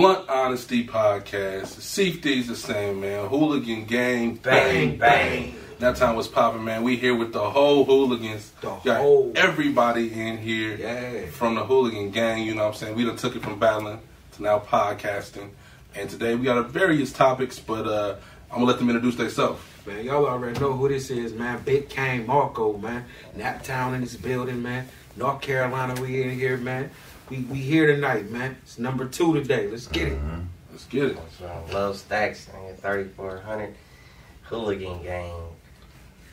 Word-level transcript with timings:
Blunt 0.00 0.30
Honesty 0.30 0.86
Podcast. 0.86 1.66
Safety's 1.78 2.48
the 2.48 2.56
same, 2.56 3.02
man. 3.02 3.28
Hooligan 3.28 3.84
gang, 3.84 4.36
Bang, 4.36 4.96
bang. 4.96 5.54
That 5.78 5.96
time 5.96 6.16
was 6.16 6.26
popping, 6.26 6.64
man. 6.64 6.82
We 6.82 6.96
here 6.96 7.14
with 7.14 7.34
the 7.34 7.50
whole 7.50 7.84
hooligans. 7.84 8.50
The 8.62 8.76
Got 8.82 9.02
whole. 9.02 9.30
everybody 9.36 10.10
in 10.10 10.38
here 10.38 10.74
Yeah. 10.78 11.26
from 11.32 11.54
the 11.54 11.66
hooligan 11.66 12.12
gang. 12.12 12.44
You 12.44 12.54
know 12.54 12.62
what 12.62 12.68
I'm 12.68 12.74
saying? 12.76 12.96
We 12.96 13.04
done 13.04 13.16
took 13.16 13.36
it 13.36 13.42
from 13.42 13.58
battling 13.58 14.00
to 14.36 14.42
now 14.42 14.58
podcasting. 14.60 15.50
And 15.94 16.08
today 16.08 16.34
we 16.34 16.46
got 16.46 16.56
a 16.56 16.62
various 16.62 17.12
topics, 17.12 17.58
but 17.58 17.86
uh, 17.86 18.14
I'm 18.50 18.60
gonna 18.60 18.64
let 18.70 18.78
them 18.78 18.88
introduce 18.88 19.16
themselves. 19.16 19.60
Man, 19.86 20.02
y'all 20.06 20.24
already 20.24 20.58
know 20.58 20.72
who 20.72 20.88
this 20.88 21.10
is, 21.10 21.34
man. 21.34 21.60
Big 21.62 21.90
Kane 21.90 22.26
Marco, 22.26 22.78
man. 22.78 23.04
Nap 23.36 23.62
Town 23.64 23.92
in 23.92 24.00
this 24.00 24.16
building, 24.16 24.62
man. 24.62 24.88
North 25.16 25.42
Carolina, 25.42 26.00
we 26.00 26.22
in 26.22 26.30
here, 26.30 26.56
man. 26.56 26.88
We 27.30 27.38
we 27.42 27.58
here 27.58 27.86
tonight, 27.86 28.28
man. 28.28 28.56
It's 28.62 28.76
number 28.76 29.06
two 29.06 29.34
today. 29.34 29.68
Let's 29.68 29.86
get 29.86 30.08
it. 30.08 30.18
Mm-hmm. 30.18 30.40
Let's 30.72 30.84
get 30.86 31.04
it. 31.04 31.18
Love 31.72 31.96
Stacks, 31.96 32.48
man, 32.52 32.74
3400 32.74 33.72
Hooligan 34.42 35.00
Gang. 35.04 35.32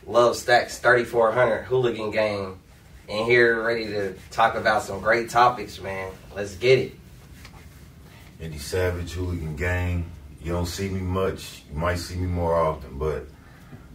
Love 0.08 0.36
Stacks 0.36 0.80
3400 0.80 1.66
Hooligan 1.66 2.10
Gang. 2.10 2.58
And 3.08 3.26
here 3.28 3.62
ready 3.62 3.86
to 3.86 4.16
talk 4.32 4.56
about 4.56 4.82
some 4.82 5.00
great 5.00 5.30
topics, 5.30 5.80
man. 5.80 6.12
Let's 6.36 6.56
get 6.56 6.80
it. 6.80 6.96
Eddie 8.42 8.58
Savage, 8.58 9.12
Hooligan 9.12 9.56
Gang. 9.56 10.10
You 10.42 10.54
don't 10.54 10.66
see 10.66 10.90
me 10.90 11.00
much. 11.00 11.62
You 11.72 11.78
might 11.78 12.00
see 12.00 12.16
me 12.16 12.26
more 12.26 12.56
often, 12.56 12.98
but 12.98 13.28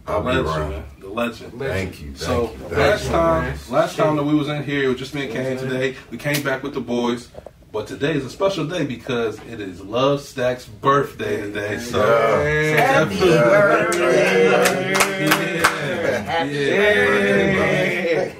The 0.05 0.11
I'll 0.11 0.21
be 0.21 0.27
legend, 0.31 0.47
around. 0.47 0.83
The 0.99 1.07
legend. 1.07 1.59
Thank 1.59 2.01
you. 2.01 2.07
Thank 2.07 2.17
So 2.17 2.51
you. 2.69 2.75
Last 2.75 3.05
you. 3.05 3.09
time, 3.11 3.43
man. 3.43 3.57
last 3.69 3.95
time 3.95 4.15
that 4.17 4.23
we 4.23 4.35
was 4.35 4.49
in 4.49 4.63
here, 4.63 4.83
it 4.83 4.87
was 4.89 4.97
just 4.99 5.13
me 5.15 5.23
and 5.25 5.31
Kane. 5.33 5.57
Today 5.57 5.95
we 6.11 6.17
came 6.17 6.43
back 6.43 6.61
with 6.61 6.73
the 6.73 6.81
boys, 6.81 7.29
but 7.71 7.87
today 7.87 8.13
is 8.13 8.25
a 8.25 8.29
special 8.29 8.65
day 8.65 8.85
because 8.85 9.39
it 9.49 9.61
is 9.61 9.79
Love 9.81 10.19
Stack's 10.21 10.65
birthday 10.65 11.37
today. 11.41 11.77
So, 11.79 11.99
Yeah. 11.99 12.75
so 12.77 12.83
Happy 12.83 13.15
definitely- 13.19 13.99
birthday. 13.99 14.91
Yeah, 15.25 16.21
Happy 16.23 16.53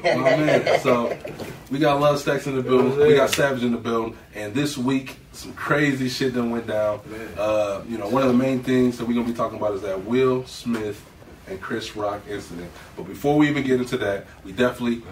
yeah. 0.03 0.17
My 0.17 0.35
man. 0.37 0.79
So 0.81 1.17
we 1.71 1.79
got 1.79 2.01
Love 2.01 2.19
Stacks 2.19 2.45
in 2.45 2.55
the 2.57 2.61
building. 2.61 2.97
We 2.97 3.15
got 3.15 3.29
Savage 3.29 3.63
in 3.63 3.71
the 3.71 3.77
building, 3.77 4.17
and 4.35 4.53
this 4.53 4.77
week 4.77 5.15
some 5.31 5.53
crazy 5.53 6.09
shit 6.09 6.33
done 6.35 6.51
went 6.51 6.67
down. 6.67 6.99
Uh, 7.37 7.81
you 7.87 7.97
know, 7.97 8.07
one 8.09 8.21
of 8.21 8.27
the 8.27 8.33
main 8.37 8.61
things 8.61 8.97
that 8.97 9.07
we're 9.07 9.13
gonna 9.13 9.25
be 9.27 9.33
talking 9.33 9.57
about 9.57 9.73
is 9.75 9.81
that 9.81 10.03
Will 10.05 10.45
Smith 10.45 11.01
and 11.53 11.61
Chris 11.61 11.95
Rock 11.95 12.21
incident. 12.29 12.69
But 12.97 13.03
before 13.03 13.37
we 13.37 13.47
even 13.49 13.63
get 13.63 13.79
into 13.79 13.97
that, 13.97 14.25
we 14.43 14.51
definitely 14.51 15.03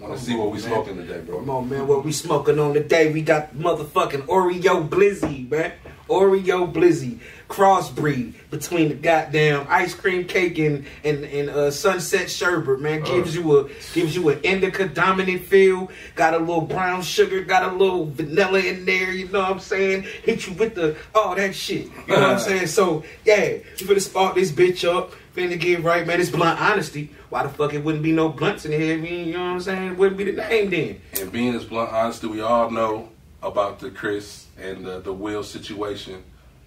want 0.00 0.18
to 0.18 0.24
see 0.24 0.34
what 0.34 0.50
we 0.50 0.58
Man. 0.58 0.68
smoking 0.68 0.96
today, 0.96 1.20
bro. 1.20 1.38
Come 1.38 1.50
on, 1.50 1.68
man. 1.68 1.86
What 1.86 2.04
we 2.04 2.12
smoking 2.12 2.58
on 2.58 2.74
today? 2.74 3.12
We 3.12 3.22
got 3.22 3.54
motherfucking 3.54 4.26
Oreo 4.26 4.88
Blizzy, 4.88 5.48
man. 5.48 5.72
Oreo 6.08 6.72
Blizzy. 6.72 7.20
Crossbreed 7.48 8.34
between 8.50 8.88
the 8.88 8.94
goddamn 8.94 9.66
ice 9.68 9.94
cream 9.94 10.24
cake 10.24 10.58
and 10.58 10.86
and, 11.04 11.24
and 11.24 11.50
uh, 11.50 11.70
sunset 11.70 12.30
sherbet, 12.30 12.80
man. 12.80 13.02
Gives 13.02 13.34
you 13.34 13.58
a 13.58 13.68
gives 13.92 14.16
you 14.16 14.28
an 14.30 14.40
indica 14.42 14.88
dominant 14.88 15.42
feel. 15.42 15.90
Got 16.14 16.34
a 16.34 16.38
little 16.38 16.62
brown 16.62 17.02
sugar, 17.02 17.42
got 17.42 17.70
a 17.70 17.76
little 17.76 18.06
vanilla 18.06 18.60
in 18.60 18.84
there, 18.84 19.12
you 19.12 19.28
know 19.28 19.40
what 19.40 19.50
I'm 19.52 19.60
saying? 19.60 20.06
Hit 20.22 20.46
you 20.46 20.54
with 20.54 20.74
the 20.74 20.96
all 21.14 21.34
that 21.34 21.54
shit. 21.54 21.86
You 22.06 22.14
know 22.14 22.20
what 22.20 22.30
I'm 22.30 22.38
saying? 22.38 22.68
So 22.68 23.04
yeah, 23.24 23.44
you 23.44 23.86
finna 23.86 24.00
spark 24.00 24.34
this 24.34 24.50
bitch 24.50 24.88
up. 24.88 25.12
Finna 25.36 25.58
get 25.58 25.82
right, 25.82 26.06
man. 26.06 26.20
It's 26.20 26.30
blunt 26.30 26.60
honesty. 26.60 27.10
Why 27.28 27.42
the 27.42 27.48
fuck 27.48 27.74
it 27.74 27.82
wouldn't 27.82 28.04
be 28.04 28.12
no 28.12 28.28
blunts 28.28 28.64
in 28.64 28.72
here? 28.72 28.94
I 28.94 28.96
mean, 28.96 29.26
you 29.26 29.34
know 29.34 29.40
what 29.40 29.50
I'm 29.50 29.60
saying? 29.60 29.92
It 29.92 29.98
wouldn't 29.98 30.16
be 30.16 30.24
the 30.24 30.32
name 30.32 30.70
then. 30.70 31.00
And 31.20 31.32
being 31.32 31.54
as 31.54 31.64
blunt 31.64 31.92
honesty, 31.92 32.28
we 32.28 32.40
all 32.40 32.70
know 32.70 33.08
about 33.42 33.80
the 33.80 33.90
Chris 33.90 34.46
and 34.56 34.86
the, 34.86 35.00
the 35.00 35.12
Will 35.12 35.42
situation. 35.42 36.22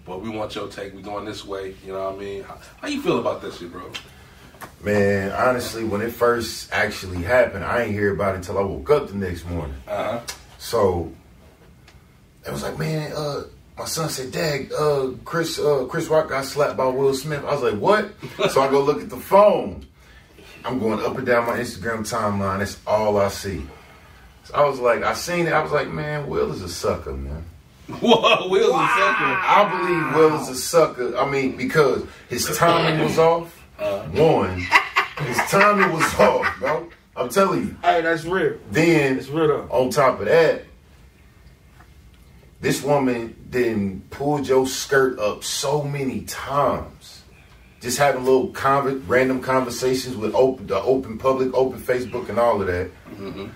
But 0.08 0.22
we 0.22 0.30
want 0.30 0.54
your 0.54 0.68
take. 0.68 0.94
We 0.94 1.02
going 1.02 1.26
this 1.26 1.44
way. 1.44 1.74
You 1.84 1.92
know 1.92 2.04
what 2.06 2.14
I 2.14 2.18
mean? 2.18 2.42
How, 2.42 2.58
how 2.80 2.88
you 2.88 3.02
feel 3.02 3.18
about 3.18 3.42
that 3.42 3.52
shit, 3.52 3.70
bro? 3.70 3.92
Man, 4.82 5.30
honestly, 5.32 5.84
when 5.84 6.00
it 6.00 6.12
first 6.12 6.72
actually 6.72 7.22
happened, 7.22 7.64
I 7.64 7.82
ain't 7.82 7.92
hear 7.92 8.14
about 8.14 8.34
it 8.34 8.38
until 8.38 8.58
I 8.58 8.62
woke 8.62 8.88
up 8.90 9.08
the 9.08 9.16
next 9.16 9.44
morning. 9.46 9.76
Uh 9.86 10.02
huh. 10.02 10.20
So 10.56 11.12
it 12.46 12.50
was 12.50 12.62
like, 12.62 12.78
man, 12.78 13.12
uh, 13.14 13.44
my 13.76 13.84
son 13.84 14.08
said, 14.08 14.32
Dad, 14.32 14.72
uh, 14.72 15.10
Chris, 15.24 15.58
uh, 15.58 15.84
Chris 15.88 16.08
Rock 16.08 16.30
got 16.30 16.46
slapped 16.46 16.78
by 16.78 16.86
Will 16.86 17.12
Smith. 17.12 17.44
I 17.44 17.54
was 17.54 17.62
like, 17.62 17.78
what? 17.78 18.10
so 18.50 18.62
I 18.62 18.70
go 18.70 18.82
look 18.82 19.02
at 19.02 19.10
the 19.10 19.18
phone. 19.18 19.84
I'm 20.64 20.78
going 20.78 21.04
up 21.04 21.16
and 21.18 21.26
down 21.26 21.46
my 21.46 21.58
Instagram 21.58 22.00
timeline. 22.00 22.58
That's 22.58 22.78
all 22.86 23.18
I 23.18 23.28
see. 23.28 23.64
So 24.44 24.54
I 24.54 24.64
was 24.68 24.80
like, 24.80 25.02
I 25.02 25.12
seen 25.12 25.46
it. 25.46 25.52
I 25.52 25.62
was 25.62 25.70
like, 25.70 25.88
man, 25.88 26.28
Will 26.28 26.50
is 26.50 26.62
a 26.62 26.68
sucker, 26.68 27.12
man. 27.12 27.44
Whoa, 28.00 28.48
Will's 28.48 28.68
a 28.74 28.86
sucker. 28.88 29.24
I 29.24 29.68
believe 29.70 30.14
Will 30.16 30.40
is 30.42 30.48
a 30.48 30.54
sucker. 30.54 31.16
I 31.16 31.28
mean, 31.30 31.56
because 31.56 32.04
his 32.28 32.44
timing 32.56 33.02
was 33.02 33.18
off. 33.18 33.54
Uh-huh. 33.78 34.08
One, 34.24 34.58
his 35.26 35.36
timing 35.50 35.92
was 35.92 36.14
off, 36.20 36.58
bro. 36.58 36.88
I'm 37.16 37.28
telling 37.28 37.60
you. 37.68 37.76
Hey, 37.82 38.02
that's 38.02 38.24
real. 38.24 38.58
Then 38.70 39.18
It's 39.18 39.28
real 39.28 39.48
though. 39.48 39.68
on 39.70 39.90
top 39.90 40.20
of 40.20 40.26
that, 40.26 40.64
this 42.60 42.82
woman 42.82 43.36
then 43.48 44.02
pulled 44.10 44.46
your 44.48 44.66
skirt 44.66 45.18
up 45.18 45.44
so 45.44 45.82
many 45.82 46.22
times. 46.22 47.22
Just 47.80 47.98
having 47.98 48.24
little 48.24 48.48
conver- 48.48 49.00
random 49.06 49.40
conversations 49.40 50.16
with 50.16 50.34
open, 50.34 50.66
the 50.66 50.80
open 50.82 51.16
public, 51.18 51.54
open 51.54 51.80
Facebook, 51.80 52.28
and 52.28 52.38
all 52.38 52.60
of 52.60 52.66
that. 52.66 52.90
Mm-hmm. 53.12 53.46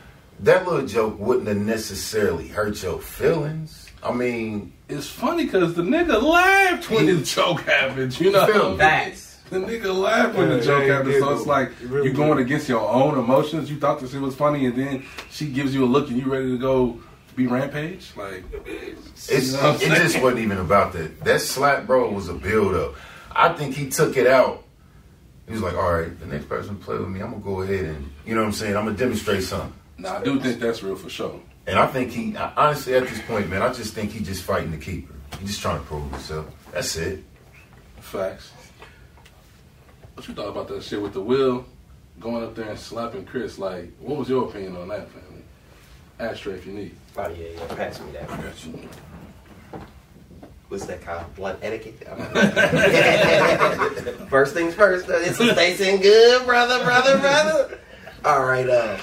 That 0.41 0.67
little 0.67 0.87
joke 0.87 1.19
wouldn't 1.19 1.49
have 1.49 1.57
necessarily 1.57 2.47
hurt 2.49 2.81
your 2.83 3.01
feelings. 3.01 3.82
I 4.03 4.13
mean, 4.13 4.73
It's 4.89 5.07
funny 5.07 5.45
because 5.45 5.75
the 5.75 5.83
nigga 5.83 6.21
laughed 6.21 6.91
when 6.91 7.07
the 7.07 7.23
joke 7.23 7.61
happened. 7.61 8.19
You 8.21 8.33
know, 8.33 8.47
Feel 8.47 8.71
me? 8.73 8.77
The 9.51 9.59
nigga 9.59 9.95
laughed 9.95 10.35
when 10.37 10.49
the 10.49 10.61
joke 10.61 10.85
yeah, 10.87 10.95
happened. 10.95 11.13
yeah, 11.15 11.19
So 11.21 11.35
it's 11.37 11.47
like 11.47 11.69
it 11.83 11.89
really 11.89 12.09
you 12.09 12.15
going 12.15 12.39
did. 12.39 12.47
against 12.47 12.69
your 12.69 12.81
own 12.89 13.19
emotions. 13.19 13.71
You 13.71 13.79
thought 13.79 14.01
this 14.01 14.13
shit 14.13 14.21
was 14.21 14.35
funny, 14.35 14.67
and 14.67 14.75
then 14.77 15.05
she 15.31 15.47
gives 15.47 15.75
you 15.75 15.85
a 15.85 15.87
look, 15.87 16.09
and 16.09 16.17
you 16.19 16.31
ready 16.33 16.47
to 16.51 16.59
go 16.59 16.99
be 17.37 17.47
rampage. 17.47 18.11
Like, 18.17 18.45
It's, 18.67 19.53
You 19.55 19.57
know 19.59 19.73
what 19.73 19.83
it 19.83 19.89
just 19.89 20.21
wasn't 20.23 20.41
even 20.41 20.59
about 20.59 20.93
that. 20.95 21.21
That 21.25 21.41
slap, 21.41 21.87
bro, 21.87 22.11
was 22.11 22.29
a 22.29 22.35
build 22.35 22.75
up. 22.75 22.95
I 23.31 23.53
think 23.53 23.75
he 23.75 23.89
took 23.89 24.17
it 24.17 24.27
out. 24.27 24.65
He 25.47 25.53
was 25.53 25.63
like, 25.63 25.75
all 25.75 25.93
right, 25.93 26.19
the 26.21 26.27
next 26.27 26.49
person 26.49 26.77
play 26.77 26.97
with 26.99 27.09
me, 27.09 27.21
I'm 27.21 27.31
going 27.31 27.43
to 27.43 27.47
go 27.49 27.61
ahead 27.63 27.85
and, 27.85 28.11
you 28.27 28.35
know 28.35 28.41
what 28.43 28.47
I'm 28.49 28.53
saying? 28.53 28.77
I'm 28.77 28.85
going 28.85 28.97
to 28.97 29.03
demonstrate 29.03 29.43
something. 29.43 29.73
nah, 29.99 30.19
I 30.19 30.23
do 30.23 30.41
think 30.41 30.61
that's 30.61 30.83
real 30.83 30.97
for 30.97 31.11
sure. 31.11 31.41
And 31.67 31.79
I 31.79 31.87
think 31.87 32.11
he, 32.11 32.37
I- 32.37 32.53
honestly, 32.57 32.95
at 32.95 33.07
this 33.07 33.21
point, 33.23 33.49
man, 33.49 33.63
I 33.63 33.73
just 33.73 33.95
think 33.95 34.13
he 34.13 34.21
just 34.21 34.43
fighting 34.43 34.71
the 34.71 34.79
keeper. 34.79 35.15
He 35.39 35.47
just 35.47 35.61
trying 35.61 35.79
to 35.79 35.85
prove 35.85 36.11
himself. 36.11 36.47
That's 36.73 36.97
it. 36.97 37.23
Facts. 38.01 38.51
What 40.15 40.29
you 40.29 40.35
thought 40.35 40.49
about 40.49 40.69
that 40.69 40.83
shit 40.83 41.01
with 41.01 41.15
the 41.15 41.21
Will 41.21 41.65
going 42.21 42.45
up 42.45 42.55
there 42.55 42.69
and 42.69 42.79
slapping 42.79 43.25
Chris? 43.25 43.59
Like, 43.59 43.91
what 43.99 44.19
was 44.19 44.29
your 44.29 44.49
opinion 44.49 44.77
on 44.77 44.89
that, 44.89 45.09
family? 45.11 45.43
Ashtray 46.21 46.55
if 46.55 46.67
you 46.67 46.73
need. 46.73 46.95
Oh, 47.17 47.29
yeah, 47.29 47.49
yeah. 47.57 47.75
Pass 47.75 48.01
me 48.01 48.13
that. 48.13 48.29
What's 50.69 50.87
that 50.87 51.03
called? 51.03 51.35
Blunt 51.35 51.59
etiquette? 51.63 51.99
first 54.31 54.55
things 54.55 54.75
first. 54.75 55.07
It's 55.09 55.39
tasting 55.39 56.01
good, 56.01 56.47
brother, 56.47 56.83
brother, 56.85 57.19
brother. 57.19 57.79
All 58.25 58.45
right. 58.45 58.69
Uh, 58.69 58.99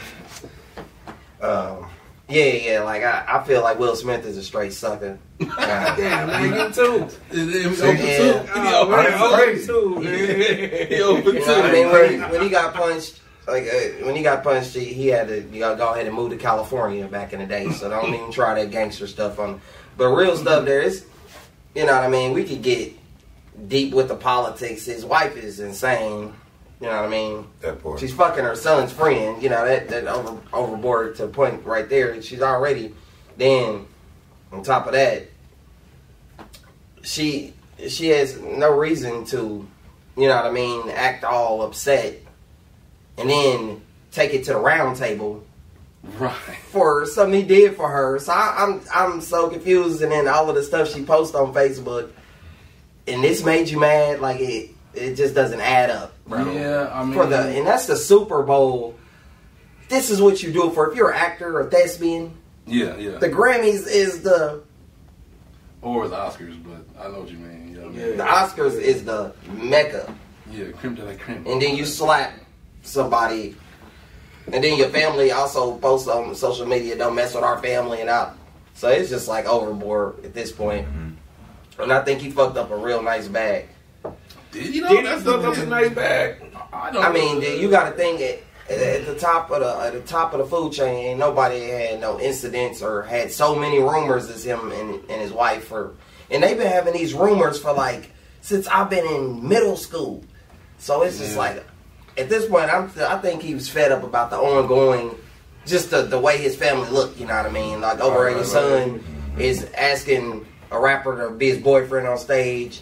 um, 1.42 1.86
yeah, 2.30 2.44
yeah. 2.54 2.84
Like 2.84 3.04
I, 3.04 3.26
I 3.28 3.44
feel 3.44 3.62
like 3.64 3.80
Will 3.80 3.96
Smith 3.96 4.26
is 4.26 4.38
a 4.38 4.44
straight 4.44 4.74
sucker. 4.74 5.18
Damn, 5.40 6.28
man, 6.28 6.68
you 6.68 6.74
too. 6.74 7.08
It, 7.32 7.56
it 7.56 7.82
open 7.82 7.98
Yeah. 7.98 8.18
too. 8.18 8.50
Oh, 8.56 8.86
He 8.86 8.92
man, 8.92 9.22
open 9.22 9.38
crazy. 9.40 9.68
too, 9.68 9.96
man. 10.00 10.88
He 10.90 11.02
open 11.02 11.36
You 11.36 11.46
I 11.46 11.72
mean? 11.72 11.92
When 11.92 12.12
he, 12.12 12.18
when 12.20 12.42
he 12.44 12.50
got 12.50 12.74
punched, 12.74 13.20
like 13.48 13.64
uh, 13.64 14.06
when 14.06 14.16
he 14.16 14.22
got 14.22 14.44
punched, 14.44 14.76
he, 14.76 14.86
he 14.86 15.08
had 15.08 15.28
to 15.30 15.42
you 15.42 15.62
know, 15.62 15.76
go 15.76 15.92
ahead 15.94 16.06
and 16.06 16.16
move 16.16 16.30
to 16.32 16.38
California 16.38 17.08
back 17.08 17.34
in 17.34 17.40
the 17.40 17.46
day. 17.46 17.70
So 17.72 17.90
don't 17.90 18.14
even 18.14 18.32
try 18.32 18.54
that 18.56 18.70
gangster 18.72 19.08
stuff 19.08 19.40
on. 19.40 19.60
But 19.98 20.10
real 20.10 20.38
stuff 20.38 20.66
there 20.66 20.82
is, 20.82 21.06
you 21.76 21.86
know 21.86 21.94
what 21.94 22.04
I 22.04 22.10
mean. 22.10 22.34
We 22.34 22.44
could 22.44 22.62
get 22.62 22.94
deep 23.68 23.94
with 23.94 24.08
the 24.08 24.16
politics. 24.16 24.86
His 24.86 25.04
wife 25.04 25.36
is 25.36 25.60
insane. 25.60 26.34
You 26.82 26.88
know 26.88 26.96
what 26.96 27.06
I 27.06 27.08
mean? 27.10 27.46
That 27.62 27.84
part. 27.84 28.00
She's 28.00 28.14
fucking 28.14 28.44
her 28.44 28.56
son's 28.56 28.92
friend. 28.94 29.42
You 29.44 29.50
know 29.50 29.66
that 29.66 29.90
that 29.90 30.08
over 30.08 30.38
overboard 30.54 31.16
to 31.18 31.24
the 31.28 31.28
point 31.34 31.66
right 31.66 31.90
there. 31.90 32.22
She's 32.22 32.42
already 32.42 32.94
then 33.38 33.86
on 34.52 34.64
top 34.64 34.86
of 34.88 34.94
that, 34.94 35.28
she 37.04 37.54
she 37.88 38.08
has 38.10 38.40
no 38.40 38.76
reason 38.76 39.26
to, 39.26 39.68
you 40.18 40.28
know 40.28 40.36
what 40.36 40.46
I 40.46 40.52
mean, 40.52 40.90
act 40.90 41.24
all 41.24 41.62
upset, 41.62 42.18
and 43.18 43.30
then 43.30 43.82
take 44.12 44.34
it 44.34 44.44
to 44.46 44.54
the 44.54 44.60
round 44.60 44.98
table 44.98 45.44
Right. 46.18 46.34
for 46.72 47.06
something 47.06 47.42
he 47.42 47.46
did 47.46 47.76
for 47.76 47.90
her. 47.90 48.20
So 48.20 48.32
I, 48.32 48.56
I'm 48.60 48.82
I'm 48.94 49.22
so 49.22 49.50
confused, 49.50 50.02
and 50.02 50.12
then 50.12 50.28
all 50.30 50.50
of 50.50 50.56
the 50.56 50.64
stuff 50.64 50.94
she 50.94 51.04
posts 51.04 51.36
on 51.36 51.54
Facebook, 51.54 52.10
and 53.06 53.22
this 53.24 53.44
made 53.44 53.68
you 53.70 53.80
mad. 53.80 54.22
Like 54.22 54.40
it 54.40 54.72
it 54.94 55.16
just 55.16 55.36
doesn't 55.36 55.60
add 55.62 55.90
up, 55.90 56.14
bro. 56.30 56.52
Yeah, 56.54 56.90
I 56.94 57.04
mean, 57.04 57.14
for 57.14 57.26
the 57.26 57.40
and 57.40 57.66
that's 57.68 57.86
the 57.88 57.96
Super 57.96 58.44
Bowl. 58.44 58.96
This 59.90 60.10
is 60.12 60.22
what 60.22 60.44
you 60.44 60.52
do 60.54 60.70
it 60.70 60.74
for. 60.76 60.92
If 60.92 60.96
you're 60.98 61.10
an 61.12 61.18
actor 61.18 61.60
or 61.60 61.70
thespian, 61.70 62.36
yeah, 62.68 62.96
yeah. 62.98 63.18
the 63.18 63.30
Grammys 63.30 63.88
is 63.88 64.22
the 64.22 64.62
or 65.82 66.08
the 66.08 66.16
Oscars, 66.16 66.62
but 66.64 67.04
I 67.04 67.10
know 67.10 67.22
what 67.22 67.32
you 67.32 67.38
mean. 67.38 67.70
You 67.70 67.76
know 67.78 67.88
what 67.88 67.96
I 67.96 67.98
mean? 67.98 68.18
The 68.18 68.24
Oscars 68.24 68.80
is 68.80 69.04
the 69.04 69.34
mecca, 69.52 70.14
Yeah, 70.52 70.72
creme 70.72 70.96
de 70.96 71.04
la 71.06 71.14
creme. 71.16 71.46
and 71.48 71.62
then 71.62 71.76
you 71.76 71.86
slap 71.86 72.34
somebody, 72.84 73.56
and 74.52 74.64
then 74.64 74.78
your 74.78 74.90
family 74.90 75.32
also 75.32 75.78
posts 75.78 76.08
on 76.08 76.36
social 76.36 76.66
media, 76.68 76.96
"Don't 76.96 77.16
mess 77.16 77.34
with 77.34 77.44
our 77.44 77.58
family," 77.62 78.02
and 78.02 78.10
out. 78.10 78.38
So 78.76 78.90
it's 78.90 79.10
just 79.10 79.28
like 79.28 79.46
overboard 79.46 80.24
at 80.24 80.34
this 80.34 80.52
point. 80.52 80.86
Mm-hmm. 80.88 81.82
And 81.82 81.94
I 81.94 82.04
think 82.04 82.22
he 82.22 82.30
fucked 82.30 82.58
up 82.58 82.72
a 82.72 82.76
real 82.78 83.02
nice 83.02 83.28
bag. 83.28 83.70
Did 84.52 84.74
you 84.76 84.82
know 84.82 85.02
that's 85.04 85.24
the 85.24 85.38
up 85.38 85.58
a 85.58 85.66
nice 85.66 85.92
bag? 85.92 86.42
I. 86.74 86.90
I 86.90 87.14
mean, 87.14 87.40
dude, 87.40 87.62
you 87.62 87.70
got 87.70 87.90
to 87.90 87.96
think 87.96 88.22
at, 88.22 88.40
at 88.72 89.06
the 89.06 89.16
top 89.16 89.52
of 89.52 89.62
the 89.62 89.86
at 89.86 89.94
the 89.94 90.02
top 90.02 90.34
of 90.34 90.40
the 90.40 90.46
food 90.46 90.74
chain, 90.74 91.06
ain't 91.06 91.20
nobody 91.20 91.70
had 91.70 92.00
no 92.00 92.20
incidents 92.20 92.82
or 92.82 93.04
had 93.04 93.32
so 93.32 93.56
many 93.56 93.80
rumors 93.80 94.30
as 94.30 94.44
him 94.46 94.72
and, 94.72 94.96
and 95.10 95.22
his 95.22 95.32
wife 95.32 95.66
for, 95.66 95.96
and 96.32 96.42
they've 96.44 96.58
been 96.58 96.68
having 96.68 96.94
these 96.94 97.14
rumors 97.14 97.60
for 97.60 97.74
like 97.74 98.12
since 98.42 98.68
I've 98.68 98.90
been 98.90 99.06
in 99.06 99.48
middle 99.48 99.78
school. 99.78 100.24
So 100.78 101.02
it's 101.04 101.18
just 101.18 101.36
like 101.38 101.64
at 102.18 102.30
this 102.30 102.48
point, 102.48 102.70
I'm 102.74 102.92
I 103.00 103.18
think 103.18 103.42
he 103.42 103.54
was 103.54 103.70
fed 103.70 103.92
up 103.92 104.04
about 104.04 104.30
the 104.30 104.38
ongoing, 104.38 105.16
just 105.66 105.90
the 105.92 106.04
the 106.04 106.20
way 106.20 106.38
his 106.38 106.56
family 106.56 106.90
looked. 106.90 107.20
You 107.20 107.28
know 107.28 107.36
what 107.36 107.46
I 107.46 107.52
mean? 107.52 107.82
Like 107.82 108.00
over 108.00 108.24
Right, 108.26 108.36
his 108.36 108.54
right, 108.54 108.62
son 108.62 109.04
is 109.38 109.66
asking 109.76 110.46
a 110.72 110.80
rapper 110.80 111.28
to 111.28 111.34
be 111.36 111.50
his 111.50 111.58
boyfriend 111.60 112.08
on 112.08 112.18
stage. 112.18 112.82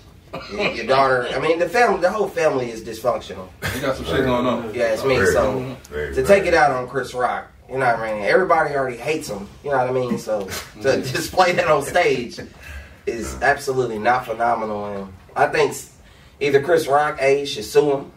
Your 0.51 0.71
your 0.73 0.85
daughter, 0.85 1.27
I 1.31 1.39
mean, 1.39 1.59
the 1.59 1.69
family, 1.69 2.01
the 2.01 2.11
whole 2.11 2.27
family 2.27 2.69
is 2.69 2.83
dysfunctional. 2.83 3.47
you 3.75 3.81
got 3.81 3.95
some 3.95 4.05
shit 4.05 4.25
going 4.25 4.45
on. 4.45 4.73
Yeah, 4.73 4.93
it's 4.93 5.03
me. 5.03 5.15
Very 5.15 5.31
So. 5.31 5.77
Very 5.89 6.09
to 6.09 6.15
good. 6.15 6.27
take 6.27 6.45
it 6.45 6.53
out 6.53 6.71
on 6.71 6.87
Chris 6.87 7.13
Rock, 7.13 7.49
you 7.69 7.77
know 7.77 7.85
what 7.85 7.99
I 7.99 8.13
mean? 8.13 8.23
Everybody 8.23 8.75
already 8.75 8.97
hates 8.97 9.29
him. 9.29 9.47
You 9.63 9.71
know 9.71 9.77
what 9.77 9.87
I 9.87 9.91
mean? 9.91 10.17
So 10.17 10.41
to 10.41 10.47
mm-hmm. 10.47 11.01
display 11.01 11.53
that 11.53 11.67
on 11.67 11.83
stage 11.83 12.39
is 13.05 13.41
absolutely 13.41 13.99
not 13.99 14.25
phenomenal. 14.25 14.85
And 14.85 15.13
I 15.35 15.47
think 15.47 15.75
either 16.39 16.61
Chris 16.61 16.87
Rock, 16.87 17.17
A, 17.21 17.45
should 17.45 17.65
sue 17.65 17.91
him 17.91 18.11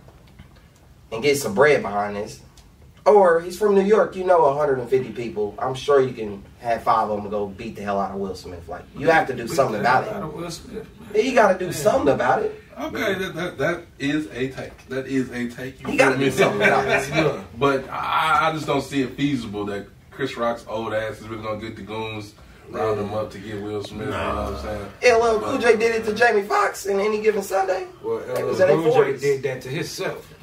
and 1.12 1.22
get 1.22 1.38
some 1.38 1.54
bread 1.54 1.82
behind 1.82 2.16
this. 2.16 2.40
Or 3.06 3.40
he's 3.40 3.58
from 3.58 3.74
New 3.74 3.84
York, 3.84 4.14
you 4.14 4.24
know 4.24 4.42
150 4.42 5.12
people. 5.12 5.54
I'm 5.58 5.74
sure 5.74 6.00
you 6.00 6.12
can 6.12 6.44
have 6.60 6.82
five 6.82 7.10
of 7.10 7.22
them 7.22 7.30
go 7.30 7.46
beat 7.46 7.76
the 7.76 7.82
hell 7.82 7.98
out 7.98 8.12
of 8.12 8.18
Will 8.18 8.34
Smith. 8.34 8.68
Like, 8.68 8.84
you 8.96 9.08
have 9.08 9.26
to 9.28 9.34
do 9.34 9.48
something 9.48 9.80
about 9.80 10.04
it. 10.04 10.10
Yeah, 11.14 11.22
You 11.22 11.34
got 11.34 11.58
to 11.58 11.58
do 11.66 11.72
something 11.72 12.12
about 12.12 12.42
it. 12.42 12.62
Okay, 12.78 13.14
that, 13.14 13.34
that 13.34 13.58
that 13.58 13.80
is 13.98 14.26
a 14.32 14.48
take. 14.48 14.88
That 14.88 15.06
is 15.06 15.30
a 15.32 15.48
take. 15.50 15.86
You 15.86 15.98
gotta 15.98 16.16
do 16.16 16.30
something 16.30 16.62
about 16.62 16.86
it. 16.88 17.44
But 17.58 17.86
I, 17.90 18.48
I 18.48 18.52
just 18.52 18.66
don't 18.66 18.80
see 18.80 19.02
it 19.02 19.16
feasible 19.16 19.66
that 19.66 19.86
Chris 20.10 20.36
Rock's 20.38 20.64
old 20.66 20.94
ass 20.94 21.20
is 21.20 21.28
really 21.28 21.42
gonna 21.42 21.60
get 21.60 21.76
the 21.76 21.82
goons, 21.82 22.34
round 22.70 23.00
him 23.00 23.12
up 23.14 23.30
to 23.32 23.38
get 23.38 23.60
Will 23.60 23.82
Smith. 23.82 24.06
You 24.06 24.12
know 24.12 24.18
what 24.52 24.64
I'm 24.66 24.90
saying? 25.02 25.20
LL 25.20 25.40
Cool 25.40 25.58
J 25.58 25.76
did 25.76 25.94
it 25.96 26.04
to 26.06 26.14
Jamie 26.14 26.42
Foxx 26.42 26.86
in 26.86 26.98
any 27.00 27.20
given 27.20 27.42
Sunday. 27.42 27.86
Well, 28.02 28.20
They 28.34 28.42
was 28.42 28.60
in 28.60 28.68
their 28.68 28.76
Blue 28.76 28.90
Jay 28.92 29.12
40s. 29.12 29.20
did 29.20 29.42
that 29.44 29.62
to 29.62 29.68
himself. 29.68 30.26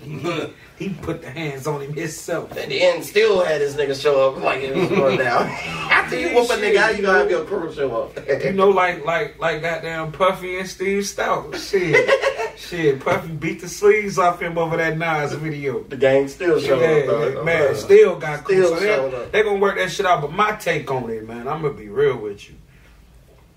He, 0.78 0.86
he 0.90 0.90
put 0.94 1.22
the 1.24 1.30
hands 1.30 1.66
on 1.66 1.82
him 1.82 1.92
himself. 1.94 2.56
At 2.56 2.70
the 2.70 2.80
end, 2.82 3.04
still 3.04 3.44
had 3.44 3.60
his 3.62 3.76
nigga 3.76 4.00
show 4.00 4.30
up 4.30 4.42
like 4.44 4.62
it 4.62 4.76
was 4.76 4.88
going 4.90 5.18
down. 5.18 5.48
After 5.92 6.20
you 6.20 6.36
whoop 6.36 6.50
a 6.52 6.54
nigga, 6.54 6.78
how 6.78 6.90
you 6.90 7.02
gonna 7.02 7.18
have 7.20 7.32
your 7.32 7.44
crew 7.46 7.74
show 7.74 8.04
up? 8.04 8.30
You 8.44 8.54
know, 8.54 8.70
like 8.70 9.04
like 9.04 9.40
like 9.40 9.64
goddamn 9.64 10.12
Puffy 10.12 10.60
and 10.60 10.70
Steve 10.70 11.02
Stoute. 11.04 11.56
Shit, 11.56 11.96
shit. 12.57 13.00
Puffy 13.00 13.30
beat 13.33 13.62
the 13.62 13.69
sleeves 13.69 14.18
off 14.18 14.42
him 14.42 14.57
over 14.57 14.77
that 14.77 14.98
Nas 14.98 15.33
video. 15.33 15.83
the 15.83 15.98
gang 15.98 16.27
still 16.27 16.59
showed 16.59 16.81
Yeah, 16.81 17.12
up. 17.12 17.33
Though. 17.36 17.44
man, 17.44 17.75
still 17.75 18.18
got 18.18 18.44
cool. 18.44 18.63
So 18.77 18.80
they, 18.80 19.30
they 19.31 19.44
gonna 19.44 19.59
work 19.59 19.77
that 19.77 19.92
shit 19.92 20.06
out. 20.06 20.21
But 20.21 20.31
my 20.33 20.54
take 20.56 20.89
on 20.92 21.09
it, 21.09 21.27
man, 21.27 21.48
I'm 21.48 21.62
gonna 21.62 21.74
be 21.74 21.89
real 21.89 22.18
with 22.18 22.50
you. 22.50 22.56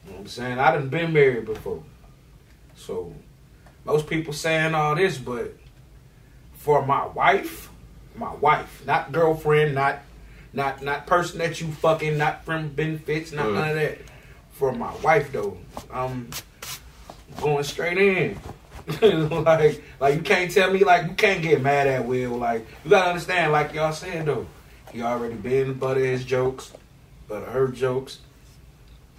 You 0.04 0.10
know 0.10 0.16
what 0.16 0.20
I'm 0.22 0.26
saying? 0.28 0.58
I 0.58 0.72
done 0.72 0.88
been 0.88 1.12
married 1.12 1.46
before. 1.46 1.82
So 2.76 3.14
most 3.84 4.06
people 4.06 4.32
saying 4.32 4.74
all 4.74 4.94
this, 4.94 5.18
but 5.18 5.54
for 6.54 6.84
my 6.84 7.06
wife, 7.06 7.68
my 8.16 8.34
wife, 8.34 8.82
not 8.86 9.12
girlfriend, 9.12 9.74
not 9.74 10.00
not 10.52 10.82
not 10.82 11.06
person 11.06 11.38
that 11.38 11.60
you 11.60 11.68
fucking, 11.72 12.18
not 12.18 12.44
friend 12.44 12.74
benefits, 12.74 13.32
not 13.32 13.46
Mm. 13.46 13.54
none 13.54 13.68
of 13.70 13.74
that. 13.76 13.98
For 14.52 14.72
my 14.72 14.94
wife 14.96 15.32
though, 15.32 15.56
I'm 15.92 16.28
going 17.40 17.64
straight 17.64 17.96
in. 17.98 18.38
like 19.30 19.82
like 19.98 20.14
you 20.16 20.22
can't 20.22 20.50
tell 20.50 20.72
me 20.72 20.84
like 20.84 21.06
you 21.08 21.14
can't 21.14 21.42
get 21.42 21.62
mad 21.62 21.86
at 21.86 22.06
Will. 22.06 22.36
Like 22.36 22.66
you 22.84 22.90
gotta 22.90 23.10
understand, 23.10 23.52
like 23.52 23.72
y'all 23.74 23.92
saying 23.92 24.24
though, 24.26 24.46
he 24.92 25.02
already 25.02 25.34
been 25.34 25.74
butt 25.74 25.96
of 25.96 26.02
his 26.02 26.24
jokes, 26.24 26.72
but 27.28 27.44
her 27.44 27.68
jokes. 27.68 28.18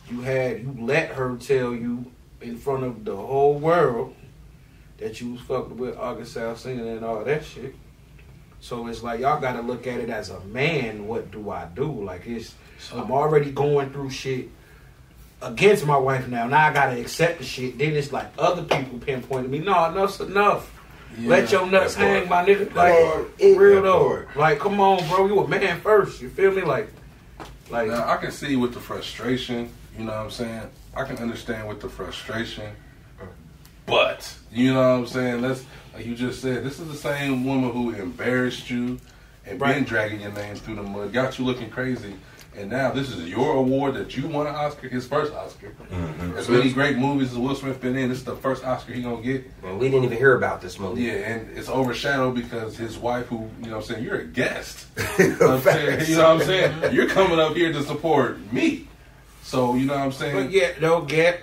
You 0.10 0.22
had 0.22 0.62
you 0.62 0.76
let 0.80 1.12
her 1.12 1.38
tell 1.38 1.74
you 1.74 2.12
in 2.42 2.58
front 2.58 2.84
of 2.84 3.06
the 3.06 3.16
whole 3.16 3.58
world 3.58 4.14
that 4.98 5.22
you 5.22 5.32
was 5.34 5.42
fucking 5.42 5.78
with 5.78 5.98
August 5.98 6.36
Alsina 6.36 6.98
and 6.98 7.06
all 7.06 7.24
that 7.24 7.46
shit. 7.46 7.76
So 8.60 8.88
it's 8.88 9.02
like 9.02 9.22
y'all 9.22 9.40
gotta 9.40 9.62
look 9.62 9.88
at 9.88 10.00
it 10.00 10.10
as 10.10 10.30
a 10.30 10.40
man. 10.42 11.08
What 11.08 11.32
do 11.32 11.50
I 11.50 11.68
do? 11.74 12.04
Like 12.04 12.28
it's 12.28 12.56
I'm 12.94 13.12
already 13.12 13.52
going 13.52 13.92
through 13.92 14.10
shit 14.10 14.50
against 15.42 15.86
my 15.86 15.98
wife 15.98 16.28
now. 16.28 16.48
Now 16.48 16.68
I 16.68 16.74
gotta 16.74 17.00
accept 17.00 17.40
the 17.40 17.46
shit. 17.46 17.78
Then 17.78 17.94
it's 17.94 18.12
like 18.12 18.28
other 18.38 18.64
people 18.64 19.00
pinpointing 19.00 19.50
me. 19.50 19.60
No, 19.60 19.86
enough's 19.90 20.20
enough. 20.20 20.72
Let 21.20 21.52
your 21.52 21.66
nuts 21.68 21.96
hang, 21.96 22.30
my 22.30 22.46
nigga. 22.46 22.74
Like 22.74 22.96
it- 23.38 23.58
real 23.58 23.82
though. 23.82 24.24
Like 24.36 24.60
come 24.60 24.80
on, 24.80 25.08
bro. 25.10 25.28
You 25.28 25.40
a 25.40 25.48
man 25.48 25.82
first. 25.82 26.22
You 26.22 26.30
feel 26.30 26.52
me? 26.52 26.62
Like, 26.62 26.92
like 27.70 27.90
Now 27.90 28.08
I 28.08 28.18
can 28.18 28.32
see 28.32 28.56
with 28.56 28.74
the 28.74 28.80
frustration, 28.80 29.70
you 29.98 30.06
know 30.06 30.12
what 30.12 30.26
I'm 30.26 30.32
saying? 30.32 30.70
I 30.96 31.04
can 31.04 31.18
understand 31.18 31.68
with 31.68 31.82
the 31.82 31.90
frustration. 31.90 32.72
But 33.86 34.34
you 34.52 34.74
know 34.74 34.80
what 34.80 35.00
I'm 35.00 35.08
saying? 35.08 35.42
Let's 35.42 35.66
like 35.94 36.06
you 36.06 36.16
just 36.16 36.42
said, 36.42 36.64
this 36.64 36.80
is 36.80 36.88
the 36.88 36.96
same 36.96 37.46
woman 37.46 37.72
who 37.72 37.92
embarrassed 37.92 38.70
you 38.70 39.00
and 39.46 39.60
been 39.60 39.84
dragging 39.84 40.22
your 40.22 40.32
name 40.32 40.56
through 40.56 40.76
the 40.76 40.84
mud, 40.84 41.12
got 41.12 41.38
you 41.38 41.46
looking 41.46 41.70
crazy. 41.70 42.16
And 42.58 42.70
now 42.70 42.92
this 42.92 43.10
is 43.10 43.30
your 43.30 43.56
award 43.56 43.94
that 43.94 44.18
you 44.18 44.28
won 44.28 44.46
an 44.46 44.54
Oscar, 44.56 44.90
his 44.90 45.08
first 45.08 45.34
Oscar. 45.34 45.72
Mhm. 45.90 46.36
As 46.36 46.50
many 46.50 46.74
great 46.74 46.98
movies 46.98 47.32
as 47.32 47.38
Will 47.38 47.56
Smith 47.56 47.80
been 47.80 47.96
in, 47.96 48.10
this 48.10 48.18
is 48.18 48.24
the 48.26 48.36
first 48.36 48.66
Oscar 48.66 48.92
he 48.92 49.02
gonna 49.02 49.22
get. 49.22 49.50
And 49.64 49.80
we 49.80 49.88
didn't 49.90 50.04
even 50.04 50.18
hear 50.18 50.36
about 50.36 50.62
this 50.62 50.78
movie. 50.78 51.04
Yeah, 51.04 51.14
and 51.14 51.58
it's 51.58 51.70
overshadowed 51.70 52.36
because 52.36 52.76
his 52.78 52.98
wife, 52.98 53.28
who 53.28 53.50
you 53.62 53.68
know, 53.70 53.78
what 53.78 53.84
I'm 53.90 53.94
saying 53.96 54.04
you're 54.04 54.20
a 54.20 54.26
guest. 54.26 54.86
You 55.18 55.38
know 55.40 55.54
I'm 55.54 55.62
saying? 55.62 56.10
You 56.10 56.16
know 56.18 56.34
what 56.34 56.42
I'm 56.42 56.48
saying? 56.48 56.94
You're 56.94 57.08
coming 57.08 57.40
up 57.40 57.56
here 57.56 57.72
to 57.72 57.84
support 57.84 58.38
me. 58.52 58.88
So 59.44 59.76
you 59.76 59.86
know 59.86 59.94
what 59.96 60.04
I'm 60.04 60.12
saying? 60.12 60.36
but 60.36 60.52
yet 60.52 60.82
don't 60.82 61.08
get. 61.08 61.40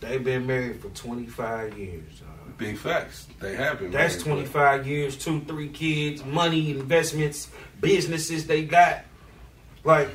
They've 0.00 0.22
been 0.22 0.46
married 0.48 0.80
for 0.80 0.88
25 0.88 1.78
years. 1.78 2.02
dog. 2.18 2.58
Big 2.58 2.76
facts. 2.76 3.28
They 3.38 3.54
have 3.54 3.78
been. 3.78 3.92
That's 3.92 4.14
married, 4.26 4.46
25 4.50 4.86
years, 4.88 5.16
two, 5.16 5.40
three 5.42 5.68
kids, 5.68 6.24
money, 6.24 6.70
investments, 6.72 7.48
businesses 7.80 8.46
they 8.48 8.64
got. 8.64 9.04
Like, 9.84 10.08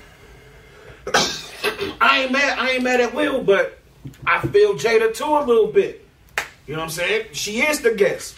I 2.02 2.22
ain't 2.24 2.32
mad. 2.32 2.60
I 2.60 2.72
ain't 2.72 2.84
mad 2.84 3.02
at 3.02 3.14
Will, 3.14 3.44
but 3.44 3.80
I 4.26 4.40
feel 4.48 4.76
Jada 4.76 5.14
too 5.14 5.26
a 5.26 5.44
little 5.44 5.68
bit. 5.68 6.06
You 6.66 6.74
know 6.74 6.80
what 6.80 6.86
I'm 6.86 6.90
saying? 6.90 7.28
She 7.34 7.62
is 7.62 7.82
the 7.82 7.94
guest. 7.94 8.36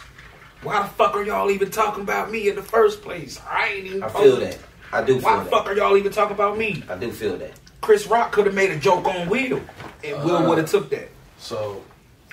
Why 0.62 0.82
the 0.82 0.90
fuck 0.90 1.16
are 1.16 1.24
y'all 1.24 1.50
even 1.52 1.72
talking 1.72 2.04
about 2.04 2.30
me 2.32 2.50
in 2.50 2.56
the 2.56 2.62
first 2.64 3.02
place? 3.02 3.40
I 3.50 3.68
ain't 3.70 3.86
even. 3.88 4.04
I 4.04 4.10
feel 4.10 4.38
that. 4.38 4.58
I 4.92 5.02
do 5.04 5.14
feel 5.14 5.22
that. 5.22 5.24
Why 5.24 5.32
feel 5.32 5.38
the 5.38 5.44
that. 5.44 5.50
fuck 5.50 5.66
are 5.68 5.74
y'all 5.76 5.98
even 5.98 6.12
talking 6.12 6.36
about 6.36 6.58
me? 6.58 6.84
I 6.90 6.96
do 6.96 7.12
feel 7.12 7.38
that. 7.38 7.52
Chris 7.82 8.08
Rock 8.08 8.32
could 8.34 8.46
have 8.46 8.56
made 8.56 8.70
a 8.72 8.78
joke 8.78 9.06
on 9.06 9.30
Will, 9.30 9.62
and 10.04 10.24
Will 10.24 10.36
Uh, 10.38 10.50
would 10.50 10.58
have 10.58 10.70
took 10.70 10.90
that. 10.90 11.10
So 11.40 11.82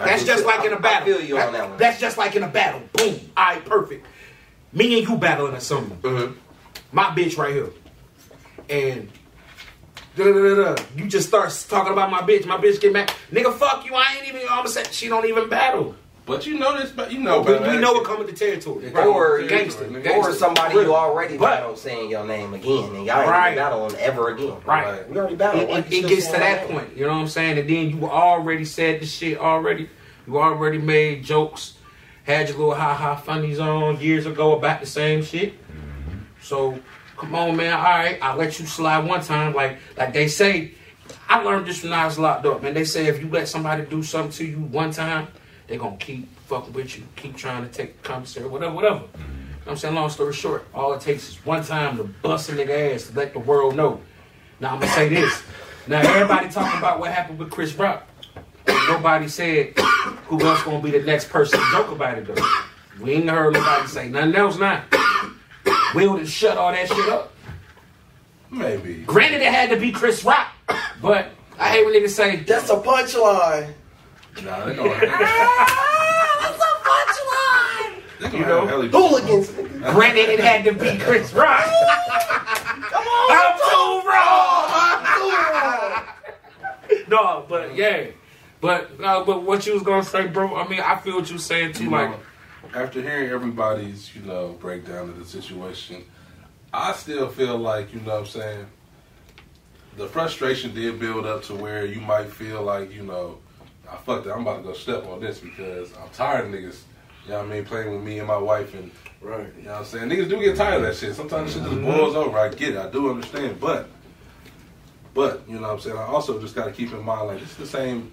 I 0.00 0.06
That's 0.06 0.24
just 0.24 0.38
feel- 0.40 0.46
like 0.48 0.64
in 0.66 0.72
a 0.72 0.80
battle. 0.80 1.14
I 1.14 1.16
feel 1.18 1.24
you 1.26 1.38
on 1.38 1.52
that 1.52 1.68
one. 1.70 1.78
That's 1.78 2.00
just 2.00 2.18
like 2.18 2.34
in 2.36 2.42
a 2.42 2.48
battle. 2.48 2.82
Boom. 2.92 3.20
All 3.36 3.44
right, 3.46 3.64
perfect. 3.64 4.04
Me 4.72 4.98
and 4.98 5.08
you 5.08 5.16
battling 5.16 5.54
or 5.54 5.60
something. 5.60 5.96
Mhm. 5.98 6.34
My 6.92 7.04
bitch 7.04 7.38
right 7.38 7.54
here. 7.54 7.70
And 8.68 9.08
da-da-da-da-da. 10.16 10.82
you 10.96 11.06
just 11.06 11.28
start 11.28 11.50
talking 11.68 11.92
about 11.92 12.10
my 12.10 12.20
bitch. 12.22 12.46
My 12.46 12.56
bitch 12.56 12.80
get 12.80 12.92
mad. 12.92 13.12
Nigga, 13.30 13.52
fuck 13.54 13.84
you. 13.86 13.94
I 13.94 14.16
ain't 14.18 14.28
even, 14.28 14.42
I'm 14.42 14.58
gonna 14.58 14.68
say, 14.70 14.84
she 14.90 15.08
don't 15.08 15.26
even 15.26 15.48
battle. 15.48 15.94
But 16.24 16.44
you 16.44 16.58
know 16.58 16.76
this, 16.76 16.90
but 16.90 17.12
you 17.12 17.20
know, 17.20 17.40
we, 17.40 17.52
we 17.52 17.58
know 17.60 17.66
actually. 17.68 17.94
what 17.94 18.04
coming 18.04 18.26
to 18.26 18.32
territory. 18.32 18.88
Right. 18.88 19.06
Or 19.06 19.42
Gangster. 19.42 19.84
Or 20.10 20.28
Or 20.30 20.32
somebody 20.32 20.74
Real. 20.74 20.84
you 20.86 20.94
already 20.94 21.36
But- 21.38 21.58
battled 21.60 21.78
saying 21.78 22.10
your 22.10 22.24
name 22.26 22.52
again, 22.52 22.96
and 22.96 23.06
y'all 23.06 23.20
ain't 23.20 23.28
Right. 23.28 23.28
right. 23.30 23.56
battling 23.56 23.94
ever 23.96 24.30
again. 24.30 24.56
Right. 24.66 25.08
We 25.08 25.16
already 25.18 25.36
battled. 25.36 25.62
It, 25.62 25.68
Why 25.68 25.78
it, 25.78 25.92
it 25.92 26.08
gets 26.08 26.26
to 26.26 26.32
saying 26.32 26.40
that 26.40 26.68
point, 26.68 26.96
you 26.96 27.06
know 27.06 27.12
what 27.12 27.18
I'm 27.20 27.28
saying? 27.28 27.58
And 27.58 27.70
then 27.70 27.90
you 27.90 28.06
already 28.10 28.64
said 28.64 29.00
the 29.00 29.06
shit 29.06 29.38
already. 29.38 29.88
You 30.26 30.40
already 30.40 30.78
made 30.78 31.22
jokes, 31.22 31.74
had 32.24 32.48
your 32.48 32.58
little 32.58 32.74
ha 32.74 32.92
ha 32.94 33.14
funnies 33.14 33.60
on 33.60 34.00
years 34.00 34.26
ago 34.26 34.56
about 34.56 34.80
the 34.80 34.86
same 34.86 35.22
shit. 35.22 35.54
So 36.42 36.76
come 37.16 37.34
on, 37.34 37.56
man. 37.56 37.72
All 37.72 37.82
right, 37.82 38.18
I'll 38.22 38.36
let 38.36 38.58
you 38.58 38.66
slide 38.66 39.06
one 39.06 39.22
time. 39.22 39.54
Like 39.54 39.78
like 39.96 40.12
they 40.12 40.28
say, 40.28 40.72
I 41.28 41.42
learned 41.42 41.66
this 41.66 41.82
when 41.82 41.92
I 41.92 42.04
was 42.04 42.18
locked 42.18 42.46
up, 42.46 42.62
man. 42.62 42.74
They 42.74 42.84
say 42.84 43.06
if 43.06 43.20
you 43.20 43.28
let 43.28 43.48
somebody 43.48 43.84
do 43.84 44.02
something 44.02 44.32
to 44.32 44.44
you 44.44 44.58
one 44.58 44.90
time, 44.90 45.28
they 45.66 45.76
gonna 45.76 45.96
keep 45.96 46.28
fucking 46.46 46.72
with 46.72 46.96
you, 46.96 47.04
keep 47.16 47.36
trying 47.36 47.62
to 47.62 47.68
take 47.68 48.02
the 48.02 48.08
commissary, 48.08 48.48
whatever, 48.48 48.74
whatever. 48.74 49.02
I'm 49.66 49.76
saying? 49.76 49.94
Long 49.94 50.10
story 50.10 50.32
short, 50.32 50.64
all 50.72 50.92
it 50.94 51.00
takes 51.00 51.28
is 51.28 51.44
one 51.44 51.64
time 51.64 51.96
to 51.96 52.04
bust 52.04 52.48
a 52.50 52.52
nigga 52.52 52.94
ass 52.94 53.08
to 53.08 53.16
let 53.16 53.32
the 53.32 53.40
world 53.40 53.74
know. 53.74 54.00
Now 54.60 54.74
I'm 54.74 54.80
gonna 54.80 54.92
say 54.92 55.08
this. 55.08 55.42
Now 55.88 56.00
everybody 56.00 56.48
talking 56.48 56.78
about 56.78 57.00
what 57.00 57.12
happened 57.12 57.38
with 57.38 57.50
Chris 57.50 57.74
Rock. 57.74 58.06
nobody 58.66 59.28
said 59.28 59.76
who 60.26 60.40
else 60.40 60.62
gonna 60.62 60.80
be 60.80 60.92
the 60.92 61.02
next 61.02 61.30
person 61.30 61.58
to 61.58 61.66
joke 61.72 61.90
about 61.90 62.18
it 62.18 62.26
though. 62.26 62.46
We 63.00 63.14
ain't 63.14 63.28
heard 63.28 63.54
nobody 63.54 63.88
say 63.88 64.08
nothing 64.08 64.34
else 64.36 64.58
now. 64.58 64.84
We 65.94 66.06
would 66.06 66.20
have 66.20 66.30
shut 66.30 66.56
all 66.58 66.72
that 66.72 66.88
shit 66.88 67.08
up. 67.08 67.32
Maybe. 68.50 69.02
Granted, 69.06 69.40
it 69.42 69.52
had 69.52 69.70
to 69.70 69.76
be 69.76 69.90
Chris 69.92 70.24
Rock, 70.24 70.48
but 71.02 71.30
I 71.58 71.68
hate 71.70 71.84
when 71.84 71.94
niggas 71.94 72.10
say 72.10 72.36
That's 72.36 72.70
a 72.70 72.76
punchline. 72.76 73.72
Nah, 74.42 74.64
they 74.66 74.74
gonna. 74.76 74.90
That's 75.00 76.62
a 76.62 76.72
punchline. 76.84 78.02
They 78.20 78.28
gonna 78.30 78.38
You 78.38 78.44
have 78.44 78.68
know, 78.92 79.08
Hooligans. 79.08 79.50
Granted, 79.92 80.28
it 80.28 80.40
had 80.40 80.64
to 80.64 80.72
be 80.72 80.98
Chris 80.98 81.32
Rock. 81.32 81.64
Come 81.64 83.04
on. 83.06 83.30
I'm 83.32 83.58
too 83.58 84.08
wrong. 84.08 84.66
I'm 84.70 85.00
too 85.18 85.30
wrong. 86.92 87.04
No, 87.08 87.46
but 87.48 87.74
yeah, 87.74 88.06
but 88.60 88.98
no, 89.00 89.24
but 89.24 89.42
what 89.42 89.66
you 89.66 89.74
was 89.74 89.82
gonna 89.82 90.04
say, 90.04 90.26
bro? 90.28 90.54
I 90.56 90.68
mean, 90.68 90.80
I 90.80 90.96
feel 90.98 91.16
what 91.16 91.28
you're 91.30 91.38
saying 91.38 91.72
too. 91.72 91.84
You 91.84 91.90
Like, 91.90 92.10
know, 92.10 92.16
after 92.76 93.00
hearing 93.00 93.30
everybody's, 93.30 94.14
you 94.14 94.20
know, 94.22 94.54
breakdown 94.60 95.08
of 95.08 95.18
the 95.18 95.24
situation, 95.24 96.04
I 96.74 96.92
still 96.92 97.28
feel 97.28 97.56
like, 97.56 97.94
you 97.94 98.00
know 98.00 98.12
what 98.12 98.20
I'm 98.20 98.26
saying, 98.26 98.66
the 99.96 100.06
frustration 100.06 100.74
did 100.74 101.00
build 101.00 101.24
up 101.24 101.42
to 101.44 101.54
where 101.54 101.86
you 101.86 102.02
might 102.02 102.26
feel 102.26 102.62
like, 102.62 102.92
you 102.92 103.02
know, 103.02 103.38
ah, 103.88 103.94
I 103.94 103.96
fucked 103.96 104.26
it, 104.26 104.30
I'm 104.30 104.42
about 104.42 104.58
to 104.58 104.62
go 104.62 104.74
step 104.74 105.06
on 105.06 105.20
this 105.20 105.38
because 105.38 105.90
I'm 105.96 106.10
tired 106.10 106.46
of 106.46 106.52
niggas, 106.52 106.82
you 107.24 107.30
know 107.30 107.38
what 107.38 107.46
I 107.46 107.54
mean, 107.54 107.64
playing 107.64 107.94
with 107.94 108.02
me 108.02 108.18
and 108.18 108.28
my 108.28 108.36
wife 108.36 108.74
and 108.74 108.90
right? 109.22 109.46
you 109.56 109.62
know 109.62 109.72
what 109.72 109.78
I'm 109.78 109.84
saying? 109.86 110.10
Niggas 110.10 110.28
do 110.28 110.38
get 110.38 110.56
tired 110.56 110.82
of 110.82 110.82
that 110.82 110.96
shit. 110.96 111.14
Sometimes 111.14 111.54
shit 111.54 111.62
just 111.62 111.74
mm-hmm. 111.74 111.86
boils 111.86 112.14
over. 112.14 112.38
I 112.38 112.50
get 112.50 112.74
it. 112.74 112.78
I 112.78 112.90
do 112.90 113.10
understand. 113.10 113.58
But, 113.58 113.88
but, 115.14 115.42
you 115.48 115.54
know 115.54 115.62
what 115.62 115.70
I'm 115.70 115.80
saying? 115.80 115.96
I 115.96 116.04
also 116.04 116.38
just 116.40 116.54
got 116.54 116.66
to 116.66 116.72
keep 116.72 116.92
in 116.92 117.02
mind, 117.02 117.28
like, 117.28 117.40
this 117.40 117.50
is 117.52 117.56
the 117.56 117.66
same 117.66 118.12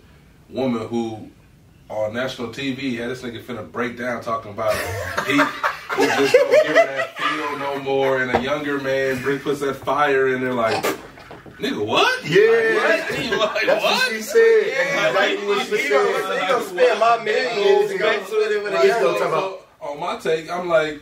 woman 0.49 0.87
who 0.87 1.29
on 1.93 2.13
national 2.13 2.49
TV 2.49 2.97
had 2.97 3.09
this 3.09 3.21
nigga 3.21 3.41
finna 3.41 3.69
break 3.71 3.97
down 3.97 4.21
talking 4.21 4.51
about 4.51 4.73
he, 5.25 5.33
he 5.33 5.37
just 6.07 6.33
don't 6.33 6.65
give 6.65 6.75
that 6.75 7.17
feel 7.17 7.59
no 7.59 7.79
more. 7.79 8.21
And 8.21 8.35
a 8.35 8.41
younger 8.41 8.79
man 8.79 9.21
puts 9.39 9.59
that 9.61 9.75
fire 9.75 10.29
in 10.35 10.41
there, 10.41 10.53
like, 10.53 10.83
nigga, 11.59 11.85
what? 11.85 12.25
Yeah. 12.27 12.81
Like, 12.81 13.09
what? 13.09 13.19
You 13.23 13.37
like, 13.39 13.65
That's 13.65 13.83
what 13.83 14.11
she 14.11 14.21
said. 14.21 14.63
Exactly 14.67 15.47
what 15.47 15.67
she 15.67 15.77
He 15.83 15.89
gonna, 15.89 16.13
said. 16.13 16.41
he 16.41 16.47
gonna 16.47 16.65
spend 16.65 16.99
my 16.99 17.23
millions 17.23 17.91
to 17.91 17.97
go 17.97 18.11
to 18.11 18.35
it 18.57 18.63
with 18.63 18.73
a 18.73 18.77
He's 18.79 18.87
young 18.87 19.01
gonna 19.03 19.19
talk 19.19 19.27
nigga. 19.27 19.37
about- 19.37 19.59
on 19.81 19.99
my 19.99 20.17
take, 20.17 20.49
I'm 20.49 20.69
like, 20.69 21.01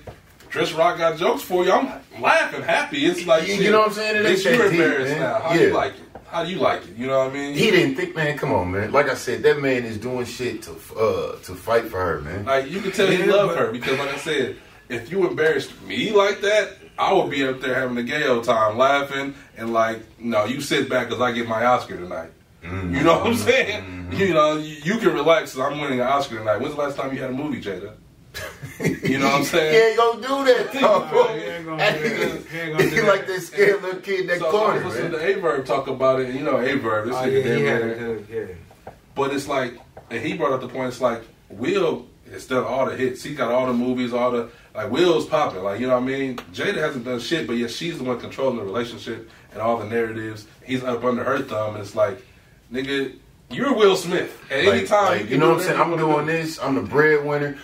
Chris 0.50 0.74
Rock 0.74 0.98
got 0.98 1.16
jokes 1.18 1.44
for 1.44 1.64
you. 1.64 1.72
I'm 1.72 2.02
laughing, 2.22 2.64
happy. 2.64 3.06
It's 3.06 3.26
like, 3.28 3.48
You- 3.48 3.56
shit, 3.56 3.66
you 3.66 3.72
know 3.72 3.80
what 3.82 3.90
I'm 3.90 3.94
saying? 3.94 4.16
It 4.18 4.26
Bitch, 4.26 4.46
ain't 4.52 4.58
you 4.58 4.64
embarrassed 4.70 5.20
now. 5.20 5.40
How 5.40 5.54
you 5.54 5.70
like 5.74 5.94
it? 5.94 6.02
How 6.32 6.46
do 6.46 6.50
you 6.50 6.60
like 6.60 6.84
it? 6.84 6.96
You 6.96 7.08
know 7.08 7.20
what 7.20 7.32
I 7.32 7.34
mean? 7.34 7.54
He 7.56 7.70
didn't 7.72 7.96
think, 7.96 8.16
man. 8.16 8.38
Come 8.38 8.54
on, 8.54 8.72
man. 8.72 8.94
Like 8.94 9.10
I 9.10 9.16
said, 9.16 9.44
that 9.44 9.60
man 9.60 9.84
is 9.84 9.98
doing 9.98 10.26
shit 10.26 10.64
to 10.64 10.72
uh 10.98 11.36
to 11.44 11.56
fight 11.56 11.86
for 11.86 12.00
her, 12.00 12.22
man. 12.22 12.46
Like 12.46 12.72
you 12.72 12.80
can 12.80 12.92
tell 12.92 13.08
he 13.08 13.24
loved 13.24 13.58
her 13.58 13.72
because, 13.72 14.00
like 14.00 14.14
I 14.14 14.18
said, 14.18 14.56
if 14.88 15.12
you 15.12 15.28
embarrassed 15.28 15.80
me 15.84 16.12
like 16.12 16.40
that, 16.42 16.78
I 16.98 17.12
would 17.12 17.30
be 17.30 17.46
up 17.46 17.60
there 17.60 17.76
having 17.76 17.98
a 17.98 18.04
gay 18.04 18.26
old 18.28 18.46
time, 18.46 18.78
laughing 18.78 19.36
and 19.58 19.74
like, 19.74 20.00
no, 20.20 20.46
you 20.46 20.62
sit 20.62 20.90
back 20.90 21.10
because 21.10 21.22
I 21.22 21.34
get 21.34 21.48
my 21.48 21.66
Oscar 21.66 21.98
tonight. 21.98 22.32
Mm-hmm. 22.64 22.96
You 22.96 23.04
know 23.04 23.18
what 23.18 23.28
I'm 23.28 23.36
saying? 23.36 24.12
You 24.14 24.34
know, 24.34 24.58
you, 24.58 24.76
you 24.84 24.98
can 25.00 25.14
relax 25.14 25.54
because 25.54 25.72
I'm 25.72 25.80
winning 25.82 26.00
an 26.00 26.08
Oscar 26.08 26.38
tonight. 26.38 26.58
When's 26.58 26.76
the 26.76 26.82
last 26.82 26.96
time 26.96 27.14
you 27.14 27.22
had 27.22 27.32
a 27.32 27.34
movie, 27.34 27.62
Jada? 27.62 27.94
You 29.04 29.20
know 29.20 29.26
what 29.26 29.34
I'm 29.36 29.40
He 29.42 29.46
saying? 29.46 29.90
ain't 29.90 29.98
gonna 29.98 30.22
do 30.22 30.46
that, 30.46 30.72
though. 30.74 31.28
He 31.34 31.40
ain't 31.42 31.66
gonna 31.66 31.92
do 31.94 32.00
that. 32.00 32.46
He 32.50 32.58
ain't 32.60 32.72
gonna 32.78 32.84
do 32.90 32.90
He 32.90 33.02
that. 33.02 33.08
like 33.08 33.28
that 33.28 33.42
scared 33.42 33.82
little 33.84 34.00
kid 34.02 34.20
in 34.22 34.28
that 34.28 34.40
So 34.40 34.48
I 34.48 34.52
corner, 34.52 34.84
was 34.84 34.94
listening 34.96 35.12
man. 35.12 35.22
to 35.22 35.28
Aye 35.38 35.40
Verb 35.40 35.66
talk 35.66 35.88
about 35.88 36.20
it, 36.22 36.30
and 36.30 36.40
you 36.40 36.44
know 36.46 36.58
Aye 36.58 36.76
Verb, 36.78 37.06
this 37.08 37.16
Oh, 37.16 37.20
nigga 37.20 37.34
yeah, 37.38 37.44
damn 37.44 37.58
he 37.60 37.66
had 37.66 37.82
a 37.84 37.96
good, 37.96 38.28
yeah. 38.30 38.94
But 39.16 39.34
it's 39.34 39.48
like, 39.48 39.78
and 40.10 40.26
he 40.26 40.34
brought 40.34 40.54
up 40.54 40.62
the 40.62 40.68
point. 40.70 40.88
It's 40.88 41.02
like 41.02 41.22
Will 41.50 42.08
has 42.32 42.46
done 42.48 42.64
all 42.64 42.86
the 42.88 42.96
hits. 42.96 43.22
He 43.24 43.36
got 43.36 43.52
all 43.52 43.68
the 43.68 43.74
movies, 43.74 44.14
all 44.14 44.32
the 44.32 44.50
like. 44.74 44.90
Will's 44.90 45.26
popping. 45.28 45.62
Like 45.64 45.80
you 45.82 45.88
know 45.88 45.96
what 46.00 46.04
I 46.04 46.06
mean. 46.08 46.38
Jada 46.54 46.76
hasn't 46.78 47.06
done 47.06 47.20
shit, 47.20 47.46
but 47.46 47.58
yet 47.58 47.70
she's 47.72 47.98
the 47.98 48.04
one 48.06 48.20
controlling 48.20 48.58
the 48.58 48.64
relationship 48.64 49.30
and 49.52 49.62
all 49.62 49.78
the 49.78 49.86
narratives. 49.86 50.48
He's 50.66 50.84
up 50.84 51.04
under 51.04 51.24
her 51.26 51.40
thumb, 51.42 51.76
and 51.76 51.84
it's 51.84 51.94
like, 51.96 52.26
nigga, 52.72 53.14
you're 53.50 53.74
Will 53.76 53.98
Smith. 53.98 54.42
At 54.50 54.60
any 54.66 54.88
time, 54.88 55.06
like, 55.08 55.24
you, 55.26 55.32
you 55.32 55.38
know 55.38 55.50
what 55.50 55.58
I'm 55.58 55.64
saying? 55.64 55.80
I'm 55.82 55.98
doing 55.98 56.26
do. 56.26 56.32
this. 56.32 56.58
I'm 56.60 56.76
the 56.76 56.82
breadwinner. 56.82 57.58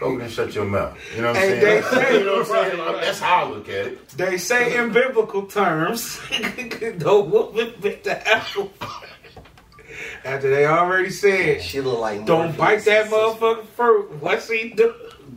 Go 0.00 0.18
and 0.18 0.30
shut 0.30 0.54
your 0.54 0.64
mouth. 0.64 0.98
You 1.14 1.22
know 1.22 1.28
what 1.28 1.36
I'm 1.36 1.42
Hey, 1.42 1.60
saying? 1.60 1.82
they 1.82 1.88
say- 1.88 2.18
you 2.18 2.24
know 2.24 2.38
what 2.38 2.50
I'm 2.50 2.70
saying? 2.70 2.78
Like, 2.78 3.00
That's 3.04 3.20
how 3.20 3.44
I 3.44 3.48
look 3.48 3.68
at 3.68 3.86
it. 3.86 4.08
They 4.10 4.38
say 4.38 4.76
in 4.76 4.92
biblical 4.92 5.46
terms, 5.46 6.18
the 6.28 7.26
woman 7.30 7.74
bit 7.80 8.04
the 8.04 8.26
apple. 8.28 8.72
After 10.24 10.50
they 10.50 10.66
already 10.66 11.10
said, 11.10 11.62
She 11.62 11.80
look 11.80 12.00
like 12.00 12.24
don't 12.26 12.56
bite 12.56 12.84
that 12.86 13.06
motherfucking 13.06 13.66
fruit. 13.68 14.10
What's 14.20 14.48
he 14.50 14.70
do? 14.70 14.92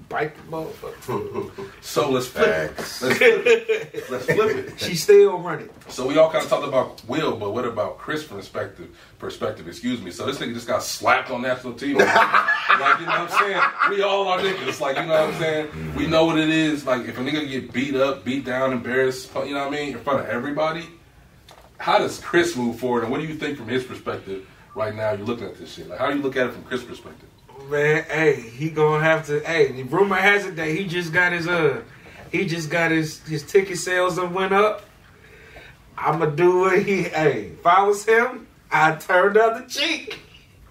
Bite 0.09 0.35
the 0.37 0.41
motherfucking 0.43 0.93
fruit. 1.51 1.69
So 1.81 2.09
let's 2.09 2.27
flip 2.27 2.47
it. 2.47 2.77
Let's 2.77 2.97
flip 2.97 3.17
it. 3.21 4.09
Let's 4.09 4.25
flip 4.25 4.55
it. 4.55 4.79
She 4.79 4.95
still 4.95 5.37
running. 5.39 5.69
So 5.89 6.07
we 6.07 6.17
all 6.17 6.31
kind 6.31 6.43
of 6.45 6.49
talked 6.49 6.65
about 6.65 7.05
Will, 7.09 7.35
but 7.35 7.53
what 7.53 7.65
about 7.65 7.97
Chris' 7.97 8.23
perspective? 8.23 8.97
Perspective, 9.19 9.67
excuse 9.67 10.01
me. 10.01 10.11
So 10.11 10.25
this 10.25 10.37
nigga 10.37 10.53
just 10.53 10.67
got 10.67 10.81
slapped 10.81 11.29
on 11.29 11.41
national 11.41 11.73
TV. 11.73 11.97
like 11.99 12.99
you 12.99 13.05
know 13.05 13.11
what 13.11 13.31
I'm 13.31 13.39
saying? 13.39 13.61
We 13.89 14.01
all 14.01 14.27
are 14.29 14.39
niggas. 14.39 14.79
Like 14.79 14.95
you 14.95 15.05
know 15.05 15.25
what 15.25 15.33
I'm 15.33 15.39
saying? 15.41 15.95
We 15.95 16.07
know 16.07 16.23
what 16.25 16.37
it 16.37 16.49
is. 16.49 16.85
Like 16.85 17.05
if 17.05 17.17
a 17.17 17.21
nigga 17.21 17.49
get 17.49 17.73
beat 17.73 17.95
up, 17.95 18.23
beat 18.23 18.45
down, 18.45 18.71
embarrassed, 18.71 19.31
you 19.35 19.53
know 19.53 19.65
what 19.65 19.67
I 19.67 19.69
mean, 19.71 19.93
in 19.97 19.99
front 19.99 20.21
of 20.21 20.27
everybody. 20.27 20.87
How 21.79 21.99
does 21.99 22.19
Chris 22.19 22.55
move 22.55 22.79
forward, 22.79 23.03
and 23.03 23.11
what 23.11 23.21
do 23.21 23.27
you 23.27 23.35
think 23.35 23.57
from 23.57 23.67
his 23.67 23.83
perspective 23.83 24.47
right 24.73 24.95
now? 24.95 25.11
You're 25.11 25.25
looking 25.25 25.45
at 25.45 25.57
this 25.57 25.73
shit. 25.73 25.89
Like 25.89 25.99
how 25.99 26.09
do 26.09 26.15
you 26.15 26.23
look 26.23 26.37
at 26.37 26.47
it 26.47 26.53
from 26.53 26.63
Chris' 26.63 26.83
perspective? 26.83 27.27
Man, 27.65 28.03
hey, 28.03 28.39
he 28.39 28.69
gonna 28.69 29.03
have 29.03 29.25
to. 29.27 29.39
Hey, 29.41 29.71
the 29.71 29.83
rumor 29.83 30.15
has 30.15 30.45
it 30.45 30.55
that 30.55 30.69
he 30.69 30.87
just 30.87 31.11
got 31.11 31.33
his 31.33 31.47
uh, 31.47 31.81
he 32.31 32.45
just 32.45 32.69
got 32.69 32.91
his 32.91 33.19
his 33.27 33.43
ticket 33.43 33.77
sales 33.77 34.15
that 34.15 34.31
went 34.31 34.53
up. 34.53 34.83
I'ma 35.97 36.27
do 36.27 36.59
what 36.59 36.81
he. 36.83 37.03
Hey, 37.03 37.51
if 37.59 37.65
I 37.65 37.83
was 37.83 38.05
him, 38.05 38.47
I'd 38.71 39.01
turn 39.01 39.33
the 39.33 39.43
other 39.43 39.65
cheek. 39.67 40.19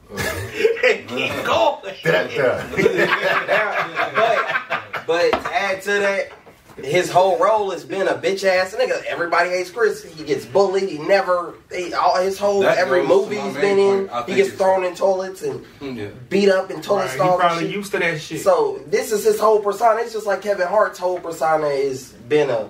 and 0.09 1.09
keep 1.09 1.33
going. 1.45 1.97
That, 2.05 2.31
uh, 2.39 2.65
but 4.15 5.07
but 5.07 5.31
to 5.33 5.55
add 5.55 5.83
to 5.83 5.91
that, 5.91 6.33
his 6.77 7.11
whole 7.11 7.39
role 7.39 7.71
has 7.71 7.85
been 7.85 8.07
a 8.07 8.15
bitch 8.15 8.45
ass 8.45 8.75
nigga. 8.75 9.03
Everybody 9.05 9.49
hates 9.51 9.71
Chris. 9.71 10.05
He 10.05 10.25
gets 10.25 10.45
bullied. 10.45 10.89
He 10.89 10.99
never. 10.99 11.55
He, 11.73 11.95
all 11.95 12.21
his 12.21 12.39
whole 12.39 12.61
That 12.61 12.79
every 12.79 13.03
movie 13.07 13.37
he's 13.39 13.55
been 13.55 13.79
in, 13.79 14.09
point. 14.09 14.11
I 14.13 14.31
he 14.31 14.35
gets 14.37 14.51
thrown 14.53 14.85
in 14.85 14.95
toilets 14.95 15.43
and 15.43 15.65
Yeah. 15.81 16.09
beat 16.29 16.49
up 16.51 16.71
in 16.71 16.83
toilet 16.83 17.01
Right, 17.03 17.11
he 17.11 17.17
stalls. 17.17 17.31
and 17.33 17.41
probably 17.41 17.65
shit. 17.67 17.75
used 17.77 17.93
to 17.93 17.99
that 18.01 18.21
shit. 18.21 18.41
So 18.43 18.81
this 18.87 19.11
is 19.13 19.25
his 19.25 19.41
whole 19.41 19.61
persona. 19.61 20.01
It's 20.03 20.13
just 20.13 20.27
like 20.27 20.43
Kevin 20.43 20.67
Hart's 20.69 20.99
whole 20.99 21.19
persona 21.19 21.69
has 21.69 22.11
been 22.29 22.51
a 22.51 22.69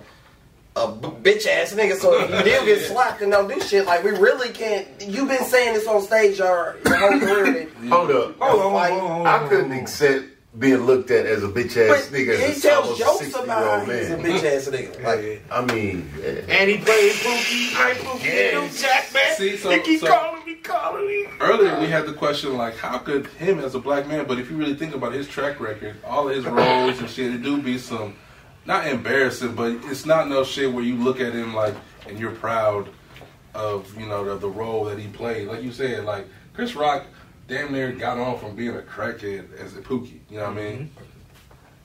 a 0.77 0.93
b- 0.93 1.09
bitch 1.23 1.47
ass 1.47 1.73
nigga. 1.73 1.97
So 1.97 2.21
if 2.23 2.31
you 2.31 2.37
do 2.59 2.67
get 2.67 2.81
slapped 2.89 3.23
and 3.23 3.33
don't 3.33 3.49
do 3.49 3.59
shit, 3.63 3.87
like 3.87 4.05
we 4.05 4.11
really 4.11 4.51
can't. 4.51 4.87
You've 5.01 5.29
been 5.29 5.45
saying 5.45 5.73
this 5.75 5.87
on 5.89 6.03
stage 6.03 6.39
your, 6.39 6.77
your 6.85 6.97
whole 6.97 7.19
career. 7.19 7.69
Hold 7.89 8.11
up. 8.11 8.39
hold 8.39 8.61
on, 8.61 8.61
hold 8.61 8.75
on, 8.75 8.91
hold 9.09 9.27
on, 9.27 9.27
I 9.27 9.49
couldn't 9.49 9.73
accept 9.73 10.27
being 10.59 10.79
looked 10.87 11.11
at 11.11 11.27
as 11.27 11.43
a 11.45 11.49
bitch 11.49 11.77
ass 11.77 12.09
but 12.09 12.17
nigga. 12.19 12.39
he 12.39 12.45
as 12.45 12.63
tells 12.63 12.99
jokes 12.99 13.35
about 13.35 13.87
year 13.87 13.99
he's 13.99 14.11
a 14.11 14.17
bitch 14.17 14.45
ass 14.57 14.69
nigga. 14.69 15.03
Like 15.05 15.23
Yeah. 15.25 15.39
I 15.51 15.65
mean, 15.67 16.11
yeah. 16.19 16.29
And 16.49 16.71
he 16.71 16.79
played 16.79 17.13
Pookie, 17.13 17.69
he 17.69 17.75
played 17.75 17.97
Pookie, 17.99 18.25
Yes. 18.25 18.55
New 18.73 18.79
Jack, 18.89 19.13
man. 19.15 19.37
See, 19.37 19.57
so- 19.59 19.71
he 19.71 19.81
keep 19.81 20.01
so- 20.01 20.07
calling 20.07 20.47
me, 20.47 20.55
calling 20.57 21.07
me. 21.07 21.27
Earlier, 21.41 21.79
we 21.81 21.87
had 21.89 22.07
the 22.07 22.15
question 22.15 22.57
like, 22.57 22.77
how 22.77 22.99
could 22.99 23.27
him 23.27 23.59
as 23.59 23.75
a 23.75 23.79
black 23.79 24.07
man? 24.09 24.25
But 24.27 24.39
if 24.39 24.51
you 24.51 24.57
really 24.57 24.75
think 24.75 24.95
about 24.95 25.13
his 25.13 25.29
track 25.29 25.61
record, 25.61 25.97
all 26.05 26.29
of 26.29 26.35
his 26.35 26.47
roles 26.47 26.99
and 27.01 27.11
shit, 27.11 27.35
it 27.35 27.43
do 27.43 27.61
be 27.61 27.77
some 27.77 28.15
not 28.65 28.87
embarrassing, 28.87 29.55
but 29.55 29.73
it's 29.85 30.07
not 30.07 30.29
no 30.29 30.43
shit 30.43 30.73
where 30.73 30.83
you 30.85 30.97
look 30.97 31.21
at 31.21 31.33
him 31.35 31.55
like 31.55 31.75
and 32.09 32.19
you're 32.19 32.33
proud 32.33 32.89
of 33.55 33.95
you 33.99 34.07
know 34.07 34.25
the, 34.25 34.37
the 34.37 34.49
role 34.49 34.85
that 34.87 34.99
he 34.99 35.07
played. 35.09 35.49
Like 35.49 35.63
you 35.63 35.73
said, 35.73 36.05
like 36.05 36.27
Chris 36.55 36.75
Rock, 36.75 37.05
damn 37.47 37.73
near 37.73 37.93
got 37.93 38.19
on 38.19 38.39
from 38.39 38.55
being 38.57 38.77
a 38.77 38.81
crackhead 38.81 39.53
as 39.59 39.77
a 39.77 39.81
Pookie. 39.81 40.21
You 40.31 40.39
know 40.39 40.49
what 40.49 40.59
I 40.59 40.63
mean? 40.63 40.91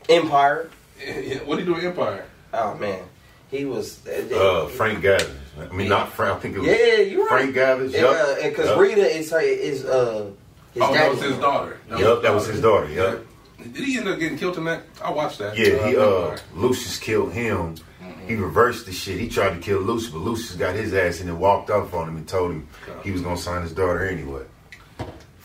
Empire. 0.10 0.70
what 1.46 1.58
do 1.58 1.64
you 1.64 1.74
do 1.74 1.76
in 1.76 1.86
Empire? 1.86 2.26
Oh 2.54 2.76
man, 2.76 3.04
he 3.50 3.66
was. 3.66 4.06
Uh, 4.08 4.68
Frank 4.68 5.02
Gathers. 5.02 5.30
I 5.60 5.74
mean, 5.74 5.90
not 5.90 6.12
Frank. 6.12 6.38
I 6.38 6.40
think 6.40 6.56
it 6.56 6.60
was 6.60 6.68
Yeah, 6.68 6.98
you 6.98 7.22
right. 7.22 7.30
Frank 7.30 7.54
Gathers. 7.54 7.94
And, 7.94 8.04
Yup. 8.04 8.16
uh, 8.16 8.42
and 8.42 8.52
because 8.52 8.70
Yup. 8.70 8.80
Rita 8.80 9.18
is 9.18 9.32
her 9.32 9.42
is 9.42 9.86
uh 9.86 10.32
his 10.74 10.84
oh, 10.84 10.94
that 10.94 11.12
was 11.12 11.22
his 11.22 11.38
daughter. 11.38 11.78
Yup, 11.90 12.22
that 12.22 12.34
was 12.34 12.48
his 12.48 12.62
daughter. 12.62 12.90
Yup. 12.90 13.26
Did 13.58 13.76
he 13.76 13.98
end 13.98 14.08
up 14.08 14.18
getting 14.20 14.38
killed 14.38 14.58
in 14.58 14.64
that? 14.66 14.84
I 15.04 15.12
watched 15.12 15.40
that. 15.40 15.58
Yeah, 15.58 15.88
he 15.88 15.98
uh 15.98 16.30
Empire. 16.30 16.40
Lucius 16.56 16.98
killed 16.98 17.34
him. 17.34 17.76
He 18.28 18.36
reversed 18.36 18.86
the 18.86 18.94
shit. 18.94 19.20
He 19.20 19.28
tried 19.28 19.56
to 19.56 19.60
kill 19.60 19.80
Lucius, 19.82 20.12
but 20.12 20.20
Lucius 20.20 20.56
got 20.56 20.76
his 20.76 20.94
ass 20.94 21.20
and 21.20 21.30
then 21.30 21.40
walked 21.40 21.70
off 21.70 21.94
on 21.94 22.08
him 22.08 22.18
and 22.18 22.28
told 22.28 22.52
him 22.52 22.68
he 23.04 23.12
was 23.12 23.22
gonna 23.22 23.38
sign 23.38 23.62
his 23.62 23.74
daughter 23.74 24.06
anyway. 24.06 24.44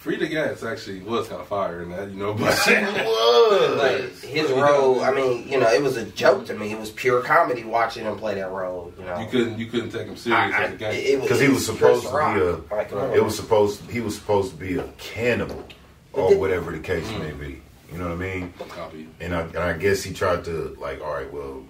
Freda 0.06 0.30
Gatz 0.30 0.62
actually 0.62 1.00
was 1.00 1.26
kind 1.26 1.40
of 1.40 1.48
fire 1.48 1.82
in 1.82 1.90
that, 1.90 2.10
you 2.10 2.14
know, 2.14 2.32
but 2.32 2.44
was. 2.66 3.76
Like 3.76 4.20
his 4.22 4.50
role, 4.52 5.00
I 5.02 5.10
mean, 5.10 5.48
you 5.48 5.58
know, 5.58 5.68
it 5.68 5.82
was 5.82 5.96
a 5.96 6.04
joke 6.04 6.46
to 6.46 6.54
me. 6.54 6.70
It 6.70 6.78
was 6.78 6.90
pure 6.90 7.22
comedy 7.22 7.64
watching 7.64 8.04
him 8.04 8.16
play 8.16 8.36
that 8.36 8.50
role. 8.50 8.92
You 8.98 9.04
know, 9.04 9.18
you 9.18 9.26
couldn't 9.26 9.58
you 9.58 9.66
couldn't 9.66 9.90
take 9.90 10.06
him 10.06 10.16
serious 10.16 10.54
I- 10.54 10.62
as 10.64 10.80
a 10.80 11.14
it- 11.14 11.22
Because 11.22 11.40
he 11.40 11.48
was 11.48 11.66
supposed 11.66 12.06
to 12.06 12.14
Rock. 12.14 12.34
be 12.36 12.40
a. 12.40 12.75
Like, 12.75 12.92
uh, 12.92 13.12
It 13.14 13.25
was 13.25 13.34
supposed. 13.34 13.90
He 13.90 14.00
was 14.00 14.14
supposed 14.14 14.52
to 14.52 14.56
be 14.56 14.78
a 14.78 14.84
cannibal, 14.98 15.64
or 16.12 16.36
whatever 16.36 16.70
the 16.70 16.78
case 16.78 17.10
may 17.18 17.32
be. 17.32 17.60
You 17.92 17.98
know 17.98 18.04
what 18.08 18.14
I 18.14 18.16
mean? 18.16 18.52
Copy. 18.68 19.08
And 19.20 19.34
I, 19.34 19.40
and 19.42 19.58
I 19.58 19.72
guess 19.72 20.02
he 20.02 20.12
tried 20.12 20.44
to 20.44 20.76
like, 20.80 21.00
all 21.00 21.14
right, 21.14 21.32
well, 21.32 21.64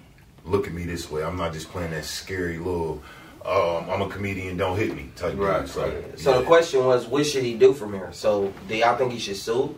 look 0.45 0.67
at 0.67 0.73
me 0.73 0.83
this 0.83 1.09
way. 1.11 1.23
I'm 1.23 1.37
not 1.37 1.53
just 1.53 1.69
playing 1.69 1.91
that 1.91 2.05
scary 2.05 2.57
little. 2.57 3.01
Um, 3.47 3.89
I'm 3.89 4.01
a 4.01 4.09
comedian. 4.09 4.57
Don't 4.57 4.77
hit 4.77 4.93
me 4.93 5.09
type. 5.15 5.37
Right, 5.37 5.61
dude. 5.61 5.69
So, 5.69 5.81
right. 5.81 6.19
So 6.19 6.31
yeah. 6.31 6.39
the 6.39 6.45
question 6.45 6.85
was, 6.85 7.07
what 7.07 7.25
should 7.25 7.43
he 7.43 7.53
do 7.53 7.73
from 7.73 7.93
here? 7.93 8.09
So 8.11 8.53
do 8.67 8.75
y'all 8.75 8.97
think 8.97 9.13
he 9.13 9.19
should 9.19 9.37
sue? 9.37 9.75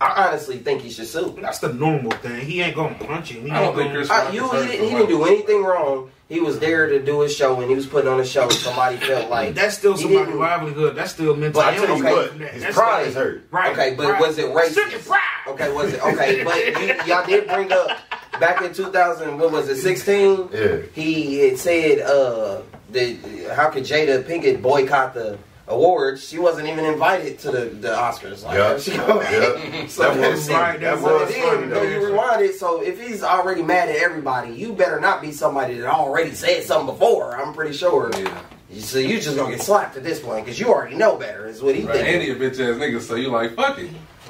I 0.00 0.28
honestly 0.28 0.58
think 0.58 0.82
he 0.82 0.90
should 0.90 1.08
sue. 1.08 1.36
That's 1.42 1.58
the 1.58 1.72
normal 1.72 2.12
thing. 2.12 2.46
He 2.46 2.62
ain't 2.62 2.76
gonna 2.76 2.94
punch 2.94 3.32
him. 3.32 3.44
He 3.44 3.50
I 3.50 3.62
don't 3.62 3.76
think 3.76 3.92
Chris 3.92 4.08
Rock 4.08 4.32
you, 4.32 4.48
he 4.48 4.66
didn't, 4.66 4.84
he 4.84 4.90
didn't 4.90 5.08
do 5.08 5.24
anything 5.24 5.62
wrong. 5.62 6.10
He 6.28 6.40
was 6.40 6.58
there 6.58 6.86
to 6.86 7.02
do 7.02 7.22
his 7.22 7.34
show, 7.34 7.58
and 7.60 7.68
he 7.68 7.74
was 7.74 7.86
putting 7.86 8.08
on 8.08 8.20
a 8.20 8.24
show. 8.24 8.48
Somebody 8.50 8.98
felt 8.98 9.30
like 9.30 9.54
That's 9.54 9.76
still 9.76 9.96
somebody's 9.96 10.34
livelihood. 10.34 10.94
That's 10.94 11.12
still 11.12 11.34
mental. 11.34 11.62
But 11.62 11.74
I 11.74 11.76
tell 11.76 11.84
you 11.84 12.06
illness 12.06 12.12
what, 12.12 12.38
that. 12.38 12.52
his 12.52 12.62
That's 12.62 12.76
pride 12.76 13.06
is 13.08 13.14
hurt. 13.14 13.48
Right. 13.50 13.72
Okay, 13.72 13.94
but 13.96 14.06
pride. 14.08 14.20
was 14.20 14.38
it 14.38 14.46
racist? 14.46 15.06
Pride. 15.06 15.20
Okay, 15.48 15.72
was 15.72 15.92
it 15.92 16.02
okay? 16.02 16.44
But 16.44 16.80
you, 16.80 17.12
y'all 17.12 17.26
did 17.26 17.48
bring 17.48 17.72
up 17.72 17.98
back 18.40 18.62
in 18.62 18.72
2000. 18.72 19.38
What 19.38 19.52
was 19.52 19.68
it? 19.68 19.76
16. 19.76 20.48
Yeah. 20.52 20.76
He 20.94 21.38
had 21.48 21.58
said, 21.58 22.00
uh, 22.00 22.62
that 22.90 23.52
how 23.54 23.70
could 23.70 23.84
Jada 23.84 24.22
Pinkett 24.22 24.62
boycott 24.62 25.14
the 25.14 25.38
awards? 25.66 26.26
She 26.26 26.38
wasn't 26.38 26.68
even 26.68 26.84
invited 26.84 27.38
to 27.40 27.50
the, 27.50 27.60
the 27.66 27.88
Oscars. 27.88 28.42
Like, 28.44 28.56
Yeah. 28.56 28.78
she-. 28.78 28.92
So 29.88 30.02
That 30.14 30.30
was 30.32 30.48
right, 30.50 30.80
that 30.80 31.00
was 31.00 31.30
then, 31.30 31.42
funny 31.42 31.66
though. 31.68 31.82
you 31.82 32.06
rewind 32.06 32.42
it, 32.42 32.54
so 32.56 32.82
if 32.82 33.00
he's 33.00 33.22
already 33.22 33.62
mad 33.62 33.88
at 33.88 33.96
everybody, 33.96 34.52
you 34.52 34.72
better 34.72 35.00
not 35.00 35.20
be 35.22 35.32
somebody 35.32 35.78
that 35.78 35.88
already 35.88 36.32
said 36.32 36.62
something 36.64 36.94
before. 36.94 37.36
I'm 37.36 37.52
pretty 37.54 37.76
sure. 37.76 38.10
Yeah. 38.16 38.40
So 38.80 38.98
you 38.98 39.18
just 39.20 39.34
gonna 39.36 39.54
get 39.56 39.62
slapped 39.62 39.96
at 39.96 40.04
this 40.04 40.20
point 40.20 40.44
because 40.44 40.60
you 40.60 40.68
already 40.68 40.94
know 40.96 41.16
better. 41.16 41.46
Is 41.46 41.62
what 41.62 41.74
he 41.74 41.84
Right. 41.84 41.96
thinking. 41.96 42.14
And 42.14 42.22
he 42.22 42.30
a 42.30 42.34
bitch 42.36 42.52
ass 42.60 42.76
nigga, 42.78 43.00
so 43.00 43.14
you 43.14 43.28
like 43.30 43.54
fuck 43.56 43.78
it. 43.78 43.88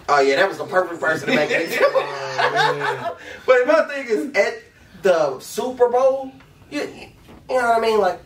Oh 0.09 0.21
yeah, 0.21 0.37
that 0.37 0.49
was 0.49 0.59
the 0.59 0.65
perfect 0.65 1.01
person 1.01 1.29
to 1.29 1.35
make 1.37 1.51
it. 1.53 1.79
Oh, 1.81 3.19
but 3.47 3.67
my 3.67 3.83
thing 3.85 4.07
is, 4.09 4.37
at 4.37 4.63
the 5.03 5.39
Super 5.41 5.89
Bowl, 5.89 6.33
you, 6.71 6.81
you 6.81 7.07
know 7.49 7.55
what 7.57 7.79
I 7.79 7.81
mean? 7.81 8.01
Like 8.01 8.21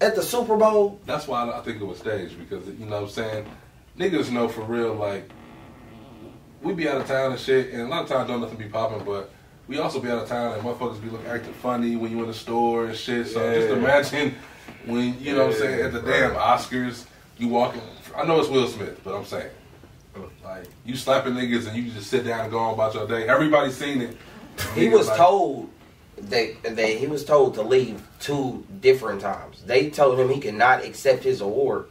at 0.00 0.14
the 0.14 0.22
Super 0.22 0.56
Bowl, 0.56 1.00
That's 1.06 1.26
why 1.28 1.48
I 1.50 1.60
think 1.60 1.80
it 1.80 1.84
was 1.84 1.98
staged 1.98 2.38
because 2.38 2.66
you 2.66 2.86
know 2.86 2.96
what 2.96 3.02
I'm 3.02 3.08
saying 3.08 3.46
niggas 3.98 4.30
know 4.30 4.48
for 4.48 4.62
real 4.62 4.94
like 4.94 5.28
we 6.62 6.72
be 6.72 6.88
out 6.88 7.00
of 7.00 7.06
town 7.06 7.32
and 7.32 7.40
shit, 7.40 7.72
and 7.72 7.82
a 7.82 7.86
lot 7.86 8.02
of 8.02 8.08
times 8.08 8.28
don't 8.28 8.40
nothing 8.40 8.56
be 8.56 8.68
popping, 8.68 9.04
but 9.04 9.30
we 9.68 9.78
also 9.78 10.00
be 10.00 10.10
out 10.10 10.18
of 10.22 10.28
town 10.28 10.54
and 10.54 10.62
motherfuckers 10.62 11.00
be 11.00 11.08
looking 11.08 11.26
acting 11.28 11.52
funny 11.54 11.94
when 11.94 12.10
you 12.10 12.20
in 12.22 12.26
the 12.26 12.34
store 12.34 12.86
and 12.86 12.96
shit. 12.96 13.28
So 13.28 13.54
just 13.54 13.68
imagine 13.68 14.34
when 14.86 15.20
you 15.20 15.34
know 15.34 15.46
what 15.46 15.54
I'm 15.54 15.60
saying 15.60 15.82
at 15.82 15.92
the 15.92 16.00
damn. 16.00 16.34
Oscars, 16.34 17.06
you 17.36 17.48
walking. 17.48 17.82
I 18.16 18.24
know 18.24 18.40
it's 18.40 18.48
Will 18.48 18.66
Smith, 18.66 19.00
but 19.04 19.14
I'm 19.16 19.24
saying 19.24 19.50
like 20.44 20.64
you 20.84 20.96
slapping 20.96 21.34
niggas 21.34 21.66
and 21.68 21.76
you 21.76 21.90
just 21.90 22.08
sit 22.10 22.24
down 22.26 22.40
and 22.40 22.50
go 22.50 22.58
on 22.58 22.74
about 22.74 22.94
your 22.94 23.06
day. 23.06 23.28
Everybody's 23.28 23.76
seen 23.76 24.00
it. 24.00 24.16
he 24.74 24.88
was 24.88 25.08
like- 25.08 25.16
told 25.16 25.70
that, 26.16 26.62
that 26.64 26.88
he 26.88 27.06
was 27.06 27.24
told 27.24 27.54
to 27.54 27.62
leave 27.62 28.02
two 28.20 28.64
different 28.80 29.20
times. 29.20 29.62
They 29.64 29.88
told 29.90 30.18
him 30.18 30.28
he 30.30 30.40
could 30.40 30.54
not 30.54 30.84
accept 30.84 31.22
his 31.22 31.40
award. 31.40 31.86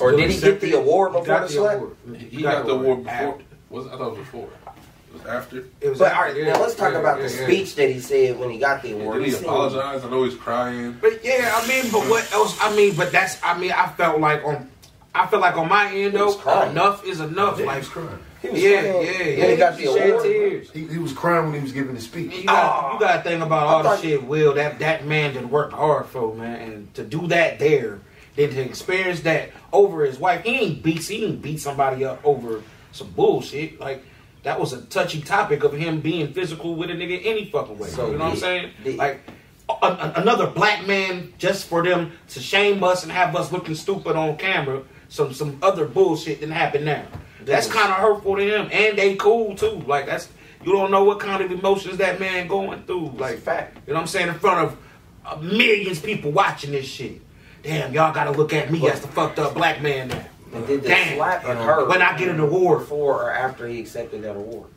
Or 0.00 0.12
did 0.12 0.20
he 0.20 0.26
get 0.28 0.30
accepted 0.36 0.60
the 0.60 0.68
it. 0.68 0.74
award 0.78 1.12
He 1.12 1.18
before 1.18 1.26
got 1.26 1.42
the 1.48 1.52
slap? 1.52 1.76
award. 1.76 1.96
He 2.30 2.42
got 2.42 2.64
the 2.66 2.72
award 2.72 2.98
before. 3.04 3.12
after. 3.12 3.44
Was 3.70 3.86
I 3.86 3.90
thought 3.90 4.00
it 4.06 4.10
was 4.10 4.18
before. 4.18 4.48
It 4.48 5.12
was 5.12 5.26
after. 5.26 5.64
It 5.80 5.88
was 5.90 5.98
But 5.98 6.12
after, 6.12 6.16
all 6.16 6.22
right, 6.28 6.36
yeah. 6.36 6.52
now 6.52 6.60
let's 6.60 6.74
talk 6.76 6.92
yeah, 6.92 7.00
about 7.00 7.20
yeah, 7.20 7.26
the 7.26 7.34
yeah. 7.34 7.44
speech 7.44 7.74
that 7.74 7.90
he 7.90 7.98
said 8.00 8.38
when 8.38 8.50
he 8.50 8.58
got 8.58 8.82
the 8.82 8.92
award. 8.92 9.18
Did 9.18 9.26
he 9.26 9.32
seemed- 9.32 9.44
apologize? 9.46 10.04
I 10.04 10.10
know 10.10 10.22
he's 10.24 10.36
crying. 10.36 10.96
But 11.00 11.24
yeah, 11.24 11.52
I 11.54 11.66
mean, 11.68 11.90
but 11.90 12.02
what 12.08 12.32
else? 12.32 12.56
I 12.62 12.74
mean, 12.76 12.94
but 12.96 13.10
that's. 13.12 13.36
I 13.42 13.58
mean, 13.58 13.72
I 13.72 13.88
felt 13.88 14.20
like 14.20 14.44
on. 14.44 14.70
I 15.14 15.26
feel 15.28 15.40
like 15.40 15.56
on 15.56 15.68
my 15.68 15.92
end 15.92 16.14
though, 16.14 16.32
enough 16.70 17.04
is 17.06 17.20
enough. 17.20 17.58
Yeah, 17.58 17.62
he 17.62 17.66
like, 17.68 17.78
was 17.78 17.88
crying. 17.88 18.18
He 18.42 18.48
was 18.50 18.62
yeah, 18.62 18.80
crying 18.80 18.94
yeah, 18.94 19.00
when 19.00 19.38
yeah. 19.38 19.50
he 19.50 19.56
got 19.56 19.76
the 19.76 19.82
shed 19.84 20.10
award. 20.10 20.22
tears. 20.24 20.70
He, 20.70 20.86
he 20.86 20.98
was 20.98 21.12
crying 21.12 21.44
when 21.46 21.54
he 21.54 21.60
was 21.60 21.72
giving 21.72 21.94
the 21.94 22.00
speech. 22.00 22.34
You 22.34 22.44
got, 22.44 22.64
Oh. 22.64 22.68
Ah. 22.68 22.92
you 22.94 23.00
got 23.00 23.16
to 23.16 23.22
think 23.22 23.42
about 23.42 23.66
all 23.66 23.82
the 23.82 23.96
shit 24.00 24.24
Will 24.24 24.54
that 24.54 24.78
that 24.80 25.06
man 25.06 25.34
did 25.34 25.50
work 25.50 25.72
hard 25.72 26.06
for, 26.06 26.34
man, 26.34 26.60
and 26.60 26.94
to 26.94 27.04
do 27.04 27.26
that 27.28 27.58
there, 27.58 28.00
then 28.36 28.50
to 28.50 28.60
experience 28.60 29.20
that 29.20 29.50
over 29.72 30.04
his 30.04 30.18
wife. 30.18 30.42
He 30.44 30.56
ain't 30.58 30.82
beat, 30.82 31.02
he 31.04 31.24
ain't 31.24 31.40
beat 31.40 31.60
somebody 31.60 32.04
up 32.04 32.20
over 32.24 32.62
some 32.92 33.10
bullshit. 33.12 33.78
Like 33.80 34.02
that 34.42 34.58
was 34.58 34.72
a 34.72 34.82
touchy 34.82 35.20
topic 35.22 35.62
of 35.64 35.72
him 35.72 36.00
being 36.00 36.32
physical 36.32 36.74
with 36.74 36.90
a 36.90 36.94
nigga 36.94 37.20
any 37.24 37.50
fucking 37.50 37.78
way. 37.78 37.88
So 37.88 38.10
you 38.10 38.18
know 38.18 38.24
what 38.24 38.32
I'm 38.32 38.36
saying? 38.38 38.70
did- 38.82 38.96
like. 38.96 39.20
A, 39.66 39.72
a- 39.86 40.12
another 40.16 40.46
black 40.46 40.86
man 40.86 41.32
just 41.38 41.68
for 41.68 41.82
them 41.82 42.12
to 42.28 42.38
shame 42.40 42.84
us 42.84 43.02
and 43.02 43.10
have 43.10 43.34
us 43.34 43.50
looking 43.50 43.74
stupid 43.74 44.14
on 44.14 44.36
camera. 44.36 44.82
Some 45.14 45.32
some 45.32 45.58
other 45.62 45.86
bullshit 45.86 46.40
didn't 46.40 46.56
happen 46.56 46.84
now. 46.84 47.06
That's 47.44 47.68
kind 47.68 47.88
of 47.88 47.98
hurtful 47.98 48.34
to 48.34 48.42
him, 48.42 48.68
and 48.72 48.98
they 48.98 49.14
cool 49.14 49.54
too. 49.54 49.80
Like 49.86 50.06
that's 50.06 50.28
you 50.64 50.72
don't 50.72 50.90
know 50.90 51.04
what 51.04 51.20
kind 51.20 51.40
of 51.40 51.52
emotions 51.52 51.98
that 51.98 52.18
man 52.18 52.48
going 52.48 52.82
through. 52.82 53.10
Like 53.10 53.38
fact. 53.38 53.76
you 53.86 53.92
know 53.92 53.98
what 53.98 54.00
I'm 54.00 54.06
saying 54.08 54.26
in 54.26 54.34
front 54.34 54.66
of 54.66 54.76
uh, 55.24 55.36
millions 55.36 56.00
people 56.00 56.32
watching 56.32 56.72
this 56.72 56.86
shit. 56.86 57.22
Damn, 57.62 57.94
y'all 57.94 58.12
got 58.12 58.24
to 58.24 58.32
look 58.32 58.52
at 58.52 58.72
me 58.72 58.90
as 58.90 59.02
the 59.02 59.06
fucked 59.06 59.38
up 59.38 59.54
black 59.54 59.80
man 59.80 60.08
now. 60.08 60.24
And 60.52 60.66
did 60.66 60.82
the 60.82 60.88
Damn. 60.88 61.16
slap 61.16 61.42
You 61.42 61.54
know, 61.54 61.62
occur 61.62 61.88
when 61.88 62.02
I 62.02 62.18
get 62.18 62.26
an 62.26 62.40
award, 62.40 62.88
for 62.88 63.22
or 63.22 63.30
after 63.30 63.68
he 63.68 63.78
accepted 63.78 64.22
that 64.22 64.34
award? 64.34 64.68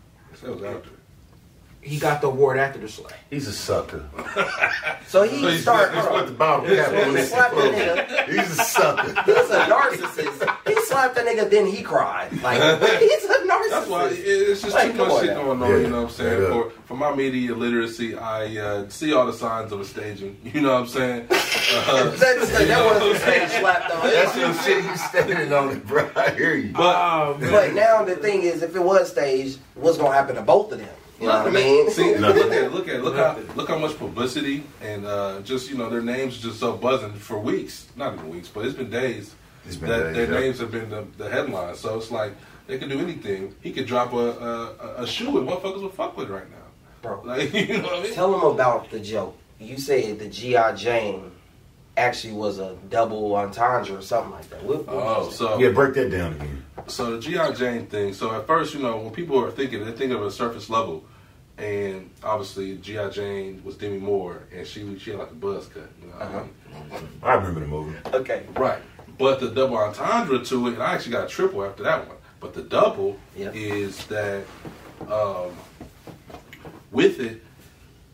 That 0.44 0.52
was 0.52 0.62
after. 0.62 0.90
He 1.82 2.00
got 2.00 2.22
the 2.22 2.28
award 2.28 2.58
after 2.58 2.80
the 2.80 2.88
slap. 2.90 3.14
He's 3.30 3.48
a 3.48 3.54
sucker. 3.54 4.04
So 5.08 5.24
he 5.24 5.42
So 5.42 5.56
started. 5.56 5.96
he's 5.96 6.04
hold 6.06 6.20
Put 6.20 6.26
the 6.26 6.32
on. 6.32 6.38
bottle 6.38 6.76
cap 6.76 7.08
on 7.08 7.16
he 7.16 7.22
slapped 7.24 7.56
the 7.56 7.62
nigga. 7.62 8.26
He's 8.28 8.60
a 8.60 8.64
sucker. 8.64 9.08
He's 9.26 9.50
a 9.52 9.60
narcissist. 9.62 10.58
He 10.68 10.82
slapped 10.82 11.16
the 11.16 11.22
nigga, 11.22 11.50
then 11.50 11.66
he 11.66 11.82
cried. 11.82 12.30
Like 12.44 12.58
he's 13.00 13.24
a 13.24 13.34
narcissist. 13.48 13.70
That's 13.70 13.88
why 13.88 14.10
it's 14.12 14.62
just 14.62 14.74
Like, 14.76 14.92
too 14.92 14.98
much 14.98 15.22
shit 15.22 15.30
now. 15.34 15.44
going 15.46 15.62
on. 15.64 15.70
Yeah, 15.70 15.78
You 15.78 15.88
know 15.88 16.02
what 16.02 16.10
I'm 16.10 16.14
saying? 16.14 16.42
yeah. 16.42 16.50
For 16.50 16.70
for 16.84 16.96
my 16.98 17.16
media 17.16 17.56
literacy, 17.56 18.18
I 18.18 18.58
uh, 18.58 18.90
see 18.90 19.14
all 19.14 19.26
the 19.26 19.32
signs 19.32 19.72
of 19.72 19.80
a 19.80 19.86
staging. 19.86 20.36
You 20.44 20.60
know 20.60 20.74
what 20.74 20.82
I'm 20.82 20.88
saying? 20.88 21.28
Uh, 21.32 22.10
That's, 22.18 22.20
that 22.52 22.86
wasn't 22.86 23.16
a 23.16 23.20
stage 23.20 23.50
slap 23.62 23.90
though. 23.90 24.10
That's 24.10 24.36
your 24.36 24.54
shit. 24.56 24.84
You 24.84 24.98
standing 24.98 25.54
on 25.54 25.70
it, 25.70 25.88
bro. 25.88 26.10
I 26.18 26.32
hear 26.32 26.54
you. 26.56 26.74
Oh, 26.76 27.38
man. 27.40 27.50
But 27.52 27.74
now 27.74 28.04
the 28.04 28.18
thing 28.18 28.42
is, 28.44 28.62
if 28.62 28.76
it 28.76 28.84
was 28.84 29.10
staged, 29.12 29.60
what's 29.76 29.98
gonna 29.98 30.14
happen 30.14 30.36
to 30.36 30.42
both 30.42 30.74
of 30.74 30.80
them? 30.80 30.90
You 31.20 31.28
know 31.28 31.44
what 31.44 31.48
I 31.48 31.52
mean? 31.52 31.90
See, 31.98 32.18
look 32.18 32.38
at 32.38 32.74
look 32.74 32.88
at 32.88 33.04
look 33.04 33.16
how 33.16 33.38
look 33.56 33.68
how 33.70 33.78
much 33.78 33.98
publicity 33.98 34.64
and 34.82 35.06
uh, 35.06 35.42
just 35.42 35.70
you 35.70 35.78
know 35.78 35.90
their 35.90 36.02
names 36.02 36.38
just 36.40 36.60
so 36.60 36.74
buzzing 36.78 37.14
for 37.14 37.40
weeks, 37.40 37.88
not 37.96 38.14
even 38.14 38.30
weeks, 38.30 38.48
but 38.48 38.66
it's 38.66 38.76
been 38.76 38.90
days 38.90 39.34
It's 39.66 39.76
been 39.76 39.90
that 39.90 40.04
days, 40.04 40.16
their 40.16 40.32
yeah. 40.32 40.40
names 40.40 40.60
have 40.60 40.72
been 40.72 40.90
the, 40.90 41.08
the 41.18 41.30
headline. 41.30 41.76
So 41.76 41.98
it's 41.98 42.12
like 42.12 42.34
they 42.68 42.78
can 42.78 42.90
do 42.90 43.00
anything. 43.00 43.56
He 43.62 43.72
could 43.72 43.86
drop 43.88 44.14
a 44.14 44.18
a, 44.98 45.04
a 45.04 45.08
shoe 45.08 45.38
and 45.40 45.48
motherfuckers 45.48 45.82
will 45.82 45.90
fuck 45.90 46.16
with 46.18 46.30
right 46.30 46.50
now. 46.50 46.58
Bro, 47.02 47.22
Like 47.26 47.54
you 47.54 47.78
know 47.78 47.84
what 47.84 48.00
I 48.00 48.04
mean? 48.04 48.14
tell 48.14 48.32
them 48.32 48.44
about 48.44 48.92
the 48.92 49.00
joke. 49.00 49.38
You 49.60 49.78
said 49.78 50.20
the 50.20 50.28
GI 50.28 50.76
Jane 50.76 51.32
actually 51.96 52.34
was 52.34 52.60
a 52.60 52.76
double 52.90 53.36
entendre 53.36 53.98
or 53.98 54.02
something 54.04 54.32
like 54.32 54.48
that. 54.52 54.64
What, 54.64 54.86
what 54.86 54.96
Oh, 54.96 55.30
so 55.32 55.58
Yeah, 55.58 55.70
break 55.70 55.96
that 55.96 56.12
down 56.12 56.34
again. 56.34 56.64
So 56.88 57.16
the 57.18 57.20
GI 57.20 57.54
Jane 57.58 57.86
thing. 57.88 58.14
So 58.14 58.32
at 58.34 58.48
first, 58.48 58.74
you 58.74 58.80
know, 58.82 58.98
when 58.98 59.12
people 59.12 59.44
are 59.44 59.52
thinking, 59.52 59.84
they 59.86 59.92
think 59.92 60.12
of 60.14 60.22
a 60.24 60.32
surface 60.32 60.70
level, 60.70 61.04
and 61.58 62.10
obviously 62.24 62.78
GI 62.78 63.10
Jane 63.12 63.62
was 63.64 63.76
Demi 63.76 63.98
Moore, 64.00 64.44
and 64.56 64.66
she 64.66 64.98
she 65.00 65.12
had 65.12 65.20
like 65.20 65.32
a 65.32 65.36
buzz 65.36 65.68
cut. 65.68 65.90
You 66.02 66.08
know 66.08 66.14
what 66.16 66.28
I 66.28 67.00
mean? 67.02 67.10
I 67.24 67.34
remember 67.36 67.60
the 67.62 67.68
movie. 67.68 67.98
okay. 68.14 68.44
Right. 68.56 68.80
But 69.18 69.40
the 69.40 69.50
double 69.50 69.78
entendre 69.78 70.44
to 70.46 70.68
it, 70.68 70.74
and 70.76 70.84
I 70.84 70.94
actually 70.94 71.14
got 71.14 71.26
a 71.26 71.28
triple 71.28 71.66
after 71.66 71.84
that 71.84 72.08
one. 72.08 72.18
But 72.40 72.54
the 72.54 72.62
double 72.62 73.18
Yep. 73.36 73.56
is 73.56 74.06
that 74.08 74.44
um, 75.10 75.56
with 76.92 77.20
it. 77.20 77.44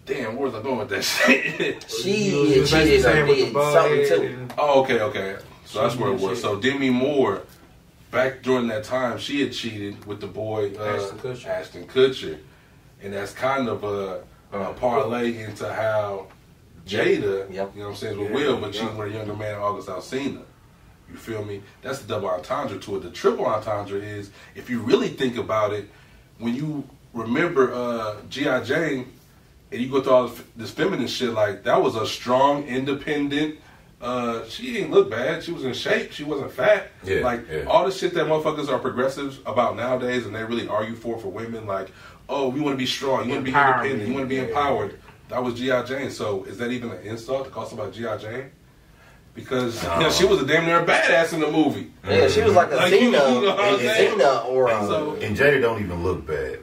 Damn, 0.05 0.35
where 0.35 0.47
was 0.49 0.55
I 0.55 0.61
going 0.61 0.79
with 0.79 0.89
that 0.89 1.01
shit? 1.03 1.85
She 1.89 2.29
You 2.31 2.59
was 2.61 2.71
basically 2.71 2.79
cheated 2.81 2.99
or 2.99 3.03
saying 3.03 3.27
with 3.27 3.37
the 3.37 3.45
did 3.45 3.53
something 3.53 3.99
head 3.99 4.49
too. 4.49 4.55
Oh, 4.57 4.81
okay, 4.83 4.99
okay. 4.99 5.37
So 5.65 5.81
that's 5.81 5.95
where 5.95 6.09
it 6.11 6.19
was. 6.19 6.23
and 6.23 6.37
So 6.39 6.59
Demi 6.59 6.89
Moore, 6.89 7.41
back 8.13 8.41
during 8.43 8.67
that 8.67 8.83
time, 8.85 9.17
she 9.17 9.41
had 9.41 9.51
cheated 9.51 10.05
with 10.05 10.21
the 10.21 10.27
boy 10.27 10.71
uh, 10.79 10.83
Ashton 10.83 11.17
Kutcher. 11.19 11.45
Ashton 11.47 11.87
Kutcher, 11.87 12.37
and 13.01 13.11
that's 13.13 13.33
kind 13.33 13.67
of 13.67 13.83
a, 13.83 14.23
a 14.51 14.73
parlay 14.75 15.43
into 15.43 15.71
how 15.73 16.27
Jada, 16.87 17.51
Yep. 17.51 17.71
you 17.75 17.79
know 17.81 17.85
what 17.87 17.89
I'm 17.91 17.95
saying, 17.95 18.19
with 18.19 18.29
Yeah, 18.29 18.35
Will, 18.35 18.57
but 18.57 18.73
yeah. 18.73 18.81
cheating 18.81 18.97
with 18.97 19.07
a 19.09 19.11
younger 19.11 19.35
man, 19.35 19.55
August 19.59 19.87
Alsina. 19.89 20.43
You 21.09 21.15
feel 21.17 21.43
me? 21.43 21.61
That's 21.81 21.99
the 21.99 22.07
double 22.07 22.29
entendre 22.29 22.79
to 22.79 22.95
it. 22.97 23.03
The 23.03 23.11
triple 23.11 23.45
entendre 23.45 23.99
is, 23.99 24.31
if 24.55 24.69
you 24.69 24.79
really 24.79 25.09
think 25.09 25.37
about 25.37 25.73
it, 25.73 25.89
when 26.39 26.55
you 26.55 26.87
remember 27.13 27.73
uh, 27.73 28.15
G.I. 28.29 28.63
Jane, 28.63 29.11
and 29.71 29.81
you 29.81 29.89
go 29.89 30.01
through 30.01 30.11
all 30.13 30.27
this, 30.27 30.43
this 30.55 30.71
feminine 30.71 31.07
shit, 31.07 31.31
like 31.31 31.63
that 31.63 31.81
was 31.81 31.95
a 31.95 32.05
strong, 32.07 32.63
independent, 32.67 33.59
Uh, 34.03 34.43
she 34.49 34.73
didn't 34.73 34.91
look 34.91 35.09
bad. 35.09 35.41
She 35.43 35.53
was 35.53 35.63
in 35.63 35.73
shape. 35.73 36.11
She 36.11 36.25
wasn't 36.25 36.51
fat. 36.51 36.89
Yeah, 37.05 37.21
like 37.21 37.47
yeah. 37.49 37.63
all 37.63 37.85
the 37.85 37.91
shit 37.91 38.13
that 38.15 38.25
motherfuckers 38.25 38.67
are 38.67 38.77
progressives 38.77 39.39
about 39.45 39.77
nowadays, 39.77 40.25
and 40.25 40.35
they 40.35 40.43
really 40.43 40.67
argue 40.67 40.93
for 40.95 41.17
for 41.17 41.29
women. 41.29 41.65
Like, 41.65 41.89
oh, 42.27 42.49
we 42.49 42.59
want 42.59 42.73
to 42.73 42.77
be 42.77 42.85
strong. 42.85 43.25
You 43.29 43.35
want 43.35 43.45
to 43.45 43.51
be 43.51 43.57
independent. 43.57 44.07
You 44.09 44.13
want 44.13 44.25
to 44.25 44.29
be 44.29 44.35
Yeah. 44.35 44.41
empowered. 44.49 44.99
That 45.29 45.41
was 45.41 45.53
GI 45.53 45.83
Jane. 45.87 46.11
So 46.11 46.43
is 46.43 46.57
that 46.57 46.71
even 46.71 46.91
an 46.91 47.01
insult 47.03 47.45
to 47.45 47.49
call 47.49 47.65
somebody 47.65 47.91
GI 47.93 48.17
Jane? 48.19 48.51
Because 49.33 49.81
you 49.81 49.89
know, 49.89 50.09
she 50.17 50.25
was 50.25 50.41
a 50.41 50.45
damn 50.45 50.65
near 50.65 50.83
badass 50.85 51.33
in 51.33 51.39
the 51.39 51.49
movie. 51.49 51.91
Yeah, 52.07 52.27
she 52.27 52.41
was 52.41 52.53
like 52.53 52.71
a 52.71 52.75
Like, 52.75 52.91
you 52.93 53.09
know 53.17 53.39
what 53.41 53.59
I'm 53.59 53.75
a 53.75 53.79
saying? 53.79 54.19
Xena 54.19 54.45
or 54.45 54.69
a, 54.69 54.85
So- 54.85 55.13
And 55.21 55.35
Jada 55.35 55.59
don't 55.61 55.81
even 55.81 56.03
look 56.03 56.27
bad, 56.27 56.59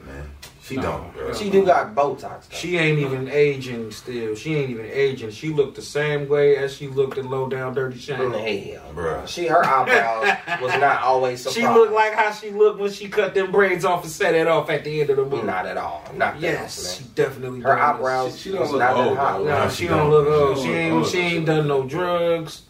She 0.63 0.75
No. 0.75 0.81
don't, 0.83 1.13
bro. 1.15 1.33
she 1.33 1.49
do 1.49 1.65
got 1.65 1.95
Botox. 1.95 2.21
Though. 2.47 2.55
She 2.55 2.77
ain't 2.77 2.99
even 2.99 3.27
aging 3.27 3.89
still. 3.91 4.35
She 4.35 4.53
ain't 4.55 4.69
even 4.69 4.85
aging. 4.85 5.31
She 5.31 5.49
looked 5.49 5.75
the 5.75 5.81
same 5.81 6.29
way 6.29 6.55
as 6.55 6.75
she 6.75 6.87
looked 6.87 7.17
in 7.17 7.29
Low 7.31 7.49
Down 7.49 7.73
Dirty 7.73 7.95
in 7.95 7.99
Shame. 7.99 8.31
hell, 8.31 8.83
Bruh. 8.93 9.27
She 9.27 9.47
her 9.47 9.65
eyebrows 9.65 10.37
was 10.61 10.71
not 10.79 11.01
always 11.01 11.41
so. 11.41 11.49
She 11.49 11.61
proper. 11.61 11.79
looked 11.79 11.93
like 11.93 12.13
how 12.13 12.31
she 12.31 12.51
looked 12.51 12.79
when 12.79 12.91
she 12.91 13.09
cut 13.09 13.33
them 13.33 13.51
braids 13.51 13.83
off 13.83 14.03
and 14.03 14.11
set 14.11 14.35
it 14.35 14.47
off 14.47 14.69
at 14.69 14.83
the 14.83 15.01
end 15.01 15.09
of 15.09 15.17
the 15.17 15.25
movie. 15.25 15.47
not 15.47 15.65
at 15.65 15.77
all. 15.77 16.03
Not 16.13 16.35
that 16.35 16.41
yes, 16.41 16.95
she 16.97 17.05
definitely. 17.15 17.61
Her 17.61 17.75
does. 17.75 17.79
eyebrows 17.95 18.37
She- 18.39 18.49
she 18.51 18.55
don't 18.55 18.69
look 18.71 18.79
not 18.79 18.95
old, 18.97 19.17
that 19.17 19.19
hot. 19.19 19.37
though. 19.39 19.45
No, 19.45 19.69
she, 19.69 19.75
she 19.75 19.87
don't 19.87 19.97
don't. 19.97 20.09
look 20.11 20.27
She 20.27 20.31
old. 20.33 20.55
don't 20.55 20.63
She 20.63 20.71
ain't. 20.73 20.93
old. 20.93 21.07
She 21.07 21.17
ain't 21.19 21.45
done 21.47 21.67
no 21.67 21.83
drugs. 21.83 22.61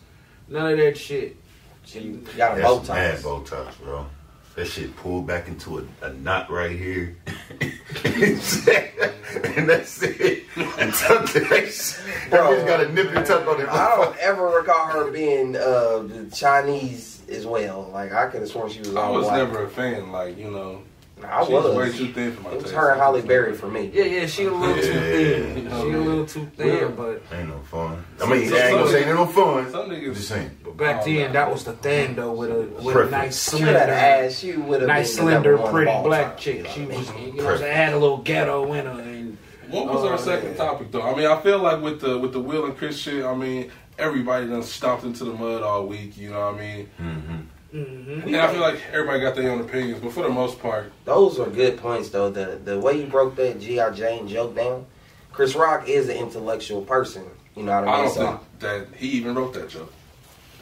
None 0.48 0.72
of 0.72 0.78
that 0.78 0.98
shit. 0.98 1.36
She 1.84 2.12
got 2.38 2.58
a 2.58 2.62
That's 2.62 2.88
mad 2.88 3.20
Botox. 3.20 3.46
Botox, 3.50 3.80
bro. 3.84 4.06
That 4.56 4.66
shit 4.68 4.96
pulled 4.98 5.26
back 5.28 5.48
into 5.48 5.80
a, 5.80 6.06
a 6.06 6.14
knot 6.14 6.50
right 6.52 6.72
here. 6.78 7.16
and 8.04 9.70
that's 9.70 10.04
it. 10.04 10.44
And 10.56 10.94
tuck 10.94 11.32
that 11.32 11.72
shit. 11.72 12.00
Bro, 12.30 12.56
Bro. 12.56 12.66
got 12.66 12.82
a 12.82 12.92
nip 12.92 13.16
and 13.16 13.26
tuck 13.26 13.48
on 13.48 13.62
it. 13.62 13.70
I 13.70 13.96
don't 13.96 14.18
ever 14.18 14.48
recall 14.48 14.88
her 14.88 15.10
being 15.10 15.56
uh, 15.56 16.30
Chinese 16.34 17.22
as 17.30 17.46
well. 17.46 17.90
Like 17.94 18.12
I 18.12 18.28
could 18.28 18.42
have 18.42 18.50
sworn 18.50 18.70
she 18.70 18.80
was. 18.80 18.96
I 18.96 19.10
was 19.10 19.28
white. 19.28 19.38
never 19.38 19.64
a 19.64 19.70
fan. 19.70 20.12
Like 20.12 20.38
you 20.38 20.52
know, 20.52 20.84
I 21.24 21.46
she 21.46 21.54
was 21.54 21.64
was. 21.66 21.76
way 21.76 21.92
too 21.98 22.12
thin 22.14 22.32
for 22.34 22.42
my 22.42 22.50
It 22.52 22.56
was 22.56 22.64
taste. 22.66 22.76
her 22.76 22.92
and 22.92 23.00
Halle 23.00 23.22
Berry 23.22 23.54
for 23.54 23.68
me. 23.68 23.92
Yeah, 23.94 24.04
yeah. 24.06 24.26
She 24.26 24.46
a 24.46 24.52
little 24.54 24.76
too 24.82 24.88
Yeah. 24.92 25.00
thin. 25.00 25.56
She 25.70 25.92
a 25.92 25.98
little 26.00 26.26
too 26.26 26.48
thin. 26.58 26.96
But 26.96 27.22
Ain't 27.32 27.50
no 27.50 27.60
fun. 27.70 28.04
I 28.22 28.26
mean, 28.30 28.54
I 28.54 28.58
ain't 28.58 28.78
gonna 28.78 28.90
say 28.92 29.00
ain't 29.06 29.16
no 29.16 29.26
fun. 29.26 29.72
Some 29.72 29.90
niggas 29.90 30.08
I'm 30.08 30.14
just 30.14 30.28
saying. 30.30 30.52
but 30.64 30.78
back 30.78 31.02
Oh, 31.02 31.06
then, 31.06 31.28
nah. 31.28 31.34
that 31.34 31.52
was 31.52 31.64
the 31.64 31.74
thing 31.74 32.16
though. 32.16 32.32
With 32.32 32.52
a 32.52 32.54
with 32.56 32.78
a 32.88 32.92
Preference. 32.92 33.12
nice 33.12 33.44
She 33.52 33.58
slender, 33.58 33.78
ass. 33.80 34.40
She 34.40 34.58
would 34.58 34.82
have 34.82 34.88
nice 34.88 35.16
been 35.16 35.26
slender, 35.28 35.58
pretty 35.58 35.92
black 36.04 36.28
time, 36.30 36.38
chick. 36.38 36.68
She 36.68 36.86
was, 36.86 37.14
mean? 37.14 37.36
you 37.36 37.42
know, 37.44 37.58
she 37.58 37.64
had 37.64 37.94
a 37.94 37.98
little 37.98 38.18
ghetto 38.18 38.74
in 38.74 38.86
her. 38.86 38.92
And 39.02 39.38
What 39.70 39.88
was 39.88 40.04
our 40.04 40.14
Oh, 40.14 40.18
second 40.18 40.52
yeah. 40.52 40.58
topic 40.58 40.92
though? 40.92 41.02
I 41.02 41.16
mean, 41.16 41.28
I 41.28 41.40
feel 41.42 41.60
like 41.60 41.82
with 41.82 42.02
the 42.02 42.18
with 42.18 42.34
the 42.34 42.40
Will 42.40 42.66
and 42.66 42.78
Chris 42.78 42.98
shit, 42.98 43.24
I 43.24 43.34
mean, 43.36 43.72
everybody 43.98 44.48
done 44.48 44.64
stomped 44.64 45.04
into 45.06 45.24
the 45.24 45.34
mud 45.34 45.62
all 45.62 45.86
week. 45.88 46.18
You 46.18 46.32
know 46.32 46.40
what 46.52 46.56
I 46.56 46.60
mean? 46.60 46.90
Mm-hmm. 47.02 47.36
Mm-hmm. 47.74 48.28
And 48.28 48.36
I 48.36 48.52
feel 48.52 48.60
like 48.62 48.80
everybody 48.92 49.22
got 49.22 49.36
their 49.36 49.50
own 49.52 49.62
opinions, 49.62 50.02
but 50.02 50.12
for 50.12 50.24
the 50.24 50.30
most 50.30 50.60
part, 50.60 50.92
Those 51.06 51.40
are 51.40 51.48
good 51.50 51.78
points, 51.78 52.10
though. 52.10 52.30
The 52.30 52.60
the 52.64 52.80
way 52.80 53.00
you 53.00 53.08
broke 53.08 53.36
that 53.38 53.60
GI 53.62 53.96
Jane 53.96 54.28
joke 54.28 54.56
down, 54.56 54.86
Chris 55.32 55.56
Rock 55.56 55.88
is 55.88 56.10
an 56.10 56.18
intellectual 56.18 56.82
person. 56.82 57.24
You 57.56 57.64
know 57.64 57.80
what 57.80 57.88
I 57.88 57.92
I 57.92 57.96
mean? 57.96 58.06
don't 58.06 58.14
So- 58.14 58.26
think 58.28 58.60
that 58.60 58.88
he 58.98 59.08
even 59.10 59.36
wrote 59.36 59.54
that 59.54 59.70
joke. 59.70 59.94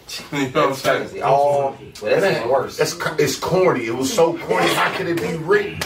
you 0.32 0.39
know 0.39 0.45
what 0.48 0.56
I'm 0.69 0.74
saying? 0.76 1.02
crazy. 1.02 1.22
All, 1.22 1.78
well, 2.02 2.19
that's 2.19 2.38
even 2.38 2.50
worse. 2.50 2.78
That's 2.78 2.95
it's 3.19 3.36
corny. 3.38 3.86
It 3.86 3.95
was 3.95 4.12
so 4.12 4.38
corny. 4.38 4.67
How 4.67 4.91
could 4.95 5.08
it 5.08 5.17
be 5.22 5.38
written? 5.38 5.80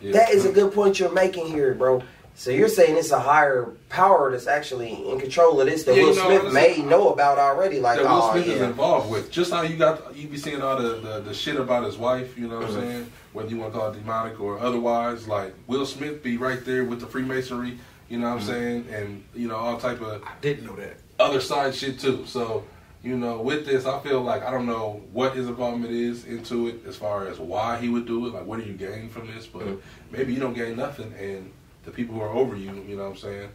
Yeah. 0.00 0.12
That 0.12 0.30
is 0.30 0.44
a 0.46 0.52
good 0.52 0.72
point 0.72 0.98
you're 1.00 1.12
making 1.12 1.46
here, 1.48 1.74
bro. 1.74 2.02
So 2.40 2.50
you're 2.50 2.68
saying 2.68 2.96
it's 2.96 3.10
a 3.10 3.20
higher 3.20 3.66
power 3.90 4.30
that's 4.30 4.46
actually 4.46 4.94
in 4.94 5.20
control 5.20 5.60
of 5.60 5.66
this 5.66 5.84
that 5.84 5.94
Yeah, 5.94 6.04
Will 6.04 6.14
you 6.14 6.16
know, 6.16 6.26
Smith 6.26 6.40
honestly, 6.40 6.82
may 6.82 6.88
know 6.88 7.12
about 7.12 7.38
already. 7.38 7.80
Like, 7.80 7.98
that 7.98 8.06
Will 8.06 8.22
oh 8.22 8.32
Smith 8.32 8.46
is 8.46 8.62
involved 8.62 9.10
with. 9.10 9.30
Just 9.30 9.52
how 9.52 9.60
you 9.60 9.76
got 9.76 10.16
you 10.16 10.26
be 10.26 10.38
seeing 10.38 10.62
all 10.62 10.74
the, 10.80 11.00
the, 11.00 11.20
the 11.20 11.34
shit 11.34 11.56
about 11.56 11.84
his 11.84 11.98
wife, 11.98 12.38
you 12.38 12.48
know 12.48 12.60
what 12.60 12.68
I'm 12.68 12.70
mm-hmm. 12.70 12.80
saying? 12.80 13.12
Whether 13.34 13.50
you 13.50 13.58
want 13.58 13.74
to 13.74 13.78
call 13.78 13.90
it 13.90 13.98
demonic 13.98 14.40
or 14.40 14.58
otherwise, 14.58 15.28
like 15.28 15.54
Will 15.66 15.84
Smith 15.84 16.22
be 16.22 16.38
right 16.38 16.64
there 16.64 16.86
with 16.86 17.00
the 17.00 17.06
Freemasonry, 17.06 17.78
you 18.08 18.18
know 18.18 18.30
what 18.30 18.32
I'm 18.32 18.38
mm-hmm. 18.38 18.48
saying? 18.48 18.86
And 18.88 19.24
you 19.34 19.46
know, 19.46 19.56
all 19.56 19.76
type 19.78 20.00
of 20.00 20.22
I 20.24 20.32
didn't 20.40 20.64
know 20.64 20.76
that. 20.76 20.96
other 21.18 21.42
side 21.42 21.74
shit 21.74 22.00
too. 22.00 22.24
So, 22.24 22.64
you 23.02 23.18
know, 23.18 23.42
with 23.42 23.66
this 23.66 23.84
I 23.84 24.00
feel 24.00 24.22
like 24.22 24.42
I 24.42 24.50
don't 24.50 24.64
know 24.64 25.02
what 25.12 25.36
his 25.36 25.46
involvement 25.46 25.92
is 25.92 26.24
into 26.24 26.68
it 26.68 26.86
as 26.86 26.96
far 26.96 27.28
as 27.28 27.38
why 27.38 27.76
he 27.76 27.90
would 27.90 28.06
do 28.06 28.28
it, 28.28 28.32
like 28.32 28.46
what 28.46 28.60
do 28.60 28.64
you 28.64 28.72
gain 28.72 29.10
from 29.10 29.26
this, 29.26 29.46
but 29.46 29.60
mm-hmm. 29.64 29.76
maybe 30.10 30.32
you 30.32 30.40
don't 30.40 30.54
gain 30.54 30.76
nothing 30.76 31.12
and 31.20 31.52
the 31.84 31.90
people 31.90 32.14
who 32.14 32.20
are 32.20 32.28
over 32.30 32.56
you, 32.56 32.72
you 32.88 32.96
know 32.96 33.04
what 33.04 33.10
I'm 33.12 33.16
saying? 33.16 33.48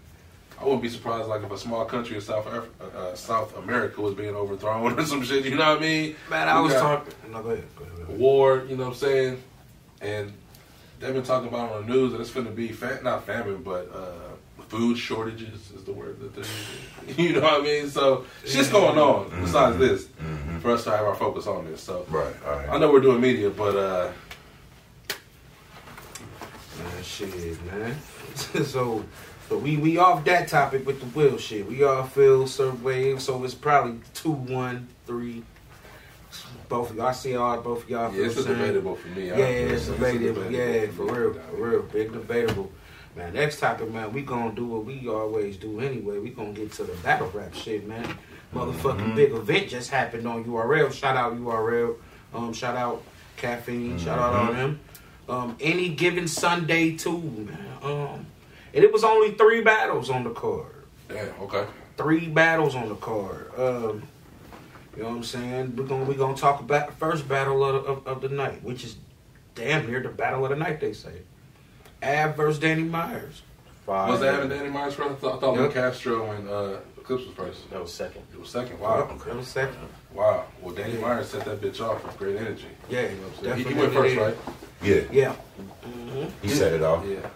I 0.60 0.64
wouldn't 0.64 0.82
be 0.84 0.90
surprised, 0.90 1.28
like 1.28 1.44
if 1.44 1.52
a 1.52 1.58
small 1.58 1.84
country 1.86 2.16
in 2.16 2.22
South 2.22 2.48
Af- 2.48 2.70
uh, 2.80 2.98
uh, 2.98 3.16
South 3.16 3.58
America 3.58 4.00
was 4.02 4.14
being 4.14 4.36
overthrown 4.36 4.94
or 5.00 5.06
some 5.06 5.22
shit. 5.24 5.44
You 5.46 5.56
know 5.56 5.70
what 5.70 5.80
I 5.80 5.82
mean? 5.82 6.16
Man, 6.30 6.48
I 6.48 6.62
We 6.62 6.68
was 6.68 6.74
talking. 6.76 7.14
No, 7.32 7.44
go 7.44 7.50
ahead. 7.50 7.66
Go 7.76 7.84
ahead. 7.84 7.98
Go 7.98 8.04
ahead. 8.04 8.18
war. 8.18 8.64
You 8.70 8.78
know 8.78 8.84
what 8.86 8.90
I'm 8.92 8.96
saying? 8.96 9.44
And 10.02 10.32
they've 11.00 11.14
been 11.14 11.24
talking 11.24 11.50
about 11.50 11.72
on 11.74 11.86
the 11.86 11.94
news 11.94 12.14
that 12.14 12.22
it's 12.22 12.32
going 12.32 12.46
to 12.46 12.52
be 12.54 12.70
fa- 12.70 13.02
not 13.04 13.26
famine, 13.26 13.64
but 13.64 13.92
uh, 13.94 14.64
food 14.70 14.98
shortages 14.98 15.72
is 15.72 15.84
the 15.84 15.92
word 15.92 16.20
that 16.22 16.34
they're 16.34 16.46
using. 16.46 17.18
You 17.26 17.34
know 17.34 17.42
what 17.42 17.62
I 17.62 17.64
mean? 17.64 17.90
So 17.90 18.26
shit's 18.46 18.70
going 18.70 18.98
on. 18.98 19.30
Besides 19.42 19.78
this, 19.78 20.08
for 20.62 20.72
us 20.72 20.84
to 20.86 20.92
have 20.92 21.06
our 21.06 21.16
focus 21.16 21.48
on 21.48 21.66
this. 21.66 21.82
So 21.82 22.06
Right. 22.10 22.34
All 22.48 22.52
right. 22.56 22.70
I 22.70 22.78
know 22.80 22.92
we're 22.92 23.02
doing 23.02 23.20
media, 23.22 23.50
but 23.50 23.76
uh, 23.76 24.12
Man, 26.78 27.04
shit, 27.04 27.66
man. 27.66 27.96
so, 28.36 29.04
so 29.50 29.58
we 29.58 29.78
we 29.78 29.98
off 29.98 30.24
that 30.26 30.48
topic 30.48 30.86
with 30.86 31.00
the 31.00 31.06
will 31.18 31.38
shit. 31.38 31.66
We 31.68 31.84
all 31.84 32.04
feel 32.04 32.48
certain 32.48 32.82
way, 32.84 33.18
so 33.18 33.44
it's 33.44 33.54
probably 33.54 34.00
two, 34.14 34.32
one, 34.32 34.88
three. 35.06 35.44
Both 36.68 36.90
of 36.92 36.96
y'all, 36.98 37.08
I 37.08 37.12
see 37.14 37.36
all 37.36 37.62
both 37.62 37.84
of 37.84 37.90
y'all. 37.90 38.14
yeah, 38.14 38.26
it's 38.26 38.44
debatable 38.44 38.96
for 38.96 39.08
me. 39.10 39.28
Yeah, 39.30 39.36
I- 39.36 39.38
it's 39.40 39.88
debatable. 39.88 40.52
Yeah, 40.52 40.88
for 40.88 41.04
real, 41.06 41.34
for 41.34 41.56
real, 41.56 41.82
big 41.84 42.12
debatable. 42.12 42.72
Man, 43.16 43.34
next 43.34 43.60
topic, 43.62 43.90
man, 43.92 44.12
we 44.12 44.24
gonna 44.24 44.54
do 44.54 44.66
what 44.66 44.84
we 44.84 45.08
always 45.08 45.56
do 45.56 45.80
anyway. 45.80 46.18
We 46.20 46.32
gonna 46.32 46.52
get 46.52 46.74
to 46.74 46.84
the 46.84 46.94
battle 46.96 47.30
rap 47.34 47.54
shit, 47.54 47.88
man. 47.88 48.04
Motherfucking 48.54 48.98
Mm-hmm. 49.00 49.16
big 49.16 49.32
event 49.32 49.70
just 49.70 49.90
happened 49.90 50.28
on 50.28 50.44
URL. 50.44 50.92
Shout 50.92 51.16
out 51.16 51.34
URL. 51.38 51.96
Um, 52.34 52.52
shout 52.52 52.76
out 52.76 53.04
Caffeine. 53.38 53.98
Shout 53.98 54.20
out 54.20 54.34
Mm-hmm. 54.34 54.48
all 54.48 54.54
them. 54.54 54.80
Um, 55.28 55.56
any 55.60 55.90
given 55.90 56.28
Sunday 56.28 56.96
too, 56.96 57.20
man. 57.22 57.68
Um, 57.82 58.26
and 58.74 58.84
it 58.84 58.92
was 58.94 59.04
only 59.04 59.32
three 59.32 59.62
battles 59.62 60.10
on 60.10 60.24
the 60.24 60.30
card. 60.32 60.86
Damn. 61.10 61.30
Okay. 61.42 61.66
Three 61.98 62.28
battles 62.28 62.76
on 62.76 62.90
the 62.90 62.96
card. 62.96 63.52
Um, 63.58 64.04
you 64.96 65.04
know 65.04 65.10
what 65.10 65.16
I'm 65.18 65.24
saying? 65.24 65.76
We're 65.76 65.86
gonna 65.86 66.06
we're 66.06 66.14
gonna 66.18 66.38
talk 66.38 66.60
about 66.60 66.88
the 66.88 66.94
first 66.94 67.28
battle 67.28 67.64
of, 67.64 67.86
of, 67.86 68.08
of 68.08 68.22
the 68.22 68.30
night, 68.30 68.64
which 68.64 68.84
is 68.84 68.98
damn 69.56 69.88
near 69.88 70.02
the 70.02 70.10
battle 70.10 70.44
of 70.46 70.50
the 70.52 70.56
night. 70.56 70.80
They 70.80 70.94
say. 70.94 71.14
Ab 72.04 72.36
versus 72.36 72.60
Danny 72.60 72.84
Myers. 72.84 73.42
Fire. 73.86 74.12
Was 74.12 74.20
that 74.20 74.34
having 74.36 74.50
Danny 74.50 74.70
Myers 74.70 74.94
first? 74.96 75.10
I 75.12 75.16
thought, 75.16 75.38
I 75.38 75.40
thought 75.40 75.60
Yep. 75.60 75.74
Castro 75.74 76.32
and 76.32 76.50
uh, 76.50 76.78
Clips 77.04 77.26
was 77.26 77.34
first. 77.36 77.70
That 77.72 77.82
was 77.82 77.94
second. 77.94 78.24
It 78.34 78.40
was 78.40 78.50
second. 78.50 78.80
Wow. 78.80 79.08
Yep, 79.10 79.24
that 79.26 79.36
was 79.36 79.48
second. 79.48 79.78
Wow. 80.14 80.46
Well, 80.62 80.74
Danny 80.76 80.98
Myers 80.98 81.30
set 81.30 81.46
that 81.46 81.62
bitch 81.62 81.82
off 81.82 82.04
with 82.04 82.18
great 82.18 82.36
energy. 82.36 82.68
Yeah, 82.90 83.02
You 83.04 83.08
know 83.10 83.16
what 83.28 83.38
I'm 83.38 83.44
saying? 83.44 83.68
He, 83.68 83.74
he 83.74 83.80
went 83.80 83.94
first, 83.94 84.16
right? 84.18 84.36
Yeah. 84.86 85.02
Yeah. 85.12 85.36
Mm-hmm. 85.84 86.26
He 86.42 86.50
set 86.50 86.74
it 86.74 86.82
off. 86.84 87.04
Yeah. 87.06 87.28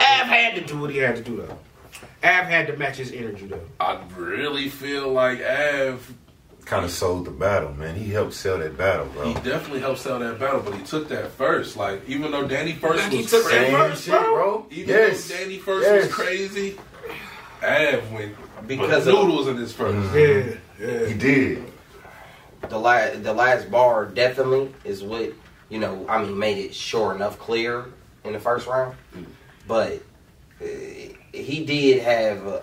Ab 0.00 0.26
had 0.26 0.54
to 0.56 0.60
do 0.60 0.78
what 0.80 0.90
he 0.90 0.98
had 0.98 1.16
to 1.16 1.22
do 1.22 1.36
though. 1.38 1.58
Ab 2.22 2.44
had 2.46 2.66
to 2.68 2.76
match 2.76 2.96
his 2.96 3.12
energy 3.12 3.46
though. 3.46 3.60
I 3.80 3.98
really 4.16 4.68
feel 4.68 5.12
like 5.12 5.40
Av, 5.42 6.12
Kind 6.64 6.84
of 6.86 6.90
sold 6.90 7.26
the 7.26 7.30
battle, 7.30 7.74
man. 7.74 7.94
He 7.94 8.10
helped 8.10 8.32
sell 8.32 8.56
that 8.58 8.78
battle, 8.78 9.04
bro. 9.06 9.28
he 9.28 9.34
definitely 9.34 9.80
helped 9.80 9.98
sell 10.00 10.18
that 10.20 10.38
battle, 10.40 10.60
but 10.60 10.74
he 10.74 10.82
took 10.82 11.08
that 11.10 11.30
first. 11.32 11.76
Like, 11.76 12.08
even 12.08 12.30
though 12.30 12.48
Danny 12.48 12.72
first 12.72 13.06
he 13.12 13.18
was 13.18 13.30
took 13.30 13.44
that 13.50 13.68
crazy, 13.70 13.72
first, 13.76 14.08
bro. 14.08 14.66
even 14.70 14.88
yes. 14.88 15.28
though 15.28 15.36
Danny 15.36 15.58
first 15.58 15.86
Yes. 15.86 16.04
was 16.06 16.14
crazy, 16.14 16.78
Av 17.62 18.12
went 18.12 18.34
Because 18.66 18.86
because 18.88 19.06
of- 19.08 19.14
noodles 19.14 19.48
in 19.48 19.56
his 19.58 19.74
1st 19.74 20.14
Yeah, 20.14 20.20
mm-hmm. 20.20 20.82
yeah. 21.02 21.06
He 21.08 21.14
did. 21.14 21.64
the 22.70 22.78
last 22.78 23.22
the 23.22 23.34
last 23.34 23.70
bar 23.70 24.06
definitely 24.06 24.72
is 24.84 25.02
what 25.02 25.32
you 25.68 25.78
know. 25.78 26.04
I 26.08 26.22
mean, 26.22 26.38
made 26.38 26.58
it 26.58 26.74
sure 26.74 27.14
enough 27.14 27.38
clear 27.38 27.86
in 28.24 28.32
the 28.32 28.40
first 28.40 28.66
round, 28.66 28.96
but 29.66 30.02
uh, 30.60 30.64
he 31.32 31.64
did 31.64 32.02
have 32.02 32.46
uh, 32.46 32.60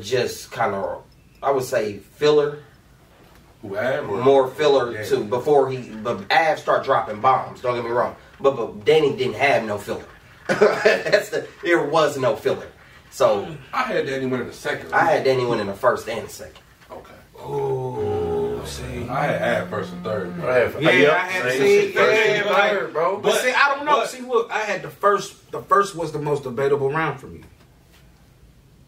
just 0.00 0.50
kind 0.50 0.74
of 0.74 1.02
I 1.42 1.50
would 1.50 1.64
say 1.64 1.98
filler, 1.98 2.58
Who 3.62 4.22
more 4.22 4.48
filler 4.48 4.92
Yeah. 4.92 5.04
too 5.04 5.24
before 5.24 5.70
he. 5.70 5.78
But 5.90 6.30
Av 6.32 6.58
start 6.58 6.84
dropping 6.84 7.20
bombs. 7.20 7.60
Don't 7.60 7.74
get 7.74 7.84
me 7.84 7.90
wrong, 7.90 8.16
but 8.40 8.56
but 8.56 8.84
Danny 8.84 9.16
didn't 9.16 9.34
have 9.34 9.64
no 9.64 9.78
filler. 9.78 10.04
That's 10.48 11.30
the 11.30 11.46
there 11.62 11.82
was 11.84 12.16
no 12.18 12.36
filler. 12.36 12.68
So 13.10 13.56
I 13.72 13.84
had 13.84 14.06
Danny 14.06 14.26
win 14.26 14.40
in 14.40 14.46
the 14.48 14.52
second. 14.52 14.92
I 14.92 15.04
had 15.04 15.24
Danny 15.24 15.44
win 15.46 15.60
in 15.60 15.68
the 15.68 15.74
first 15.74 16.08
and 16.08 16.28
second. 16.28 16.58
Okay. 16.90 17.14
Oh, 17.38 17.83
see. 19.02 19.08
I 19.08 19.24
had 19.26 19.62
Av 19.62 19.68
first 19.70 19.92
and 19.92 20.04
third. 20.04 20.32
I 20.42 20.54
have, 20.58 20.82
Yeah, 20.82 20.90
Yep, 20.90 21.12
I 21.12 21.18
had 21.18 21.42
to 21.44 21.50
same 21.50 21.60
see. 21.60 21.80
shit. 21.86 21.94
First 21.94 22.12
Yeah, 22.12 22.32
and 22.34 22.46
like- 22.50 22.70
third, 22.72 22.92
bro. 22.92 23.16
But, 23.18 23.34
see, 23.40 23.52
I 23.52 23.74
don't 23.74 23.84
know. 23.84 23.96
but- 23.96 24.08
see, 24.10 24.20
look, 24.22 24.50
I 24.50 24.58
had 24.60 24.82
the 24.82 24.90
first. 24.90 25.50
The 25.52 25.60
first 25.62 25.94
was 25.96 26.12
the 26.12 26.18
most 26.18 26.42
debatable 26.44 26.90
round 26.90 27.20
for 27.20 27.26
me. 27.26 27.42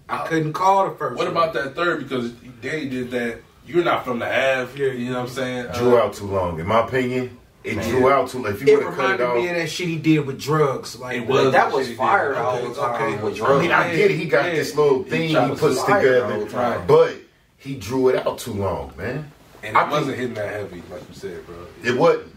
I 0.09 0.27
couldn't 0.27 0.53
call 0.53 0.89
the 0.89 0.95
first. 0.97 1.17
What 1.19 1.27
one. 1.27 1.37
about 1.37 1.53
that 1.55 1.75
third? 1.75 2.01
Because 2.09 2.31
Danny 2.63 2.87
did 2.89 3.11
that. 3.11 3.41
You're 3.67 3.83
not 3.85 4.05
from 4.05 4.21
the 4.21 4.27
half. 4.27 4.77
Yeah. 4.79 4.89
You 4.93 5.11
know 5.11 5.21
what 5.21 5.29
I'm 5.29 5.35
saying? 5.35 5.67
Drew 5.75 5.97
Uh, 5.97 6.03
out 6.03 6.13
too 6.15 6.27
long. 6.27 6.61
In 6.61 6.67
my 6.67 6.85
opinion, 6.87 7.37
it 7.65 7.75
Man. 7.77 7.89
drew 7.91 8.09
out 8.09 8.29
too 8.29 8.39
long. 8.39 8.53
If 8.53 8.63
you 8.63 8.69
It 8.73 8.77
would 8.77 8.87
have 8.87 8.95
cut 8.95 9.05
it 9.05 9.13
reminded 9.25 9.27
off. 9.27 9.37
me 9.37 9.49
of 9.49 9.57
that 9.57 9.69
shit 9.69 9.89
he 9.89 9.97
did 9.97 10.25
with 10.25 10.41
drugs. 10.41 10.97
Like 11.01 11.17
It 11.23 11.27
was. 11.27 11.51
that 11.53 11.73
was 11.73 11.91
fire 11.95 12.37
all 12.37 12.59
the 12.59 12.69
Okay, 12.69 12.81
time 12.81 13.15
okay. 13.15 13.23
with 13.25 13.35
I 13.35 13.37
drugs. 13.39 13.63
mean, 13.63 13.73
I 13.73 13.97
get 13.97 14.13
it. 14.13 14.17
He 14.17 14.27
got 14.27 14.45
Yeah. 14.47 14.53
this 14.55 14.77
little 14.77 15.03
thing 15.03 15.33
tried 15.33 15.51
he 15.51 15.57
puts 15.57 15.83
together, 15.83 16.85
but 16.87 17.15
he 17.59 17.75
drew 17.75 18.07
it 18.11 18.25
out 18.25 18.39
too 18.39 18.53
long, 18.53 18.93
man. 18.97 19.33
And 19.67 19.77
I 19.77 19.81
it 19.81 19.85
think- 19.85 19.93
wasn't 19.93 20.17
hitting 20.17 20.35
that 20.35 20.51
heavy, 20.53 20.83
like 20.91 21.03
you 21.09 21.15
said, 21.15 21.47
bro. 21.47 21.57
It 21.85 21.97
wasn't. 21.97 22.33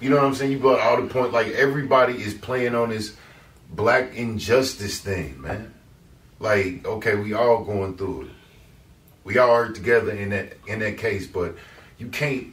You 0.00 0.10
know 0.10 0.16
what 0.16 0.24
I'm 0.24 0.34
saying? 0.34 0.50
You 0.52 0.58
brought 0.58 0.80
all 0.80 1.00
the 1.00 1.06
point. 1.08 1.32
Like 1.32 1.48
everybody 1.48 2.14
is 2.20 2.34
playing 2.34 2.74
on 2.74 2.88
this 2.90 3.14
black 3.70 4.14
injustice 4.16 4.98
thing, 5.00 5.40
man. 5.40 5.72
Like, 6.40 6.84
okay, 6.84 7.14
we 7.14 7.34
all 7.34 7.62
going 7.64 7.96
through 7.96 8.22
it. 8.22 8.28
We 9.24 9.38
all 9.38 9.50
are 9.50 9.70
together 9.70 10.10
in 10.10 10.30
that 10.30 10.54
in 10.66 10.80
that 10.80 10.98
case, 10.98 11.26
but 11.26 11.54
you 11.98 12.08
can't. 12.08 12.48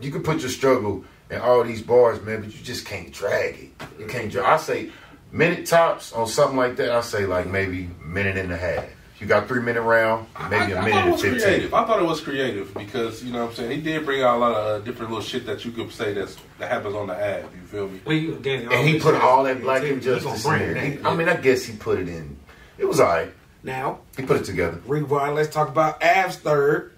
You 0.00 0.10
can 0.10 0.22
put 0.22 0.40
your 0.40 0.50
struggle 0.50 1.04
in 1.30 1.40
all 1.40 1.64
these 1.64 1.80
bars, 1.80 2.20
man, 2.22 2.42
but 2.42 2.52
you 2.52 2.62
just 2.62 2.84
can't 2.84 3.10
drag 3.12 3.54
it. 3.58 3.70
You 3.98 4.06
can't 4.06 4.30
drag. 4.30 4.44
I 4.44 4.56
say 4.58 4.90
minute 5.30 5.64
tops 5.64 6.12
on 6.12 6.26
something 6.26 6.58
like 6.58 6.76
that. 6.76 6.90
I 6.90 7.00
say 7.00 7.24
like 7.24 7.46
maybe 7.46 7.88
minute 8.04 8.36
and 8.36 8.52
a 8.52 8.56
half. 8.58 8.84
You 9.22 9.28
got 9.28 9.46
three 9.46 9.60
minute 9.62 9.82
round, 9.82 10.26
maybe 10.50 10.74
I, 10.74 10.76
a 10.76 10.78
I 10.78 10.84
minute 10.84 10.90
thought 10.90 10.98
it 10.98 11.02
and 11.04 11.12
was 11.12 11.22
fifteen. 11.22 11.40
creative. 11.42 11.74
I 11.74 11.86
thought 11.86 12.02
it 12.02 12.04
was 12.04 12.20
creative 12.20 12.74
because 12.74 13.22
you 13.22 13.32
know 13.32 13.42
what 13.44 13.50
I'm 13.50 13.54
saying 13.54 13.70
he 13.70 13.80
did 13.80 14.04
bring 14.04 14.20
out 14.20 14.36
a 14.36 14.38
lot 14.38 14.52
of 14.52 14.66
uh, 14.66 14.84
different 14.84 15.12
little 15.12 15.24
shit 15.24 15.46
that 15.46 15.64
you 15.64 15.70
could 15.70 15.92
say 15.92 16.12
that's 16.12 16.36
that 16.58 16.68
happens 16.68 16.96
on 16.96 17.06
the 17.06 17.14
ad. 17.14 17.46
You 17.54 17.62
feel 17.68 17.88
me? 17.88 18.00
Well, 18.04 18.16
you- 18.16 18.34
Danny 18.42 18.64
And 18.64 18.88
he 18.88 18.98
put 18.98 19.14
all 19.14 19.44
that 19.44 19.60
black 19.60 19.82
gonna 19.82 19.94
injustice 19.94 20.44
in 20.44 20.50
there. 20.58 20.74
He- 20.74 21.04
I 21.04 21.14
mean, 21.14 21.28
I 21.28 21.36
guess 21.36 21.62
he 21.64 21.76
put 21.76 22.00
it 22.00 22.08
in. 22.08 22.36
It 22.78 22.84
was 22.84 22.98
alright. 22.98 23.32
Now, 23.62 24.00
He 24.16 24.24
put 24.24 24.38
it 24.40 24.44
together. 24.44 24.82
rewind. 24.88 25.36
Let's 25.36 25.54
talk 25.54 25.68
about 25.68 26.02
Av's 26.02 26.34
third. 26.38 26.92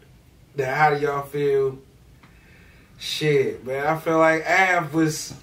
Now, 0.57 0.75
how 0.75 0.95
do 0.95 1.01
y'all 1.05 1.27
feel? 1.27 1.79
Shit, 2.99 3.67
man. 3.67 3.87
I 3.87 3.99
feel 3.99 4.19
like 4.19 4.49
Av 4.49 4.95
was 4.95 5.35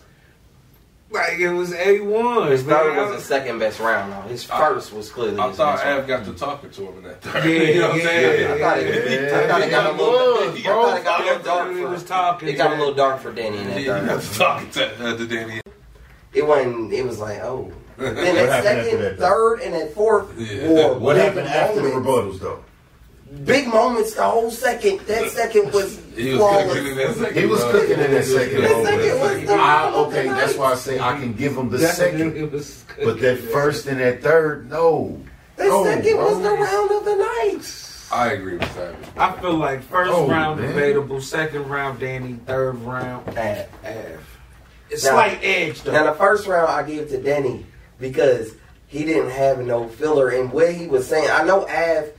like 1.11 1.39
it 1.39 1.51
was 1.51 1.73
a 1.73 1.99
one. 2.01 2.49
His 2.49 2.63
third 2.63 2.95
man. 2.95 3.09
was 3.11 3.21
the 3.21 3.27
second 3.27 3.59
best 3.59 3.79
round. 3.79 4.11
Though. 4.13 4.29
His 4.29 4.43
first 4.43 4.93
was 4.93 5.09
clearly 5.09 5.37
I 5.39 5.49
his 5.49 5.57
thought 5.57 5.75
best 5.77 5.85
Av 5.85 5.95
round. 5.97 6.07
got 6.07 6.25
to 6.25 6.33
talking 6.39 6.69
to 6.69 6.81
him 6.83 6.97
in 6.99 7.03
that 7.03 7.21
third. 7.21 7.45
Yeah, 7.45 7.51
you 7.73 7.79
know 7.81 7.87
what 7.89 7.91
I'm 7.93 7.97
yeah, 7.99 8.05
saying? 8.05 8.51
I 8.51 8.59
thought 8.59 8.79
it, 8.79 9.11
Yeah, 9.31 9.39
I 9.39 9.47
thought 9.47 9.61
it 9.61 9.69
got 9.71 9.85
a 9.85 9.91
little, 9.91 10.51
was, 10.51 10.55
I 10.55 10.61
thought 10.63 10.97
it 10.97 11.03
got 11.03 11.21
a 11.21 11.23
little 11.25 11.43
dark. 11.43 11.73
For, 11.75 11.89
was 11.89 12.03
talking. 12.03 12.47
it 12.49 12.53
got 12.53 12.71
a 12.73 12.75
little 12.77 12.93
dark 12.93 13.19
for 13.21 13.31
Danny 13.33 13.57
in 13.57 13.67
that 13.67 13.81
Yeah, 13.81 14.01
you 14.01 14.07
got 14.07 14.21
third. 14.23 14.31
to 14.33 14.37
talking 14.39 14.69
to, 14.71 15.05
uh, 15.13 15.17
to 15.17 15.27
Danny. 15.27 15.61
It 16.33 16.47
wasn't. 16.47 16.93
It 16.93 17.05
was 17.05 17.19
like, 17.19 17.39
oh. 17.39 17.71
Then 17.97 18.15
What 18.15 18.23
that 18.47 18.63
second, 18.63 18.99
that, 19.01 19.17
third, 19.19 19.59
and 19.61 19.73
that 19.75 19.93
fourth 19.93 20.31
Yeah. 20.39 20.67
were 20.69 20.97
What 20.97 21.15
big 21.17 21.25
happened 21.25 21.47
after 21.49 21.81
the 21.81 21.89
rebuttals, 21.89 22.39
though? 22.39 22.63
Big 23.45 23.67
moments. 23.67 24.13
The 24.13 24.23
whole 24.23 24.51
second. 24.51 24.99
That 25.07 25.29
second 25.31 25.71
was 25.73 25.97
He 26.15 26.31
was 26.31 26.37
flawless. 26.39 26.73
cooking 26.73 26.87
in 26.91 26.97
that 26.97 27.15
second. 27.15 27.37
He 27.41 27.45
was 27.45 27.63
cooking 27.63 27.99
in 27.99 28.11
that 28.11 28.25
second 28.25 28.61
That 28.61 28.71
moment. 28.71 28.87
second 29.01 29.19
was 29.21 29.45
the 29.47 29.53
I, 29.53 29.57
round 29.57 29.95
of 29.95 30.07
okay, 30.07 30.27
the 30.27 30.33
that's 30.35 30.55
why 30.57 30.71
I 30.71 30.75
say 30.75 30.99
I 30.99 31.13
can 31.17 31.33
give 31.33 31.55
him 31.57 31.69
the 31.69 31.77
Definitely 31.77 32.59
second. 32.61 33.05
But 33.05 33.21
that 33.21 33.39
first 33.39 33.87
and 33.87 33.99
that 34.01 34.21
third, 34.21 34.69
no. 34.69 35.17
That 35.55 35.67
No, 35.69 35.83
second 35.85 36.17
was 36.17 36.41
the 36.41 36.51
round 36.51 36.91
of 36.91 37.05
the 37.05 37.15
night. 37.15 37.87
I 38.11 38.31
agree 38.33 38.57
with 38.57 38.75
that. 38.75 38.95
I 39.17 39.31
feel 39.39 39.53
like 39.55 39.81
first 39.83 40.11
Oh, 40.13 40.27
round 40.27 40.59
man. 40.59 40.75
debatable, 40.75 41.21
second 41.21 41.69
round 41.69 42.01
Danny, 42.01 42.37
third 42.45 42.75
round 42.83 43.29
Av. 43.29 43.37
Av. 43.85 44.19
It's 44.89 45.05
Now- 45.05 45.11
slight 45.11 45.39
edge 45.41 45.81
though. 45.83 45.93
Now 45.93 46.03
the 46.11 46.17
first 46.19 46.45
round 46.47 46.69
I 46.69 46.83
give 46.83 47.07
to 47.11 47.17
Danny 47.21 47.65
because 47.97 48.51
he 48.87 49.05
didn't 49.05 49.29
have 49.29 49.59
no 49.59 49.87
filler 49.87 50.27
and 50.27 50.51
what 50.51 50.73
he 50.73 50.87
was 50.87 51.07
saying. 51.07 51.29
I 51.31 51.43
know 51.45 51.61
Av 51.69 52.09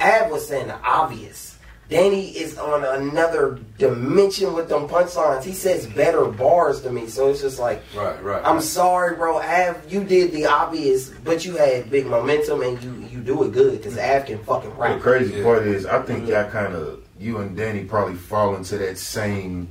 Av 0.00 0.30
was 0.30 0.46
saying 0.46 0.68
the 0.68 0.78
obvious. 0.82 1.56
Danny 1.88 2.28
is 2.36 2.58
on 2.58 2.84
another 2.84 3.58
dimension 3.78 4.52
with 4.52 4.68
them 4.68 4.86
punchlines. 4.88 5.42
He 5.42 5.54
says 5.54 5.86
better 5.86 6.26
bars 6.26 6.82
to 6.82 6.90
me, 6.90 7.06
so 7.06 7.30
it's 7.30 7.40
just 7.40 7.58
like 7.58 7.82
Right, 7.96 8.22
right. 8.22 8.42
I'm 8.44 8.60
sorry, 8.60 9.16
bro. 9.16 9.40
Av, 9.40 9.80
you 9.90 10.04
did 10.04 10.32
the 10.32 10.44
obvious, 10.46 11.08
but 11.08 11.46
you 11.46 11.56
had 11.56 11.90
big 11.90 12.06
momentum 12.06 12.60
and 12.60 12.82
you 12.82 13.06
you 13.10 13.20
do 13.20 13.42
it 13.44 13.52
good 13.52 13.78
because 13.78 13.96
Av 13.96 14.26
can 14.26 14.38
fucking 14.44 14.70
The 14.76 14.98
crazy 15.00 15.36
Yeah. 15.38 15.44
part 15.44 15.66
is, 15.66 15.86
I 15.86 16.02
think 16.02 16.28
y'all 16.28 16.50
kind 16.50 16.74
of, 16.74 17.00
you 17.18 17.38
and 17.38 17.56
Danny 17.56 17.84
probably 17.84 18.16
fall 18.16 18.54
into 18.54 18.76
that 18.78 18.98
same 18.98 19.70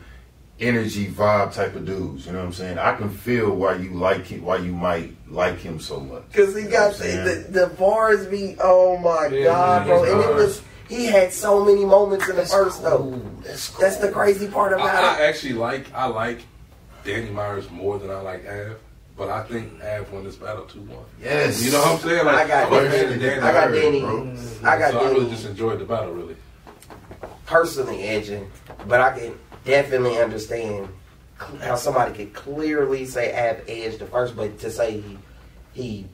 energy 0.60 1.06
vibe 1.08 1.54
type 1.54 1.76
of 1.76 1.86
dudes. 1.86 2.26
You 2.26 2.32
know 2.32 2.40
what 2.40 2.46
I'm 2.46 2.54
saying? 2.54 2.80
I 2.80 2.96
can 2.96 3.10
feel 3.12 3.52
why 3.52 3.76
you 3.76 3.92
like 3.92 4.32
it, 4.32 4.42
why 4.42 4.58
you 4.58 4.74
might 4.74 5.16
like 5.30 5.60
him 5.60 5.80
so 5.80 6.00
much. 6.00 6.24
Because 6.32 6.56
he 6.56 6.64
You 6.64 6.70
got 6.70 6.94
the, 6.96 7.18
I'm 7.20 7.26
the, 7.52 7.60
the 7.62 7.68
bars 7.76 8.26
be, 8.28 8.56
oh 8.62 8.98
my 8.98 9.28
Yeah, 9.28 9.44
God, 9.46 9.86
bro. 9.88 10.04
his 10.04 10.14
And 10.14 10.22
it 10.22 10.34
was, 10.36 10.62
he 10.90 11.06
had 11.06 11.34
so 11.34 11.64
many 11.66 11.84
moments 11.86 12.26
in 12.30 12.36
the 12.36 12.42
That's 12.44 12.52
first, 12.54 12.82
though. 12.82 13.20
That's 13.44 13.70
cool. 13.70 13.82
That's 13.82 13.98
the 13.98 14.12
crazy 14.12 14.48
part 14.48 14.74
about 14.74 14.88
I 14.88 15.16
it. 15.16 15.20
I 15.22 15.26
actually 15.28 15.54
like 15.54 15.92
I 15.94 16.06
like 16.06 16.42
Danny 17.04 17.30
Myers 17.30 17.70
more 17.72 18.00
than 18.00 18.10
I 18.10 18.22
like 18.22 18.46
Av, 18.48 18.78
but 19.18 19.30
I 19.30 19.44
think 19.44 19.82
Av 19.84 20.12
won 20.14 20.24
this 20.24 20.36
battle 20.36 20.66
two 20.66 20.82
one. 20.82 21.04
Yes. 21.22 21.62
You 21.64 21.72
know 21.72 21.80
what 21.82 21.92
I'm 21.96 22.00
saying? 22.00 22.26
Like 22.26 22.36
I 22.36 22.48
got 22.48 22.72
I'm 22.72 22.84
Danny. 22.84 22.90
fan 22.90 23.14
of 23.14 23.20
Danny 23.20 23.42
I 23.42 23.52
got 23.52 23.70
Myers, 23.70 23.82
Danny. 23.84 24.00
bro. 24.02 24.36
I 24.64 24.80
got 24.80 24.92
so 24.92 25.00
I 25.00 25.04
really 25.04 25.20
Danny 25.20 25.30
just 25.32 25.46
enjoyed 25.46 25.80
the 25.80 25.86
battle, 25.86 26.14
really. 26.14 26.36
personally 27.46 28.04
edging, 28.04 28.50
but 28.88 29.02
I 29.02 29.18
can 29.18 29.38
definitely 29.66 30.18
understand 30.20 30.88
how 31.62 31.76
somebody 31.76 32.14
could 32.14 32.34
clearly 32.34 33.06
say 33.06 33.32
Av 33.32 33.62
edged 33.68 34.00
the 34.00 34.06
first, 34.06 34.36
but 34.36 34.58
to 34.60 34.72
say 34.72 35.02
he 35.02 35.18
he 35.74 36.06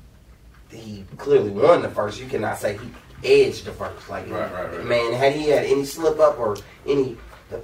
he 0.69 1.05
clearly 1.17 1.49
won 1.51 1.81
the 1.81 1.89
first, 1.89 2.19
you 2.19 2.27
cannot 2.27 2.57
say 2.57 2.77
he 3.21 3.43
edged 3.45 3.65
the 3.65 3.71
first. 3.71 4.09
Like, 4.09 4.29
Right, 4.29 4.51
right, 4.51 4.71
right. 4.77 4.85
man, 4.85 5.13
had 5.13 5.33
he 5.33 5.49
had 5.49 5.65
any 5.65 5.85
slip 5.85 6.19
up 6.19 6.39
or 6.39 6.57
any 6.87 7.15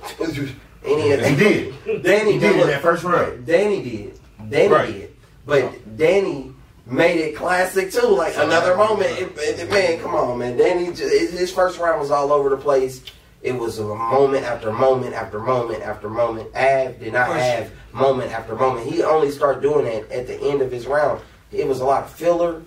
any 0.86 1.02
He 1.02 1.36
did. 1.36 2.04
Danny 2.04 2.34
He 2.34 2.40
did 2.40 2.56
look, 2.58 2.68
that 2.68 2.82
first 2.82 3.04
round. 3.04 3.46
Danny 3.46 3.82
did. 3.84 4.20
Danny 4.50 4.94
did. 4.94 5.16
But 5.46 5.98
Danny 5.98 6.54
made 6.86 7.20
it 7.20 7.36
classic 7.36 7.92
too. 7.92 8.08
Like 8.08 8.36
another 8.38 8.76
moment. 8.78 9.10
It, 9.20 9.32
it- 9.38 9.70
man, 9.70 10.00
come 10.02 10.16
on, 10.16 10.38
man. 10.40 10.56
Danny, 10.58 10.86
his 10.86 11.52
first 11.52 11.80
round 11.80 12.00
was 12.00 12.12
all 12.12 12.32
over 12.32 12.50
the 12.50 12.58
place. 12.58 13.02
It 13.42 13.54
was 13.54 13.80
a 13.80 13.84
moment 13.84 14.44
after 14.46 14.72
moment 14.72 15.14
after 15.14 15.40
moment 15.40 15.82
after 15.84 16.10
moment. 16.10 16.54
Av 16.56 17.00
did 17.00 17.14
not 17.14 17.30
have 17.30 17.72
moment 17.94 18.32
after 18.32 18.56
moment. 18.56 18.86
He 18.92 19.02
only 19.02 19.32
started 19.32 19.62
doing 19.62 19.86
it 19.86 20.12
at 20.12 20.28
the 20.28 20.40
end 20.42 20.62
of 20.62 20.72
his 20.72 20.88
round. 20.88 21.22
It 21.52 21.68
was 21.68 21.80
a 21.80 21.86
lot 21.86 22.04
of 22.04 22.12
filler. 22.12 22.62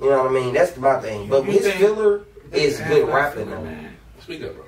You 0.00 0.10
know 0.10 0.24
what 0.24 0.30
I 0.32 0.34
mean? 0.34 0.54
That's 0.54 0.76
my 0.76 0.98
thing. 1.00 1.28
But 1.28 1.44
You 1.46 1.52
his 1.52 1.62
think- 1.62 1.76
filler 1.76 2.22
is 2.52 2.80
good 2.80 3.08
rapping 3.08 3.44
filler, 3.46 3.56
though. 3.58 3.62
man. 3.62 3.96
Speak 4.20 4.42
up, 4.42 4.54
bro. 4.56 4.64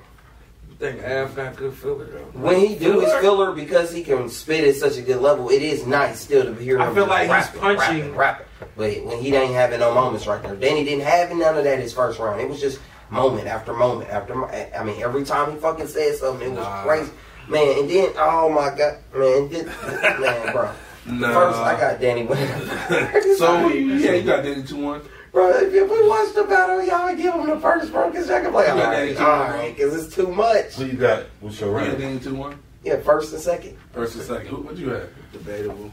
You 0.69 0.75
think 0.77 1.03
Av 1.03 1.35
got 1.35 1.55
good 1.57 1.73
filler 1.73 2.05
though? 2.05 2.39
When 2.39 2.55
he 2.59 2.75
do 2.75 2.99
his 3.01 3.09
Filler? 3.09 3.21
filler 3.21 3.51
because 3.51 3.91
he 3.91 4.03
can 4.03 4.29
spit 4.29 4.63
at 4.63 4.75
such 4.75 4.97
a 4.97 5.01
good 5.01 5.21
level, 5.21 5.49
it 5.49 5.61
is 5.61 5.85
nice 5.85 6.21
still 6.21 6.43
to 6.45 6.53
hear 6.53 6.75
him. 6.77 6.81
I 6.83 6.85
feel 6.93 7.05
just 7.07 7.09
like 7.29 7.43
he's 7.51 7.59
punching- 7.59 7.77
rapping, 7.77 8.15
rapping. 8.15 8.45
But 8.77 9.03
when 9.03 9.17
he 9.17 9.35
ain't 9.35 9.53
having 9.53 9.79
no 9.81 9.93
moments 9.93 10.27
right 10.27 10.41
there, 10.41 10.55
Danny 10.55 10.85
didn't 10.85 11.03
have 11.03 11.29
none 11.35 11.57
of 11.57 11.63
that 11.65 11.79
his 11.79 11.93
first 11.93 12.19
round. 12.19 12.39
It 12.41 12.47
was 12.49 12.61
just 12.61 12.79
moment 13.09 13.47
after 13.47 13.73
moment 13.73 14.09
after. 14.09 14.35
mo- 14.35 14.47
eh, 14.47 14.69
I 14.77 14.83
mean, 14.83 15.01
every 15.01 15.23
time 15.23 15.51
he 15.53 15.57
fucking 15.57 15.87
said 15.87 16.15
something, 16.15 16.47
it 16.47 16.51
was 16.51 16.59
Nah. 16.65 16.83
crazy, 16.83 17.11
man. 17.47 17.79
And 17.79 17.89
then, 17.89 18.09
oh 18.17 18.49
my 18.49 18.69
god, 18.77 18.97
man, 19.15 19.49
this, 19.49 19.65
man, 20.19 20.51
bro. 20.53 20.69
Nah. 21.05 21.33
First, 21.33 21.59
I 21.59 21.79
got 21.79 22.01
Danny 22.01 22.25
winning. 22.25 22.47
So 23.37 23.67
yeah, 23.69 24.11
you 24.13 24.23
got 24.23 24.43
Danny 24.43 24.63
two 24.63 24.77
one. 24.77 25.01
Bro, 25.31 25.49
if 25.59 25.71
we 25.71 26.07
watch 26.07 26.33
the 26.33 26.43
battle, 26.45 26.83
y'all 26.83 27.15
give 27.15 27.33
him 27.35 27.45
the 27.47 27.59
first, 27.59 27.91
bro, 27.91 28.09
because 28.09 28.27
y'all 28.27 28.41
can 28.41 28.51
play. 28.51 28.67
All 28.67 28.77
Yeah, 28.77 28.87
right, 28.89 28.95
Danny 28.97 29.13
too, 29.13 29.19
all 29.23 29.45
bro. 29.47 29.55
right, 29.57 29.75
because 29.75 30.05
it's 30.05 30.15
too 30.15 30.27
much. 30.27 30.73
Who 30.75 30.85
you 30.85 30.93
got? 30.93 31.23
What's 31.41 31.59
your 31.59 31.69
You 31.69 31.75
round? 31.75 31.97
Danny 31.99 32.19
two 32.19 32.33
one. 32.35 32.57
Yeah, 32.83 32.97
first 33.01 33.33
and 33.33 33.41
second. 33.41 33.77
First 33.93 34.15
and 34.15 34.23
second. 34.23 34.47
Who, 34.47 34.57
what 34.61 34.77
you 34.77 34.89
have? 34.89 35.09
Debatable. 35.33 35.91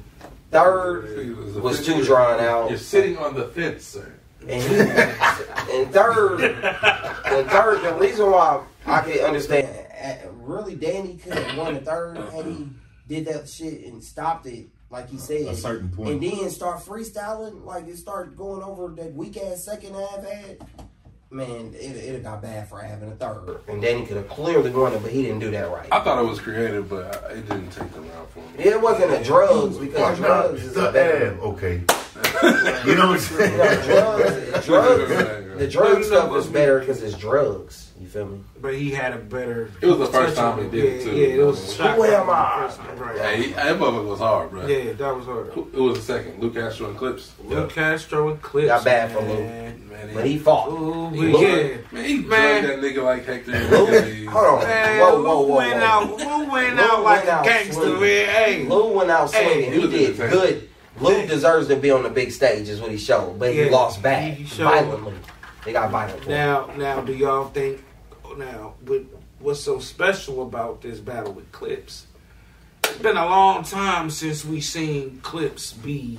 Third 0.51 1.05
It 1.19 1.57
a 1.57 1.61
was 1.61 1.85
too 1.85 2.03
drawn 2.05 2.41
out. 2.41 2.71
You're 2.71 2.79
sitting 2.79 3.19
on 3.19 3.35
the 3.35 3.49
fence, 3.49 3.85
sir. 3.85 4.13
And, 4.49 4.63
and 5.71 5.93
third, 5.93 6.41
and 6.43 7.51
third, 7.51 7.83
the 7.83 7.97
reason 8.01 8.31
why 8.31 8.63
I 8.87 9.01
can 9.01 9.19
understand, 9.25 9.69
really, 10.35 10.75
Danny 10.77 11.17
could 11.17 11.35
have 11.35 11.57
won 11.59 11.75
the 11.75 11.81
third 11.81 12.19
had 12.19 12.47
he 12.47 12.69
did 13.09 13.27
that 13.27 13.49
shit 13.49 13.85
and 13.87 14.03
stopped 14.03 14.47
it, 14.47 14.67
like 14.91 15.09
he 15.11 15.19
said, 15.19 15.43
At 15.47 15.55
A 15.55 15.57
certain 15.57 15.89
point. 15.91 16.11
and 16.11 16.23
then 16.23 16.51
start 16.51 16.81
freestyling, 16.81 17.65
like 17.65 17.87
it 17.89 17.97
start 17.97 18.37
going 18.37 18.63
over 18.63 18.95
that 18.97 19.15
weak 19.15 19.37
ass 19.37 19.65
second 19.65 19.95
half 19.95 20.23
had. 20.25 20.59
Man, 21.31 21.75
it 21.75 21.97
it 21.97 22.23
got 22.23 22.43
bad 22.43 22.69
for 22.69 22.79
having 22.81 23.11
a 23.11 23.15
third, 23.17 23.59
and 23.67 23.83
Danny 23.83 24.07
could 24.07 24.17
have 24.19 24.29
clearly 24.29 24.71
won 24.71 24.93
it, 24.93 25.03
but 25.03 25.11
he 25.11 25.23
didn't 25.23 25.41
do 25.41 25.51
that 25.51 25.69
right. 25.69 25.89
I 25.91 26.01
thought 26.01 26.23
it 26.23 26.29
was 26.29 26.39
creative, 26.39 26.89
but 26.89 27.25
it 27.33 27.49
didn't 27.49 27.71
take 27.71 27.93
the 27.93 28.03
round 28.03 28.29
for 28.29 28.39
me. 28.39 28.65
It 28.65 28.81
wasn't 28.81 29.11
a 29.13 29.25
drugs 29.25 29.77
because 29.79 29.99
Watch 30.01 30.21
now. 30.21 30.27
drugs 30.43 30.63
is 30.65 30.75
The 30.75 30.91
a 30.91 30.93
better. 30.93 31.33
Av, 31.33 31.41
okay. 31.43 31.83
You 32.89 32.95
know 32.95 33.09
what 33.09 33.17
I'm 33.17 33.19
saying? 33.19 33.53
You 33.85 34.65
drugs, 34.65 34.67
drugs, 34.67 35.59
the 35.59 35.67
drug 35.69 35.85
Well, 35.85 35.95
you 35.95 36.01
know, 36.01 36.03
stuff 36.07 36.31
was 36.31 36.47
better 36.47 36.79
because 36.79 37.03
it's 37.03 37.17
drugs. 37.19 37.84
You 38.05 38.11
feel 38.11 38.27
me? 38.27 38.41
But 38.61 38.75
he 38.75 38.91
had 38.91 39.15
a 39.15 39.17
better. 39.17 39.71
It 39.81 39.87
was 39.87 39.97
the 39.97 40.07
first 40.09 40.37
time 40.37 40.59
he 40.59 40.65
it. 40.67 40.71
did 40.73 40.85
it, 40.85 40.97
yeah, 40.99 41.05
too. 41.05 41.17
Yeah, 41.17 41.27
it 41.43 41.47
was. 41.47 41.73
a 41.73 41.75
shock 41.75 41.97
Who 41.97 42.05
am 42.05 42.11
value 42.11 42.31
I? 42.33 42.61
first 42.67 42.77
time, 42.81 42.99
Right. 42.99 43.17
That 43.57 43.79
motherfucker 43.79 44.07
was 44.07 44.19
hard, 44.19 44.51
bro. 44.51 44.67
Yeah, 44.67 44.93
that 44.93 45.17
was 45.17 45.25
hard. 45.25 45.49
It 45.49 45.81
was 45.81 45.97
the 45.97 46.03
second. 46.05 46.39
Luke 46.43 46.53
Castro 46.55 46.89
and 46.91 46.99
Clips. 46.99 47.33
Luke 47.43 47.71
Castro 47.73 48.29
and 48.29 48.43
Clips. 48.43 48.69
Got 48.69 48.85
bad 48.85 49.11
for 49.13 49.23
man. 49.23 49.89
Man, 49.89 50.11
But 50.13 50.27
he 50.27 50.37
fought. 50.39 50.69
Ooh, 50.71 51.09
he, 51.13 51.29
yeah. 51.31 51.77
man, 51.93 52.05
he 52.05 52.19
Man. 52.19 52.63
drugged 52.65 52.83
that 52.85 52.87
nigga 52.95 53.03
like 53.05 53.25
Hector. 53.25 53.53
Lou, 53.53 54.29
hold 54.29 54.45
on. 54.45 54.63
Man, 54.65 55.01
whoa, 55.01 55.23
whoa, 55.23 55.41
Lou 55.41 55.47
whoa, 55.49 55.57
went 55.57 55.73
whoa. 55.81 55.87
out. 55.87 56.11
Lou 56.19 56.51
went 56.53 56.77
Lou 56.77 56.83
out 56.83 57.03
like 57.05 57.25
went 57.27 57.41
a 57.41 57.43
gangster, 57.49 57.73
swinging. 57.73 58.01
man. 58.03 58.27
Hey, 58.29 58.65
Lou 58.69 58.93
went 58.93 59.11
out 59.11 59.31
swinging. 59.31 59.73
he 59.73 59.79
he 59.81 59.87
was 59.87 59.91
did 59.91 60.17
good. 60.31 60.69
Lou 61.01 61.27
deserves 61.27 61.69
to 61.69 61.77
be 61.77 61.91
on 61.91 62.03
the 62.03 62.11
big 62.11 62.33
stage, 62.33 62.69
is 62.69 62.83
what 62.83 62.91
he 62.91 62.99
showed. 62.99 63.39
But 63.39 63.55
Yeah, 63.55 63.65
he 63.65 63.71
lost 63.71 64.03
bad, 64.03 64.35
he 64.35 64.45
showed- 64.45 64.65
violently. 64.65 65.15
They 65.65 65.73
got 65.73 65.91
violent. 65.91 66.29
Now, 66.29 66.69
now, 66.77 67.01
do 67.01 67.15
y'all 67.15 67.49
think? 67.49 67.83
Now, 68.39 68.75
but 68.85 69.03
what's 69.39 69.61
so 69.61 69.79
special 69.79 70.43
about 70.43 70.83
this 70.83 70.99
battle 71.01 71.33
with 71.33 71.51
Clips? 71.53 72.07
It's 72.85 72.99
been 72.99 73.17
a 73.17 73.25
long 73.27 73.65
time 73.65 74.11
since 74.11 74.45
we 74.45 74.61
seen 74.61 75.21
Clips 75.23 75.73
be 75.73 76.19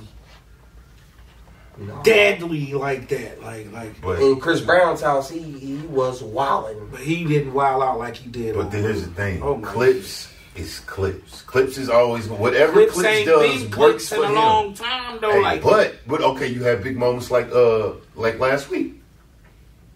No. 1.78 2.00
deadly 2.02 2.72
like 2.72 3.08
that. 3.08 3.42
Like, 3.42 3.70
like, 3.72 4.00
But 4.00 4.20
In 4.20 4.40
Chris 4.40 4.60
Brown's 4.62 5.02
house, 5.02 5.28
he 5.30 5.40
he 5.40 5.76
was 5.88 6.22
wilding. 6.22 6.88
but 6.90 7.00
he 7.00 7.24
didn't 7.24 7.52
wild 7.52 7.82
out 7.82 7.98
like 7.98 8.16
he 8.16 8.28
did. 8.30 8.54
but 8.56 8.70
then 8.70 8.82
here's 8.82 9.02
the 9.02 9.10
thing. 9.10 9.42
Oh 9.42 9.58
clips 9.58 10.28
is 10.56 10.80
clips. 10.80 11.42
Clips 11.42 11.76
is 11.76 11.90
always 11.90 12.28
whatever 12.28 12.72
Clips 12.72 12.94
clips, 12.94 13.08
ain't 13.08 13.26
does 13.26 13.62
been 13.64 13.78
works 13.78 14.08
Clips 14.08 14.08
for 14.08 14.14
in 14.16 14.22
a 14.22 14.28
him. 14.28 14.34
long 14.34 14.74
time 14.74 15.18
though. 15.20 15.32
Hey, 15.32 15.42
like, 15.42 15.62
but 15.62 15.96
but 16.06 16.22
okay, 16.22 16.46
you 16.48 16.62
have 16.64 16.82
big 16.82 16.96
moments 16.96 17.30
like 17.30 17.52
uh 17.52 17.92
like 18.14 18.38
last 18.40 18.70
week. 18.70 19.02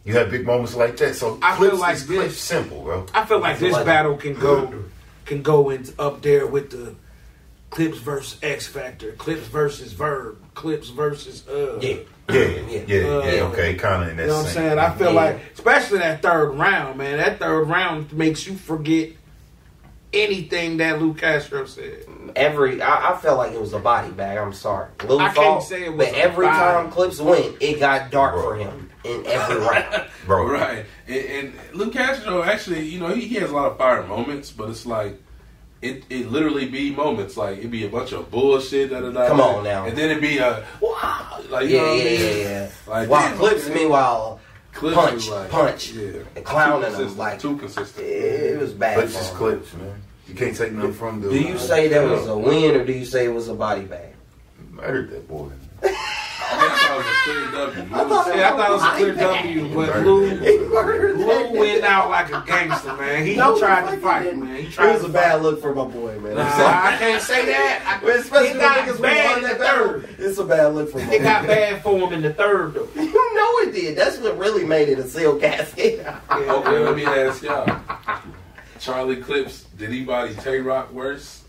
You 0.05 0.15
have 0.15 0.31
big 0.31 0.47
moments 0.47 0.75
like 0.75 0.97
that. 0.99 1.15
So 1.15 1.39
I 1.43 1.57
feel 1.59 1.77
like 1.77 1.97
is 1.97 2.07
this- 2.07 2.17
clips 2.19 2.37
simple, 2.39 2.83
bro. 2.83 3.07
I 3.15 3.25
feel 3.27 3.39
like 3.41 3.59
this 3.59 3.73
Like- 3.73 3.85
battle 3.87 4.17
can 4.17 4.35
go 4.35 4.73
can 5.27 5.43
go 5.43 5.71
in 5.71 5.87
up 5.99 6.23
there 6.23 6.47
with 6.47 6.71
the 6.71 6.95
Clips 7.71 7.99
versus 7.99 8.37
X 8.43 8.67
Factor, 8.67 9.13
Clips 9.13 9.47
versus 9.47 9.93
Verb, 9.93 10.39
Clips 10.55 10.89
versus 10.89 11.47
uh. 11.49 11.79
Yeah. 11.81 11.97
Yeah, 12.29 12.39
yeah, 12.69 12.81
yeah, 12.87 12.99
Uh, 13.45 13.49
okay, 13.51 13.75
kind 13.75 14.05
of 14.05 14.09
in 14.11 14.17
that 14.17 14.23
You 14.23 14.29
know 14.29 14.37
what 14.37 14.47
I'm 14.47 14.53
same- 14.53 14.55
saying? 14.69 14.79
I 14.79 14.91
feel 14.95 15.09
Yeah. 15.13 15.21
like, 15.21 15.41
especially 15.55 15.99
that 15.99 16.23
third 16.23 16.51
round, 16.51 16.97
man. 16.99 17.17
That 17.19 17.41
third 17.41 17.65
round 17.69 18.13
makes 18.13 18.47
you 18.47 18.55
forget 18.57 19.11
anything 20.13 20.77
that 20.79 21.01
Lou 21.01 21.15
Castro 21.15 21.65
said. 21.67 22.05
Every 22.37 22.81
I, 22.83 23.13
I 23.13 23.17
felt 23.17 23.39
like 23.39 23.53
it 23.53 23.61
was 23.61 23.73
a 23.73 23.79
body 23.79 24.11
bag. 24.11 24.39
I'm 24.39 24.53
sorry. 24.53 24.89
Lou 25.07 25.19
I 25.19 25.31
can't 25.33 25.63
say 25.63 25.85
it 25.85 25.93
was 25.95 26.07
but 26.09 26.15
a 26.15 26.19
every 26.19 26.47
body. 26.47 26.59
time 26.59 26.91
Clips 26.91 27.21
went, 27.21 27.57
it 27.61 27.79
got 27.81 28.11
dark 28.11 28.35
Bro. 28.35 28.43
for 28.43 28.57
him 28.57 28.90
in 29.05 29.27
every 29.27 29.57
round. 29.59 30.07
bro. 30.27 30.47
Right. 30.47 30.85
And, 31.07 31.17
and 31.17 31.53
Luke 31.75 31.93
Castro 31.93 32.43
actually, 32.43 32.87
you 32.87 33.01
know, 33.01 33.09
he, 33.15 33.23
he 33.27 33.35
has 33.37 33.51
a 33.51 33.55
lot 33.55 33.71
of 33.73 33.79
fire 33.79 34.03
moments, 34.07 34.51
but 34.51 34.69
it's 34.71 34.85
like 34.87 35.21
it, 35.83 36.05
it 36.11 36.31
literally 36.31 36.67
be 36.69 36.91
moments 36.91 37.37
like 37.37 37.59
it'd 37.59 37.71
be 37.71 37.87
a 37.87 37.89
bunch 37.89 38.13
of 38.13 38.31
bullshit. 38.31 38.91
Da, 38.91 39.01
da, 39.01 39.11
da, 39.11 39.29
Come 39.29 39.41
on 39.41 39.65
now. 39.65 39.87
and 39.87 39.97
then 39.97 40.11
it'd 40.11 40.23
be 40.23 40.39
a 40.39 40.67
wow, 40.81 41.41
like 41.49 41.69
you 41.69 41.77
Yeah, 41.77 41.83
know 41.83 41.93
yeah, 41.95 42.01
I 42.01 42.05
mean? 42.05 42.21
yeah, 42.21 42.43
yeah. 42.43 42.71
Like 42.87 43.09
While 43.09 43.29
damn, 43.29 43.39
Clips, 43.39 43.69
man. 43.69 43.77
meanwhile, 43.79 44.41
Clips 44.73 44.95
punch, 44.97 45.29
like, 45.31 45.51
punch, 45.51 45.93
yeah, 45.93 46.11
and 46.37 46.45
clowning 46.45 46.81
too 46.81 46.87
him 46.87 46.93
consistent, 46.95 47.19
like 47.19 47.39
too 47.41 47.57
consistent. 47.57 48.07
it 48.07 48.59
was 48.61 48.73
bad. 48.75 48.97
Clips 48.99 49.15
for 49.17 49.21
is 49.23 49.31
clips, 49.31 49.75
man. 49.75 50.03
You 50.29 50.35
can't 50.35 50.57
take 50.57 50.73
nothing 50.73 50.93
from 50.93 51.21
the. 51.23 51.31
Do 51.31 51.41
you 51.41 51.59
say 51.59 51.89
that 51.89 52.09
was 52.09 52.27
a 52.29 52.37
win 52.39 52.77
or 52.77 52.85
do 52.85 52.93
you 52.93 53.05
say 53.05 53.25
it 53.25 53.35
was 53.35 53.49
a 53.49 53.55
body 53.55 53.83
bag? 53.83 54.15
murdered 54.71 55.11
that 55.11 55.27
boy? 55.29 55.51
I 55.83 55.87
mean, 55.87 55.95
I 55.95 56.77
thought 56.77 56.90
it 56.90 56.90
was 57.01 57.07
a 57.07 57.25
clear 57.25 57.51
W. 57.51 57.95
I 57.95 58.09
thought 58.09 58.37
Yeah, 58.37 58.53
I 58.53 58.57
thought 58.57 58.71
it 58.71 58.73
was 58.73 58.83
a 58.83 58.91
clear 58.97 59.15
W, 59.15 59.75
but 59.75 60.05
Lou, 60.05 60.31
Lou 61.15 61.59
went 61.59 61.85
out 61.85 62.11
like 62.11 62.29
a 62.33 62.45
gangster, 62.47 62.95
man. 62.97 63.27
He, 63.27 63.37
No, 63.37 63.59
tried 63.59 63.89
he 63.91 63.97
to 63.97 64.03
fight, 64.03 64.37
man. 64.37 64.57
He 64.57 64.63
It 64.63 64.67
was 64.67 64.77
to 64.77 64.83
a 64.83 65.01
fight. 65.03 65.13
bad 65.13 65.43
look 65.43 65.61
for 65.61 65.75
my 65.75 65.85
boy, 65.85 66.19
man. 66.21 66.35
Nah, 66.37 66.43
I'm 66.43 66.51
sorry. 66.53 66.95
I 66.95 66.97
can't 66.99 67.23
say 67.23 67.47
that. 67.47 67.99
I, 68.01 68.05
But 68.05 68.17
especially 68.21 68.49
it 68.51 68.59
got 68.61 68.79
niggas 68.89 69.01
bad 69.03 69.37
in 69.39 69.43
the 69.43 69.49
that 69.51 69.59
battle. 69.59 69.87
third. 70.01 70.09
It's 70.19 70.39
a 70.39 70.45
bad 70.45 70.75
look 70.75 70.91
for 70.91 70.99
my 70.99 71.13
It 71.13 71.23
got 71.23 71.47
bad 71.47 71.83
for 71.83 71.99
him 71.99 72.13
in 72.13 72.23
the 72.23 72.33
third, 72.35 72.75
though. 72.75 72.89
You 72.97 73.37
know 73.37 73.69
it 73.69 73.73
did. 73.73 73.97
That's 73.97 74.19
what 74.19 74.37
really 74.39 74.65
made 74.65 74.89
it 74.89 74.99
a 74.99 75.07
seal 75.09 75.39
casket. 75.39 76.05
Okay, 76.31 76.79
let 76.79 76.97
me 76.97 77.05
ask 77.07 77.43
y'all. 77.43 77.81
Charlie 78.79 79.17
Clips, 79.17 79.65
did 79.77 79.91
he 79.91 80.05
body 80.05 80.35
Tay 80.35 80.59
Roc 80.61 80.93
worse 80.93 81.40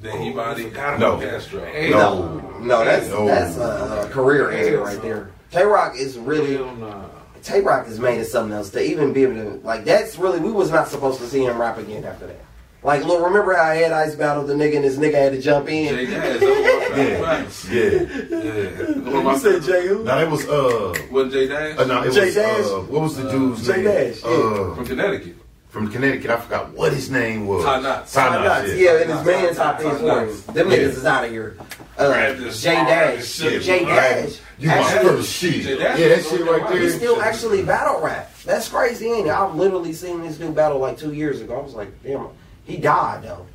than 0.00 0.22
he 0.22 0.30
body 0.32 0.66
I 0.66 0.68
forgot 0.68 0.94
about 0.96 1.20
Luke 1.20 1.20
that. 1.30 1.40
Castro? 1.40 1.64
Hey, 1.64 1.90
No, 1.90 2.38
no, 2.60 2.84
that's 2.84 3.08
No. 3.08 3.26
that's 3.26 3.56
a 3.56 4.08
career 4.12 4.50
ender 4.50 4.80
right 4.82 5.00
there. 5.02 5.30
Tay 5.50 5.64
Roc 5.64 5.96
is 5.96 6.18
really 6.18 6.56
Hell 6.56 6.74
nah. 6.76 7.04
Tay 7.42 7.60
Roc 7.60 7.86
is 7.88 7.98
made 7.98 8.20
of 8.20 8.26
something 8.26 8.52
else 8.56 8.70
to 8.70 8.82
even 8.82 9.12
be 9.12 9.22
able 9.22 9.34
to 9.36 9.60
like. 9.64 9.84
That's 9.84 10.18
really 10.18 10.40
we 10.40 10.50
was 10.52 10.70
not 10.70 10.88
supposed 10.88 11.18
to 11.20 11.26
see 11.26 11.44
him 11.44 11.58
rap 11.60 11.78
again 11.78 12.04
after 12.04 12.26
that. 12.26 12.40
Like, 12.82 13.04
look, 13.04 13.24
remember 13.24 13.54
how 13.56 13.64
I 13.64 13.74
had 13.74 13.90
Ice 13.90 14.14
battled 14.14 14.46
the 14.46 14.54
nigga 14.54 14.76
and 14.76 14.84
this 14.84 14.96
nigga 14.96 15.14
had 15.14 15.32
to 15.32 15.40
jump 15.40 15.66
Jay 15.66 15.88
in? 15.88 16.10
Dash, 16.10 16.40
that 16.40 17.44
was 17.44 17.70
Yeah, 17.70 17.82
yeah. 17.82 18.38
yeah. 18.38 19.20
One 19.20 19.34
You 19.34 19.38
said 19.40 19.62
Jay 19.62 19.88
who? 19.88 20.04
Now 20.04 20.18
it 20.20 20.30
was 20.30 20.46
uh, 20.46 20.94
Wasn't 21.10 21.32
Jay 21.32 21.48
Dash? 21.48 21.76
uh 21.78 21.84
no, 21.86 22.02
it 22.04 22.12
Jay 22.12 22.26
was 22.26 22.34
Dash? 22.36 22.64
uh, 22.66 22.80
what 22.82 23.02
was 23.02 23.16
the 23.16 23.28
dude's 23.30 23.66
Jay 23.66 23.76
name? 23.82 23.84
Dash, 23.84 24.22
yeah. 24.22 24.28
Uh, 24.30 24.74
From 24.76 24.86
Connecticut. 24.86 25.36
From 25.68 25.90
Connecticut. 25.90 26.30
I 26.30 26.40
forgot 26.40 26.70
what 26.70 26.92
his 26.92 27.10
name 27.10 27.46
was. 27.46 27.64
Ty 27.64 27.80
Knotts. 27.80 28.12
Ty 28.12 28.28
Ty 28.28 28.36
Knotts, 28.36 28.64
Knotts, 28.64 28.68
yeah. 28.68 28.74
yeah, 28.92 29.00
and 29.02 29.10
his 29.12 29.24
man 29.26 29.54
top 29.54 29.80
in 29.80 29.90
for 29.90 29.96
him. 30.26 30.54
Them 30.54 30.68
niggas 30.68 30.96
is 30.96 31.04
out 31.04 31.24
of 31.24 31.30
here. 31.30 31.56
Uh, 31.96 32.06
Grab 32.08 32.52
Jay 32.52 32.74
bar 32.74 32.84
Dash, 32.86 33.14
and 33.16 33.24
shit. 33.24 33.62
Jay 33.62 33.84
Dash. 33.84 34.38
You 34.58 34.68
my 34.68 34.74
Actually, 34.74 35.08
first 35.08 35.32
shit. 35.32 35.64
Yeah, 35.78 35.96
that 35.96 36.24
shit 36.24 36.40
right 36.40 36.62
the 36.68 36.74
there. 36.74 36.82
He 36.82 36.88
still 36.90 37.20
actually 37.22 37.62
battle 37.62 38.00
rap. 38.00 38.32
That's 38.44 38.68
crazy, 38.68 39.06
ain't 39.06 39.26
it? 39.26 39.30
I've 39.30 39.54
literally 39.54 39.92
seen 39.92 40.22
this 40.22 40.36
dude 40.38 40.54
battle 40.54 40.78
like 40.78 40.96
two 40.98 41.12
years 41.12 41.40
ago. 41.40 41.58
I 41.58 41.62
was 41.62 41.74
like, 41.74 42.02
damn, 42.02 42.28
he 42.64 42.76
died 42.76 43.22
though. 43.24 43.46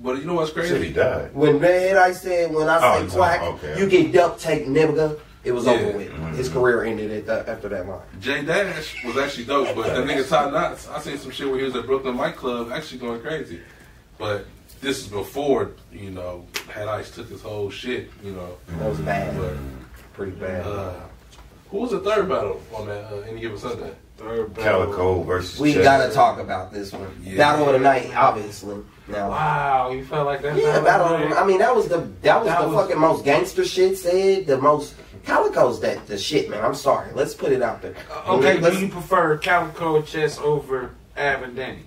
But 0.00 0.18
you 0.18 0.24
know 0.24 0.34
what's 0.34 0.50
Shit, 0.50 0.68
crazy? 0.68 0.86
he 0.88 0.92
died. 0.92 1.32
When 1.34 1.58
Red 1.60 1.96
I 1.96 2.12
said, 2.12 2.52
when 2.52 2.68
I 2.68 2.78
Oh, 2.82 2.98
say 2.98 3.04
you 3.04 3.10
quack, 3.10 3.40
okay. 3.42 3.78
you 3.78 3.88
get 3.88 4.12
duct 4.12 4.40
tape 4.40 4.66
nigga, 4.66 5.18
it 5.44 5.52
was 5.52 5.64
Yeah. 5.66 5.72
over 5.72 5.96
with. 5.98 6.36
His 6.36 6.48
career 6.48 6.84
ended 6.84 7.10
at 7.10 7.26
that, 7.26 7.48
after 7.48 7.68
that 7.68 7.86
line. 7.88 8.00
Jay 8.20 8.42
Dash 8.42 9.04
was 9.04 9.16
actually 9.16 9.44
dope, 9.44 9.74
but 9.74 9.86
that 9.86 10.04
nigga 10.06 10.28
Ty 10.28 10.50
Knots, 10.50 10.88
I 10.88 11.00
seen 11.00 11.18
some 11.18 11.30
shit 11.30 11.48
where 11.48 11.58
he 11.58 11.64
was 11.64 11.74
at 11.76 11.86
Brooklyn 11.86 12.16
Light 12.16 12.36
Club 12.36 12.70
actually 12.72 12.98
going 12.98 13.20
crazy. 13.20 13.60
But 14.18 14.46
this 14.80 15.00
is 15.00 15.06
before, 15.08 15.70
you 15.92 16.10
know, 16.10 16.46
Head 16.68 16.88
Ice 16.88 17.10
took 17.10 17.28
his 17.28 17.42
whole 17.42 17.70
shit, 17.70 18.10
you 18.22 18.32
know. 18.32 18.56
That 18.78 18.88
was 18.90 18.98
bad. 19.00 19.36
But 19.36 19.56
Pretty 20.14 20.32
bad. 20.32 20.66
uh, 20.66 20.92
who 21.70 21.78
was 21.78 21.90
the 21.90 22.00
third 22.00 22.28
battle 22.28 22.60
on 22.74 22.86
that 22.86 23.04
uh, 23.12 23.16
any 23.28 23.40
given 23.40 23.58
Sunday? 23.58 23.92
Third 24.18 24.54
battle. 24.54 24.84
Calicoe 24.84 25.22
versus. 25.22 25.58
we 25.58 25.72
Chess. 25.72 25.82
gotta 25.82 26.12
talk 26.12 26.38
about 26.38 26.72
this 26.72 26.92
one. 26.92 27.08
Yeah. 27.24 27.38
Battle 27.38 27.66
of 27.66 27.72
the 27.72 27.78
night, 27.80 28.14
obviously. 28.14 28.76
Now, 29.08 29.30
Wow, 29.30 29.90
you 29.90 30.04
felt 30.04 30.26
like 30.26 30.42
that? 30.42 30.56
yeah, 30.56 30.80
battle. 30.80 31.06
Of 31.16 31.30
the, 31.30 31.36
I 31.40 31.44
mean, 31.46 31.58
that 31.58 31.74
was 31.74 31.88
the 31.88 31.98
that 32.22 32.38
was 32.38 32.46
That 32.46 32.60
the 32.60 32.68
was- 32.68 32.76
fucking 32.86 33.00
most 33.00 33.24
gangster 33.24 33.64
shit 33.64 33.96
said. 33.98 34.46
The 34.46 34.58
most 34.58 34.94
Calicoe's 35.24 35.80
that 35.80 36.06
the 36.06 36.18
shit, 36.18 36.50
man. 36.50 36.64
I'm 36.64 36.74
sorry. 36.74 37.08
Let's 37.14 37.34
put 37.34 37.52
it 37.52 37.62
out 37.62 37.82
there. 37.82 37.94
Okay, 38.26 38.58
Let's- 38.58 38.76
do 38.76 38.82
you 38.86 38.88
prefer 38.92 39.36
Calicoe 39.38 40.02
Chess 40.02 40.38
over 40.38 40.90
Avon 41.16 41.54
Danny? 41.54 41.80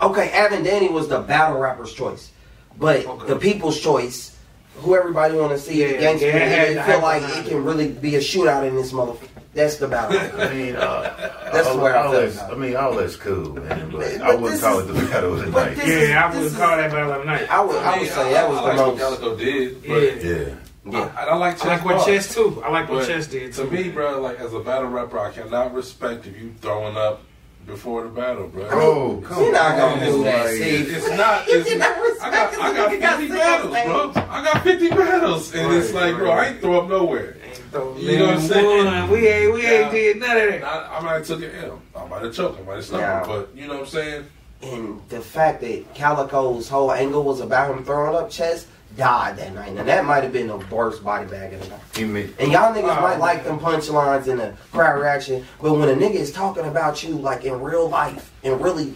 Okay, 0.00 0.30
Avin 0.32 0.62
Danny 0.62 0.88
was 0.88 1.08
the 1.08 1.20
battle 1.20 1.58
rapper's 1.58 1.92
choice, 1.92 2.30
but 2.78 3.04
Okay. 3.06 3.26
the 3.26 3.36
people's 3.36 3.78
choice, 3.80 4.34
who 4.78 4.94
everybody 4.96 5.34
want 5.36 5.52
to 5.52 5.58
see, 5.58 5.82
Yeah, 5.82 5.88
the 5.92 5.98
gangster, 5.98 6.26
yeah, 6.28 6.36
it 6.36 6.76
had 6.76 6.86
feel 6.86 7.00
happen. 7.00 7.02
like 7.30 7.36
it 7.44 7.48
can 7.50 7.64
really 7.64 7.88
be 7.88 8.16
a 8.16 8.20
shootout 8.20 8.66
in 8.66 8.76
this 8.76 8.92
motherfucker. 8.92 9.26
That's 9.52 9.76
the 9.76 9.88
battle. 9.88 10.16
I 10.40 10.54
mean, 10.54 10.76
uh, 10.76 11.50
That's 11.52 11.66
all, 11.66 11.76
the 11.76 11.82
way 11.82 11.90
I 11.90 12.02
all 12.06 12.12
feel 12.12 12.20
that's- 12.22 12.38
I 12.50 12.54
mean, 12.54 12.76
all 12.76 12.92
that's 12.94 13.16
cool, 13.16 13.52
man. 13.56 13.90
But, 13.90 13.98
But 14.00 14.20
I 14.22 14.34
wouldn't 14.36 14.60
call 14.62 14.78
is- 14.78 14.88
it 14.88 14.92
the 14.94 15.06
battle 15.08 15.32
of 15.34 15.40
the 15.40 15.46
night. 15.50 15.76
this- 15.76 16.08
Yeah, 16.08 16.24
I 16.24 16.34
wouldn't 16.34 16.56
call 16.56 16.76
that 16.76 16.90
battle 16.92 17.12
of 17.12 17.18
the 17.18 17.24
night. 17.26 17.50
I 17.50 17.60
would, 17.60 17.76
I 17.76 17.90
would 17.90 18.02
mean, 18.02 18.10
say 18.10 18.32
that 18.32 18.48
was 18.48 18.58
I, 18.58 18.60
the 18.62 18.66
like 18.68 18.76
what 18.78 18.86
most. 18.86 18.98
Calicoe 19.00 19.36
did. 19.36 19.82
But 19.82 20.02
Yeah. 20.02 20.30
yeah. 20.30 20.44
Yeah. 20.92 21.12
I, 21.16 21.24
I 21.26 21.34
like 21.36 21.56
Chess 21.56 21.66
I 21.66 21.68
like 21.76 21.84
what 21.84 21.94
bars. 21.96 22.06
Chess 22.06 22.34
too. 22.34 22.62
I 22.64 22.70
like 22.70 22.88
what 22.88 23.00
But 23.00 23.08
Chess 23.08 23.26
did 23.26 23.52
To 23.54 23.64
me, 23.64 23.88
bro, 23.90 24.20
like 24.20 24.38
as 24.40 24.52
a 24.54 24.60
battle 24.60 24.88
rapper, 24.88 25.18
I 25.18 25.30
cannot 25.32 25.74
respect 25.74 26.26
if 26.26 26.38
you 26.40 26.52
throwing 26.60 26.96
up 26.96 27.22
before 27.66 28.02
the 28.04 28.08
battle, 28.08 28.48
bro. 28.48 28.68
Oh, 28.70 29.22
come 29.24 29.42
You're 29.44 29.52
not 29.52 29.76
gonna 29.76 29.92
on, 29.92 30.12
do 30.12 30.24
that, 30.24 30.44
like- 30.46 30.54
see. 30.54 30.70
It's 30.76 31.08
not. 31.10 31.46
You 31.46 31.58
It's, 31.60 31.70
cannot 31.70 31.88
I 32.22 32.30
got. 32.30 32.54
I 32.60 32.74
got 32.74 32.92
You 32.92 32.98
got 33.00 33.18
50 33.20 33.28
sales 33.36 33.72
battles, 33.72 34.14
bro. 34.14 34.22
I 34.28 34.44
got 34.44 34.62
50 34.64 34.88
battles, 34.90 35.54
and 35.54 35.72
it's 35.74 35.92
Right, 35.92 36.10
like, 36.10 36.16
bro, 36.16 36.30
I 36.30 36.46
ain't 36.46 36.60
throw 36.60 36.80
up 36.80 36.88
nowhere. 36.88 37.36
Ain't 37.44 37.56
throw 37.70 37.96
You 37.96 38.18
know 38.18 38.26
what 38.26 38.34
I'm 38.36 38.40
saying? 38.40 38.86
one. 38.86 39.10
We 39.10 39.28
ain't 39.28 39.52
we 39.54 39.60
ain't 39.66 39.84
Yeah. 39.86 39.90
did 39.90 40.16
none 40.20 40.36
of 40.36 40.42
that. 40.48 40.64
I, 40.64 40.96
I 40.96 41.00
might 41.00 41.12
have 41.14 41.26
took 41.26 41.42
an 41.42 41.50
L. 41.64 41.82
I 41.94 42.06
might 42.08 42.22
have 42.22 42.34
choked. 42.34 42.60
I 42.60 42.62
might 42.64 42.74
have 42.76 42.84
stopped. 42.84 43.00
Yeah. 43.02 43.24
But 43.26 43.50
you 43.54 43.66
know 43.66 43.74
what 43.74 43.80
I'm 43.80 43.86
saying? 43.86 44.26
And 44.62 45.00
the 45.08 45.20
fact 45.20 45.60
that 45.62 45.94
Calicoe's 45.94 46.68
whole 46.68 46.92
angle 46.92 47.22
was 47.24 47.40
about 47.40 47.74
him 47.74 47.84
throwing 47.84 48.14
up 48.16 48.30
chest 48.30 48.66
died 48.96 49.36
that 49.36 49.54
night, 49.54 49.68
and 49.76 49.88
that 49.88 50.04
might 50.04 50.24
have 50.24 50.32
been 50.32 50.48
the 50.48 50.56
worst 50.56 51.02
body 51.04 51.26
bag 51.26 51.52
of 51.54 51.62
the 51.62 51.68
night. 51.68 51.80
He 51.94 52.04
made, 52.04 52.34
And 52.38 52.50
y'all 52.52 52.74
niggas 52.74 52.96
Oh, 52.98 53.00
might 53.00 53.18
like 53.18 53.44
them 53.44 53.58
punchlines 53.58 54.26
and 54.26 54.40
the 54.40 54.54
crowd 54.72 55.00
reaction, 55.00 55.44
but 55.62 55.74
when 55.74 55.88
a 55.88 55.94
nigga 55.94 56.14
is 56.16 56.32
talking 56.32 56.64
about 56.66 57.02
you 57.02 57.10
like 57.10 57.44
in 57.44 57.60
real 57.60 57.88
life 57.88 58.32
and 58.42 58.60
really, 58.60 58.94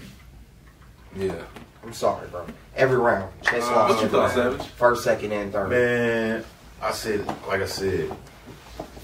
Yeah. 1.17 1.35
I'm 1.85 1.93
sorry, 1.93 2.27
bro. 2.29 2.47
Every 2.77 2.97
round, 2.97 3.31
chest 3.43 3.71
Uh, 3.71 3.87
what 3.87 4.03
you 4.03 4.09
thought. 4.09 4.31
Savage? 4.33 4.67
First, 4.69 5.05
second, 5.05 5.33
and 5.33 5.53
third. 5.53 5.69
man, 5.71 6.45
I 6.83 6.93
said, 6.93 7.27
like 7.47 7.61
I 7.61 7.67
said, 7.67 8.11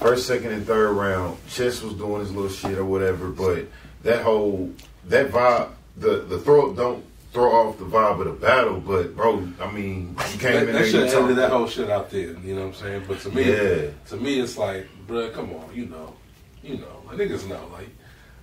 first, 0.00 0.26
second, 0.26 0.52
and 0.52 0.66
third 0.66 0.92
round, 0.92 1.36
Chess 1.48 1.82
was 1.82 1.92
doing 1.94 2.20
his 2.20 2.32
little 2.32 2.50
shit 2.50 2.78
or 2.78 2.84
whatever, 2.86 3.28
but 3.28 3.66
that 4.02 4.22
whole 4.22 4.70
that 5.08 5.30
vibe, 5.30 5.68
the 5.98 6.20
the 6.28 6.38
throw 6.40 6.72
don't 6.72 7.04
throw 7.32 7.52
off 7.52 7.78
the 7.78 7.84
vibe 7.84 8.20
of 8.20 8.26
the 8.26 8.32
battle. 8.32 8.80
But 8.80 9.14
bro, 9.16 9.46
I 9.60 9.70
mean, 9.70 10.16
you 10.32 10.38
came 10.38 10.52
That, 10.52 10.60
in 10.60 10.66
that 10.66 10.72
there, 10.72 10.84
should 10.86 10.94
you 10.94 11.06
have 11.06 11.14
ended 11.22 11.36
that 11.38 11.50
whole 11.50 11.66
shit 11.66 11.90
out 11.90 12.10
there. 12.10 12.32
You 12.38 12.54
know 12.54 12.62
what 12.62 12.66
I'm 12.68 12.74
saying? 12.74 13.04
But 13.06 13.20
to 13.20 13.30
me, 13.30 13.44
Yeah. 13.50 13.90
to 14.08 14.16
me, 14.16 14.40
it's 14.40 14.56
like, 14.58 14.86
bruh, 15.06 15.32
come 15.32 15.52
on, 15.54 15.70
you 15.74 15.86
know, 15.86 16.14
you 16.62 16.76
know, 16.78 17.02
like, 17.06 17.18
niggas 17.18 17.48
know, 17.48 17.60
like 17.72 17.88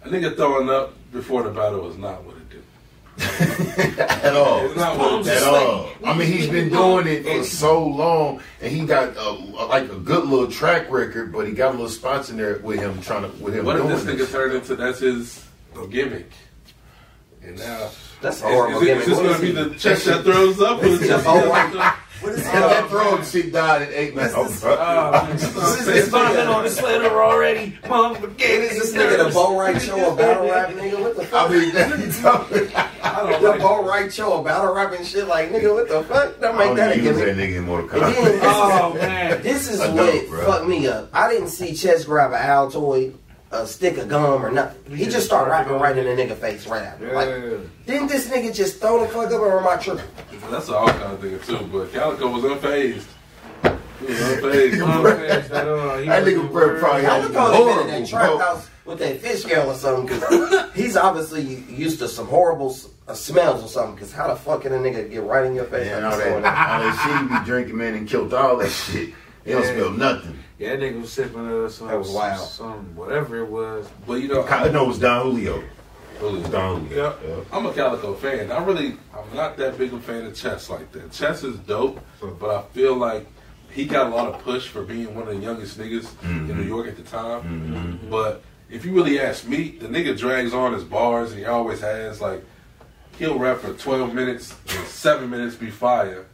a 0.03 0.09
nigga 0.09 0.35
throwing 0.35 0.69
up 0.69 0.93
before 1.11 1.43
the 1.43 1.49
battle 1.49 1.89
is 1.89 1.97
not 1.97 2.23
what 2.23 2.35
it 2.37 2.49
do. 2.49 2.61
at 3.99 4.35
all. 4.35 4.63
It's 4.65 4.75
not 4.75 4.95
what 4.97 5.25
it 5.25 5.27
At 5.27 5.39
do. 5.39 5.45
all. 5.49 5.89
I 6.05 6.15
mean, 6.15 6.27
he's 6.31 6.47
been 6.47 6.69
doing 6.69 7.07
it 7.07 7.23
for 7.25 7.43
so 7.43 7.83
long, 7.83 8.41
and 8.61 8.71
he 8.71 8.85
got 8.85 9.17
a, 9.17 9.31
like 9.65 9.91
a 9.91 9.95
good 9.95 10.25
little 10.25 10.49
track 10.51 10.89
record. 10.91 11.33
But 11.33 11.47
he 11.47 11.53
got 11.53 11.69
a 11.69 11.71
little 11.71 11.89
spots 11.89 12.29
in 12.29 12.37
there 12.37 12.59
with 12.59 12.79
him 12.79 13.01
trying 13.01 13.23
to 13.23 13.29
with 13.43 13.55
him 13.55 13.65
What 13.65 13.75
if 13.77 13.81
doing 13.83 13.95
this 13.95 14.03
nigga 14.03 14.17
this. 14.19 14.31
turned 14.31 14.53
into 14.53 14.75
that's 14.75 14.99
his 14.99 15.43
gimmick? 15.89 16.29
And 17.41 17.57
now 17.57 17.89
That's 18.21 18.41
a 18.41 18.45
horrible 18.47 18.77
is, 18.81 18.83
it, 18.83 18.85
gimmick. 18.87 19.01
is 19.01 19.07
this 19.07 19.17
What 19.17 19.23
going 19.23 19.35
to 19.35 19.41
be 19.41 19.51
the 19.69 19.75
chest 19.79 20.05
that 20.05 20.23
throws 20.23 20.59
up? 20.61 20.83
Or 20.83 20.89
the 20.89 21.07
chest 21.07 21.25
Oh, 21.27 21.35
that 21.39 21.49
right. 21.49 21.71
throws 21.71 21.81
up? 21.83 21.95
What 22.19 22.31
is 22.33 22.43
that? 22.45 22.53
that 22.53 22.89
throwing 22.89 23.23
shit 23.23 23.53
died 23.53 23.83
in 23.83 23.93
eight 23.93 24.13
oh, 24.13 24.15
minutes. 24.15 24.63
Ah, 24.65 25.27
this 25.33 25.87
is 25.87 26.07
vomit 26.07 26.47
on 26.47 26.63
the 26.63 26.69
sweater 26.71 27.21
already. 27.21 27.77
Mom, 27.87 28.13
What 28.13 28.21
forget 28.21 28.49
is 28.49 28.91
this 28.91 28.93
nigga 28.95 29.27
the 29.27 29.31
Bo 29.31 29.55
Right 29.59 29.79
Show 29.79 30.13
a 30.13 30.15
battle 30.15 30.49
rap 30.49 30.69
nigga? 30.69 30.99
What 30.99 31.15
the 31.15 31.21
I 31.21 31.25
fuck? 31.27 31.51
mean, 31.51 31.71
that, 31.75 31.99
you 31.99 32.11
talking- 32.11 32.71
I 33.03 33.29
don't 33.31 33.41
The 33.43 33.49
like 33.49 33.59
Bo 33.61 33.85
Right 33.87 34.11
Show 34.11 34.39
a 34.39 34.43
battle 34.43 34.73
rapping 34.73 35.05
shit 35.05 35.27
like 35.27 35.51
nigga, 35.51 35.71
what 35.75 35.87
the 35.89 36.03
fuck? 36.05 36.39
Don't 36.41 36.57
make 36.57 36.67
don't 36.69 36.75
that 36.77 36.91
a 36.93 36.93
even 36.95 37.05
use 37.05 37.17
that 37.19 37.35
nigga 37.37 37.55
in 37.57 37.65
Mortal 37.65 37.89
And 38.03 38.15
then 38.15 38.39
Kombat. 38.39 38.39
Oh 38.43 38.93
man. 38.95 39.41
This 39.43 39.69
is 39.69 39.79
I 39.79 39.89
what 39.93 40.27
bro. 40.29 40.45
fucked 40.47 40.67
me 40.67 40.87
up. 40.87 41.09
I 41.13 41.31
didn't 41.31 41.49
see 41.49 41.75
Chess 41.75 42.03
grab 42.05 42.31
an 42.33 42.39
Altoid, 42.39 43.13
a 43.51 43.65
stick 43.65 43.97
of 43.97 44.09
gum, 44.09 44.45
or 44.45 44.51
nothing. 44.51 44.95
He 44.95 45.05
just 45.05 45.25
started 45.25 45.49
rapping 45.51 45.73
right 45.79 45.97
in 45.97 46.05
the 46.05 46.21
nigga 46.23 46.35
face 46.35 46.67
right 46.67 46.83
after. 46.83 47.13
Like, 47.13 47.27
didn't 47.85 48.07
this 48.07 48.27
nigga 48.27 48.53
just 48.53 48.79
throw 48.81 49.01
the 49.01 49.07
fuck 49.07 49.31
up 49.31 49.39
or 49.39 49.59
am 49.59 49.67
I 49.67 49.77
tripping? 49.81 50.05
That's 50.51 50.67
an 50.67 50.73
all 50.75 50.87
kind 50.89 51.03
of 51.13 51.19
thing 51.21 51.39
too. 51.39 51.65
But 51.67 51.91
Calicoe 51.93 52.29
was 52.31 52.43
unfazed. 52.43 53.05
He 53.99 54.05
was 54.05 54.19
unfazed. 54.19 54.77
Unfazed 54.79 55.51
at 55.51 55.67
all. 55.67 55.97
He 55.97 56.07
That 56.07 56.23
nigga 56.23 56.51
Brett 56.51 56.79
probably 56.79 57.01
had 57.03 57.31
Calicoe 57.31 57.39
had 57.39 57.51
been 57.51 57.55
in 57.57 57.63
horrible, 57.65 57.87
that 57.87 58.07
trap 58.07 58.39
house 58.39 58.69
with 58.85 58.99
that 58.99 59.19
fish 59.21 59.43
scale 59.43 59.69
or 59.71 59.75
something. 59.75 60.19
Cause 60.19 60.71
he's 60.75 60.97
obviously 60.97 61.41
used 61.73 61.99
to 61.99 62.07
some 62.07 62.27
horrible 62.27 62.75
uh, 63.07 63.13
smells 63.13 63.63
or 63.63 63.67
something. 63.67 63.95
Because 63.95 64.11
how 64.11 64.27
the 64.27 64.35
fuck 64.35 64.61
can 64.63 64.73
a 64.73 64.77
nigga 64.77 65.09
get 65.09 65.23
right 65.23 65.45
in 65.45 65.55
your 65.55 65.65
face? 65.65 65.87
Man, 65.87 66.03
like 66.03 66.11
all 66.13 66.17
that, 66.19 66.23
going 66.29 66.45
all 66.45 66.51
on? 66.51 66.81
that 66.81 67.01
shit 67.03 67.31
he 67.33 67.39
be 67.39 67.45
drinking, 67.45 67.77
man, 67.77 67.93
and 67.95 68.07
killed 68.09 68.33
all 68.33 68.57
that 68.57 68.69
shit. 68.69 69.13
He 69.45 69.51
don't 69.53 69.63
Yeah. 69.63 69.73
smell 69.73 69.91
nothing. 69.91 70.39
Yeah, 70.59 70.75
that 70.75 70.79
nigga 70.79 71.01
was 71.01 71.11
sipping 71.13 71.47
uh, 71.47 71.69
some, 71.69 71.87
That 71.87 71.99
was 71.99 72.09
wild. 72.09 72.47
some 72.47 72.95
whatever 72.95 73.37
it 73.43 73.49
was. 73.49 73.87
But 74.07 74.15
you 74.15 74.27
know, 74.27 74.43
I 74.45 74.69
know 74.69 74.85
it 74.85 74.87
was 74.87 74.99
Don 74.99 75.25
Julio. 75.31 75.63
really, 76.21 76.39
It 76.39 76.41
was 76.43 76.49
Don 76.51 76.85
Julio. 76.87 77.15
Yeah. 77.25 77.43
I'm 77.55 77.65
a 77.67 77.73
Calicoe 77.73 78.15
fan. 78.15 78.51
I 78.51 78.63
really, 78.63 78.97
I'm 79.15 79.35
not 79.35 79.57
that 79.57 79.77
big 79.77 79.93
a 79.93 79.99
fan 79.99 80.25
of 80.25 80.35
Chess 80.35 80.69
like 80.69 80.91
that. 80.93 81.11
Chess 81.11 81.43
is 81.43 81.57
dope, 81.59 81.99
but 82.39 82.49
I 82.49 82.61
feel 82.73 82.95
like 82.95 83.27
he 83.69 83.85
got 83.85 84.07
a 84.07 84.09
lot 84.15 84.33
of 84.33 84.41
push 84.41 84.67
for 84.67 84.81
being 84.81 85.13
one 85.13 85.27
of 85.27 85.35
the 85.35 85.41
youngest 85.41 85.77
niggas 85.77 86.07
in 86.23 86.47
New 86.47 86.63
York 86.63 86.87
at 86.87 86.95
the 86.97 87.03
time. 87.03 87.99
But 88.09 88.41
if 88.69 88.83
you 88.83 88.93
really 88.93 89.19
ask 89.19 89.47
me, 89.47 89.77
the 89.79 89.87
nigga 89.87 90.17
drags 90.17 90.53
on 90.53 90.73
his 90.73 90.83
bars, 90.83 91.31
and 91.31 91.39
he 91.39 91.45
always 91.45 91.81
has. 91.81 92.19
Like, 92.19 92.43
he'll 93.19 93.37
rap 93.37 93.59
for 93.59 93.73
12 93.73 94.13
minutes, 94.15 94.55
and 94.75 94.87
seven 94.87 95.29
minutes 95.29 95.55
be 95.55 95.69
fire, 95.69 96.25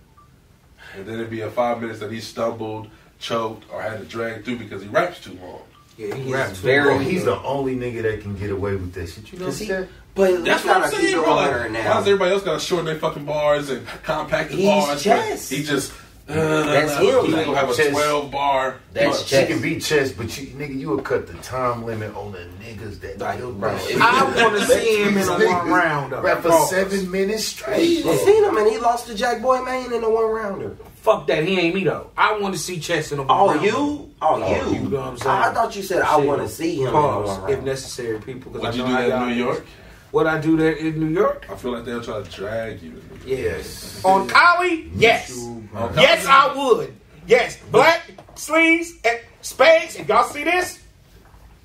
and 0.95 1.05
then 1.05 1.15
it'd 1.15 1.29
be 1.29 1.41
a 1.41 1.49
five 1.49 1.81
minutes 1.81 1.99
that 1.99 2.11
he 2.11 2.21
stumbled, 2.21 2.87
choked, 3.27 3.63
or 3.71 3.81
had 3.81 3.99
to 3.99 4.05
drag 4.05 4.43
through 4.45 4.57
because 4.57 4.81
he 4.83 4.89
raps 4.89 5.19
too 5.21 5.37
long. 5.41 5.61
Yeah, 5.97 6.13
he 6.15 6.31
raps 6.33 6.49
rapped 6.49 6.57
very- 6.57 6.83
Bro, 6.83 6.99
he's 6.99 7.23
the 7.25 7.39
only 7.43 7.75
nigga 7.75 8.01
that 8.03 8.21
can 8.21 8.35
get 8.35 8.49
away 8.51 8.73
with 8.75 8.93
that 8.93 9.07
shit. 9.09 9.31
You 9.31 9.39
know 9.39 9.45
what 9.45 9.51
I'm 9.51 9.57
saying? 9.67 9.87
but 10.15 10.43
That's 10.45 10.63
we 10.63 10.69
what 10.69 10.83
I'm 10.83 10.91
saying, 10.91 11.13
it 11.13 11.23
bro. 11.23 11.29
on 11.31 11.35
Like, 11.37 11.51
her 11.51 11.59
why 11.61 11.67
now. 11.69 11.93
does 11.95 12.07
everybody 12.07 12.31
else 12.33 12.43
got 12.43 12.53
to 12.53 12.59
shorten 12.59 12.85
their 12.85 12.95
fucking 12.99 13.25
bars 13.25 13.69
and 13.69 13.87
compact 14.03 14.49
the 14.51 14.57
He's 14.57 14.65
bars? 14.67 15.03
Chess. 15.03 15.49
He 15.49 15.63
just. 15.63 15.93
Uh, 16.27 16.33
That's 16.63 16.97
he 16.99 17.09
him. 17.09 17.31
gonna 17.31 17.55
have 17.57 17.69
a 17.69 17.75
Chess. 17.75 17.89
12 17.91 18.31
bar. 18.31 18.77
That's 18.93 19.23
She 19.23 19.29
chess. 19.31 19.47
can 19.49 19.61
be 19.61 19.77
chess, 19.79 20.11
but 20.13 20.25
you, 20.39 20.47
nigga, 20.55 20.73
you 20.79 20.87
will 20.89 21.01
cut 21.01 21.27
the 21.27 21.33
time 21.43 21.83
limit 21.85 22.15
on 22.15 22.31
the 22.31 22.47
niggas 22.63 23.01
that 23.01 23.19
Like, 23.19 23.39
kill 23.39 23.51
bro, 23.51 23.71
that 23.71 23.81
if- 23.83 23.89
shit. 23.91 24.01
I 24.01 24.23
want 24.43 24.55
to 24.57 24.65
see 24.65 25.03
him 25.03 25.17
in 25.17 25.27
a 25.27 25.31
one 25.31 25.69
round. 25.69 26.13
though. 26.13 26.21
Rap 26.21 26.41
for 26.41 26.65
seven 26.67 27.11
minutes 27.11 27.43
straight. 27.45 28.05
I 28.05 28.15
seen 28.17 28.43
him 28.45 28.55
and 28.57 28.67
he 28.71 28.77
lost 28.79 29.07
to 29.07 29.15
Jack 29.15 29.41
Boy 29.41 29.61
Maine 29.63 29.91
in 29.91 30.01
a 30.03 30.09
one 30.09 30.25
rounder. 30.31 30.77
Fuck 31.03 31.27
that. 31.27 31.43
He 31.43 31.59
ain't 31.59 31.75
me 31.75 31.83
though. 31.83 32.11
I 32.17 32.39
want 32.39 32.53
to 32.53 32.59
see 32.59 32.79
Chess 32.79 33.11
in 33.11 33.19
a 33.19 33.23
one 33.23 33.29
Oh, 33.37 33.47
round. 33.49 33.61
you? 33.65 33.73
Oh, 33.73 34.41
oh, 34.41 34.71
you? 34.71 34.73
you 34.75 34.79
know 34.87 34.99
what 35.01 35.07
I'm 35.09 35.17
saying? 35.17 35.35
I, 35.35 35.49
I 35.49 35.53
thought 35.53 35.75
you 35.75 35.83
said 35.83 36.01
I 36.01 36.15
Shit. 36.17 36.25
want 36.27 36.41
to 36.43 36.47
see 36.47 36.75
him 36.77 36.83
in 36.83 36.87
a 36.87 36.91
Pause, 36.93 37.49
if 37.49 37.61
necessary, 37.61 38.19
people. 38.21 38.53
Because 38.53 38.73
Would 38.77 38.85
I 38.85 38.87
you 38.87 38.89
do 39.01 39.09
how 39.11 39.19
that 39.19 39.23
in 39.23 39.29
New. 39.37 39.43
York? 39.43 39.65
What 40.11 40.27
I 40.27 40.39
do 40.39 40.55
there 40.55 40.71
in 40.71 40.97
New 41.01 41.09
York? 41.09 41.45
I 41.51 41.55
feel 41.55 41.71
like 41.73 41.83
they'll 41.83 42.01
try 42.01 42.21
to 42.23 42.31
drag 42.31 42.81
you. 42.81 43.01
Yes. 43.25 44.01
On 44.05 44.27
Collie? 44.29 44.89
Yes. 44.95 45.37
On 45.37 45.67
Yes, 45.97 46.25
I 46.25 46.55
would. 46.55 46.95
Yes. 47.27 47.57
Black 47.69 48.09
sleeves 48.35 48.93
and 49.03 49.19
spades. 49.41 49.97
If 49.97 50.07
y'all 50.07 50.23
see 50.23 50.45
this, 50.45 50.79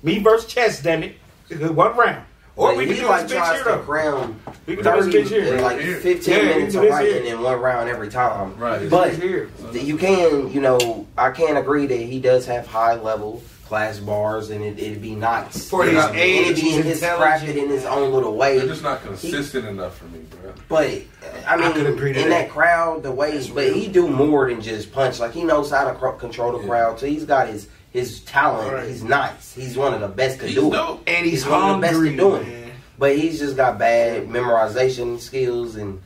me 0.03 0.19
versus 0.19 0.51
Chess, 0.51 0.81
damn 0.81 1.03
it. 1.03 1.15
One 1.49 1.95
round. 1.95 2.25
Or 2.59 2.71
But 2.71 2.77
we 2.77 2.85
can 2.87 2.95
he 2.95 2.99
do 3.01 3.07
like 3.07 3.23
this 3.23 3.31
bitch 3.31 3.37
tries 3.37 3.57
to 3.59 3.63
though. 3.69 3.77
crown 3.79 4.39
We 4.65 4.75
can 4.75 4.83
do 4.83 5.11
this 5.23 5.29
30 5.29 5.47
in 5.49 5.61
like 5.61 5.79
Here. 5.79 5.95
15 5.95 6.33
Yeah, 6.33 6.41
minutes 6.43 6.75
of 6.75 6.81
do 6.81 6.87
this 6.87 6.91
writing 6.91 7.25
in 7.27 7.41
one 7.41 7.61
round 7.61 7.87
every 7.89 8.09
time. 8.09 8.57
Right. 8.57 8.89
But 8.89 9.13
here. 9.15 9.49
you 9.71 9.97
can, 9.97 10.51
you 10.51 10.59
know, 10.59 11.07
I 11.17 11.31
can 11.31 11.55
agree 11.55 11.85
that 11.85 11.95
he 11.95 12.19
does 12.19 12.45
have 12.47 12.67
high 12.67 12.95
level 12.95 13.41
class 13.63 13.99
bars 13.99 14.49
and 14.49 14.61
it, 14.61 14.77
it'd 14.77 15.01
be 15.01 15.15
nice. 15.15 15.69
For 15.69 15.85
You 15.85 15.91
his 15.91 16.03
know, 16.03 16.09
and 16.09 16.17
it'd 16.17 16.55
be 16.55 16.61
in 16.73 16.83
he's 16.83 16.85
his 16.85 17.01
crafted 17.01 17.13
intelligent. 17.43 17.57
in 17.59 17.69
his 17.69 17.85
own 17.85 18.11
little 18.11 18.35
way. 18.35 18.57
They're 18.57 18.67
just 18.67 18.83
not 18.83 19.03
consistent 19.03 19.65
enough 19.65 19.97
for 19.97 20.05
me, 20.05 20.19
bro. 20.41 20.51
But 20.67 21.01
I 21.47 21.55
mean, 21.55 21.71
could 21.71 21.85
agree 21.87 22.11
to 22.11 22.21
in 22.23 22.29
that. 22.29 22.47
that 22.47 22.49
crowd, 22.49 23.03
the 23.03 23.11
way, 23.13 23.41
but 23.53 23.71
he 23.71 23.87
do 23.87 24.09
more 24.09 24.49
than 24.49 24.59
just 24.59 24.91
punch. 24.91 25.19
Like 25.21 25.31
he 25.31 25.45
knows 25.45 25.71
how 25.71 25.89
to 25.89 25.97
control 26.17 26.51
the 26.51 26.59
Yeah. 26.59 26.67
crowd. 26.67 26.99
So 26.99 27.05
he's 27.05 27.23
got 27.23 27.47
his 27.47 27.69
his 27.91 28.21
talent. 28.21 28.71
Right. 28.73 28.87
He's 28.87 29.03
nice. 29.03 29.53
He's 29.53 29.77
one 29.77 29.93
of 29.93 30.01
the 30.01 30.07
best 30.07 30.39
to 30.39 30.45
He's 30.45 30.55
do 30.55 30.73
it. 30.73 30.99
And 31.07 31.25
he's, 31.25 31.43
He's 31.43 31.47
one 31.51 31.71
of 31.71 31.75
the 31.77 31.81
best 31.81 31.93
hungry, 31.93 32.11
at 32.11 32.17
doing 32.17 32.41
it. 32.43 32.47
man. 32.47 32.71
But 32.97 33.15
he's 33.17 33.39
just 33.39 33.55
got 33.55 33.79
bad 33.79 34.27
memorization 34.27 35.19
skills 35.19 35.75
and 35.75 36.01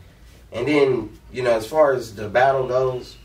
and 0.52 0.68
then 0.68 1.10
you 1.32 1.42
know 1.42 1.52
as 1.52 1.66
far 1.66 1.94
as 1.94 2.14
the 2.16 2.30
battle 2.30 2.68
goes, 2.68 3.18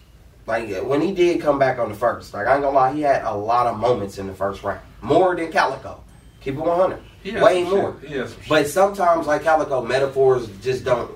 like 0.46 0.74
when 0.82 1.00
he 1.02 1.12
did 1.12 1.40
come 1.42 1.58
back 1.58 1.78
on 1.78 1.90
the 1.90 1.94
first, 1.94 2.32
like 2.32 2.46
I 2.46 2.54
ain't 2.54 2.62
gonna 2.62 2.74
lie, 2.74 2.92
he 2.94 3.02
had 3.02 3.22
a 3.24 3.34
lot 3.34 3.66
of 3.66 3.78
moments 3.78 4.16
in 4.18 4.26
the 4.26 4.32
first 4.34 4.62
round, 4.62 4.80
more 5.02 5.36
than 5.36 5.52
Calicoe. 5.52 6.02
Keep 6.40 6.54
it 6.54 6.60
one 6.60 6.78
hundred, 6.78 7.00
He 7.22 7.32
way 7.32 7.64
some 7.64 7.76
more. 7.76 7.96
Shit. 8.00 8.08
He 8.10 8.16
has 8.16 8.30
some 8.32 8.40
But 8.48 8.66
sometimes, 8.68 9.26
like 9.26 9.42
Calicoe, 9.42 9.84
metaphors 9.84 10.48
just 10.62 10.84
don't 10.84 11.10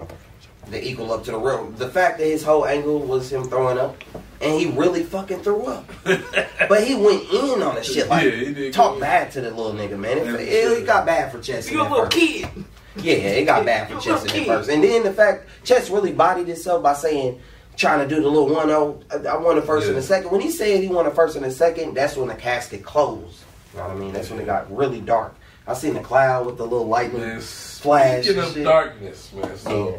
they 0.68 0.82
equal 0.82 1.12
up 1.12 1.24
to 1.24 1.30
the 1.32 1.38
real. 1.38 1.70
The 1.70 1.88
fact 1.88 2.18
that 2.18 2.26
his 2.26 2.42
whole 2.42 2.66
angle 2.66 2.98
was 3.00 3.32
him 3.32 3.44
throwing 3.44 3.78
up, 3.78 3.96
and 4.42 4.58
he 4.60 4.66
really 4.66 5.02
fucking 5.04 5.40
threw 5.42 5.62
up. 5.66 5.88
but 6.04 6.84
he 6.84 6.94
went 6.94 7.22
in 7.30 7.62
on 7.62 7.74
the 7.76 7.82
shit, 7.82 8.08
like 8.08 8.24
Yeah, 8.24 8.30
he 8.30 8.52
did 8.54 8.74
talk 8.74 8.98
bad 9.00 9.30
to 9.32 9.40
the 9.40 9.50
little 9.50 9.72
nigga, 9.72 9.98
man. 9.98 10.18
It, 10.18 10.26
Yeah, 10.26 10.32
it, 10.34 10.82
it 10.82 10.86
got 10.86 11.06
bad 11.06 11.30
for 11.32 11.40
Chess. 11.40 11.68
in 11.68 11.74
You 11.74 11.82
a 11.82 11.84
little 11.84 11.98
first. 12.04 12.12
kid. 12.16 12.48
Yeah, 12.96 13.14
it 13.14 13.44
got 13.46 13.64
bad 13.66 13.88
for 13.88 13.94
You 13.94 14.00
Chess 14.00 14.22
in 14.22 14.26
little 14.26 14.26
that 14.26 14.32
kid. 14.32 14.46
first. 14.46 14.70
And 14.70 14.84
then 14.84 15.02
the 15.04 15.12
fact 15.12 15.48
Chess 15.64 15.88
really 15.90 16.12
bodied 16.12 16.48
himself 16.48 16.82
by 16.82 16.94
saying, 16.94 17.40
trying 17.76 18.06
to 18.06 18.14
do 18.14 18.20
the 18.20 18.28
little 18.28 18.48
1 18.54 18.66
0, 18.68 19.00
I, 19.10 19.16
I 19.28 19.36
won 19.38 19.56
the 19.56 19.62
first 19.62 19.86
and 19.88 19.96
the 19.96 20.02
second. 20.02 20.30
When 20.30 20.40
he 20.42 20.50
said 20.50 20.80
he 20.82 20.88
won 20.88 21.04
the 21.06 21.10
first 21.10 21.36
and 21.36 21.44
the 21.44 21.50
second, 21.50 21.94
that's 21.94 22.16
when 22.16 22.28
the 22.28 22.34
casket 22.34 22.84
closed. 22.84 23.38
You 23.72 23.78
know 23.78 23.88
what 23.88 23.96
I 23.96 23.98
mean? 23.98 24.12
That's 24.12 24.28
when 24.28 24.40
it 24.40 24.46
got 24.46 24.74
really 24.76 25.00
dark. 25.00 25.34
I 25.66 25.74
seen 25.74 25.94
the 25.94 26.00
cloud 26.00 26.44
with 26.44 26.58
the 26.58 26.64
little 26.64 26.86
lightning 26.88 27.20
Man, 27.22 27.40
flash. 27.40 28.24
speaking 28.24 28.38
and 28.40 28.48
of 28.48 28.52
shit. 28.54 28.64
darkness, 28.64 29.32
man. 29.32 29.56
So 29.56 29.90
Yeah. 29.90 29.96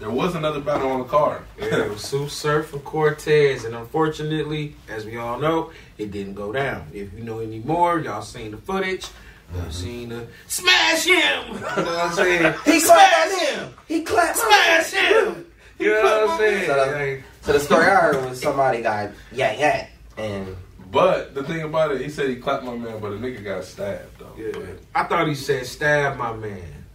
There 0.00 0.10
was 0.10 0.34
another 0.34 0.60
battle 0.60 0.90
on 0.92 1.00
the 1.00 1.04
card. 1.04 1.42
Yeah, 1.58 1.84
it 1.84 1.90
was 1.90 2.02
Tsu 2.02 2.26
Surf 2.30 2.72
and 2.72 2.82
Cortez, 2.82 3.66
and 3.66 3.74
unfortunately, 3.74 4.74
as 4.88 5.04
we 5.04 5.18
all 5.18 5.38
know, 5.38 5.72
it 5.98 6.10
didn't 6.10 6.32
go 6.32 6.52
down. 6.52 6.86
If 6.94 7.12
you 7.12 7.22
know 7.22 7.40
any 7.40 7.58
more, 7.58 8.00
y'all 8.00 8.22
seen 8.22 8.52
the 8.52 8.56
footage. 8.56 9.08
Y'all 9.52 9.60
mm-hmm. 9.60 9.70
seen 9.70 10.08
the 10.08 10.26
smash 10.46 11.04
him. 11.04 11.48
You 11.48 11.60
know 11.60 11.60
what 11.60 11.86
I'm 11.86 12.12
saying? 12.14 12.54
He 12.64 12.80
smashed 12.80 13.40
him. 13.42 13.74
He 13.88 14.02
clapped 14.02 14.38
Smash 14.38 14.90
him. 14.92 15.46
You 15.78 15.92
know 15.92 16.02
what 16.02 16.30
I'm 16.30 16.38
saying? 16.38 16.66
So, 16.66 16.76
Like, 16.76 17.24
So 17.42 17.52
the 17.52 17.60
story 17.60 17.84
I 17.84 17.96
heard 17.96 18.24
was 18.24 18.40
somebody 18.40 18.80
got 18.80 19.10
yeah 19.32 19.52
yeah 19.52 19.88
and 20.16 20.56
But 20.90 21.34
the 21.34 21.42
thing 21.42 21.60
about 21.60 21.92
it, 21.92 22.00
he 22.00 22.08
said 22.08 22.30
he 22.30 22.36
clapped 22.36 22.64
my 22.64 22.74
man, 22.74 23.00
but 23.00 23.10
the 23.10 23.16
nigga 23.16 23.44
got 23.44 23.64
stabbed 23.64 24.18
though. 24.18 24.34
yeah. 24.38 24.52
But 24.54 24.78
I 24.94 25.04
thought 25.04 25.28
he 25.28 25.34
said 25.34 25.66
stab 25.66 26.16
my 26.16 26.34
man. 26.34 26.86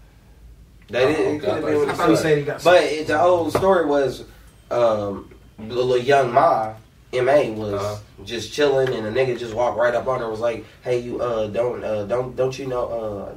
They 0.89 1.03
Oh, 1.03 1.07
didn't. 1.07 1.41
okay. 1.41 1.47
it 1.47 1.51
I 1.51 1.61
been 1.61 1.77
what 1.79 1.87
I 1.87 1.91
he 1.91 1.97
thought 1.97 2.09
he 2.09 2.15
said. 2.15 2.37
he 2.37 2.43
got. 2.43 2.63
But 2.63 2.83
it, 2.83 3.07
the 3.07 3.17
whole 3.17 3.49
story 3.51 3.85
was, 3.85 4.23
um, 4.71 5.31
the 5.57 5.63
little 5.73 5.97
young 5.97 6.31
Ma, 6.33 6.73
Ma 7.13 7.21
was 7.21 7.73
Uh-huh. 7.73 7.95
just 8.25 8.51
chilling, 8.53 8.89
and 8.93 9.07
a 9.07 9.11
nigga 9.11 9.37
just 9.39 9.53
walked 9.53 9.77
right 9.77 9.95
up 9.95 10.07
on 10.07 10.19
her. 10.19 10.29
Was 10.29 10.39
like, 10.41 10.65
"Hey, 10.83 10.99
you 10.99 11.21
uh, 11.21 11.47
don't 11.47 11.83
uh, 11.83 12.03
don't 12.05 12.35
don't 12.35 12.57
you 12.59 12.67
know 12.67 13.35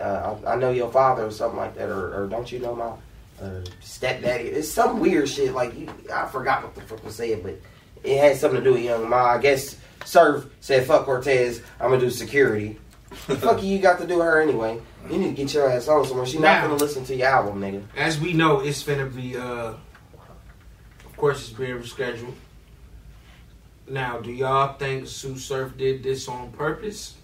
uh, 0.00 0.02
uh, 0.02 0.36
I, 0.46 0.52
I 0.52 0.56
know 0.56 0.70
your 0.70 0.90
father 0.90 1.26
or 1.26 1.30
something 1.30 1.58
like 1.58 1.74
that, 1.76 1.88
or, 1.88 2.22
or 2.22 2.26
don't 2.28 2.50
you 2.50 2.58
know 2.60 2.74
my 2.74 3.44
uh, 3.44 3.60
stepdaddy?" 3.80 4.44
It's 4.44 4.70
some 4.70 5.00
weird 5.00 5.28
shit. 5.28 5.52
Like 5.52 5.76
you, 5.76 5.88
I 6.12 6.26
forgot 6.26 6.62
what 6.62 6.74
the 6.74 6.80
fuck 6.82 7.04
was 7.04 7.16
said, 7.16 7.42
but 7.42 7.58
it 8.04 8.18
had 8.18 8.36
something 8.36 8.60
to 8.62 8.64
do 8.64 8.74
with 8.74 8.84
Young 8.84 9.08
Ma. 9.08 9.32
I 9.32 9.38
guess 9.38 9.76
Surf 10.04 10.46
said, 10.60 10.86
"Fuck 10.86 11.04
Cortez, 11.06 11.60
I'm 11.80 11.90
gonna 11.90 12.00
do 12.00 12.10
security." 12.10 12.78
Fuck 13.10 13.62
you, 13.62 13.70
you 13.70 13.78
got 13.78 13.98
to 14.00 14.06
do 14.06 14.20
her 14.20 14.40
anyway. 14.42 14.78
You 15.10 15.18
need 15.18 15.36
to 15.36 15.42
get 15.42 15.54
your 15.54 15.70
ass 15.70 15.88
on 15.88 16.04
somewhere. 16.04 16.26
She 16.26 16.38
not 16.38 16.62
gonna 16.62 16.74
listen 16.74 17.04
to 17.04 17.14
your 17.14 17.28
album, 17.28 17.60
nigga. 17.60 17.82
As 17.96 18.18
we 18.20 18.32
know, 18.32 18.60
it's 18.60 18.82
finna 18.82 19.14
be. 19.14 19.36
uh 19.36 19.74
Of 21.04 21.16
course, 21.16 21.48
it's 21.48 21.58
being 21.58 21.78
rescheduled. 21.78 22.34
Now, 23.88 24.18
do 24.18 24.32
y'all 24.32 24.76
think 24.76 25.04
Tsu 25.06 25.36
Surf 25.38 25.76
did 25.76 26.02
this 26.02 26.28
on 26.28 26.50
purpose? 26.52 27.14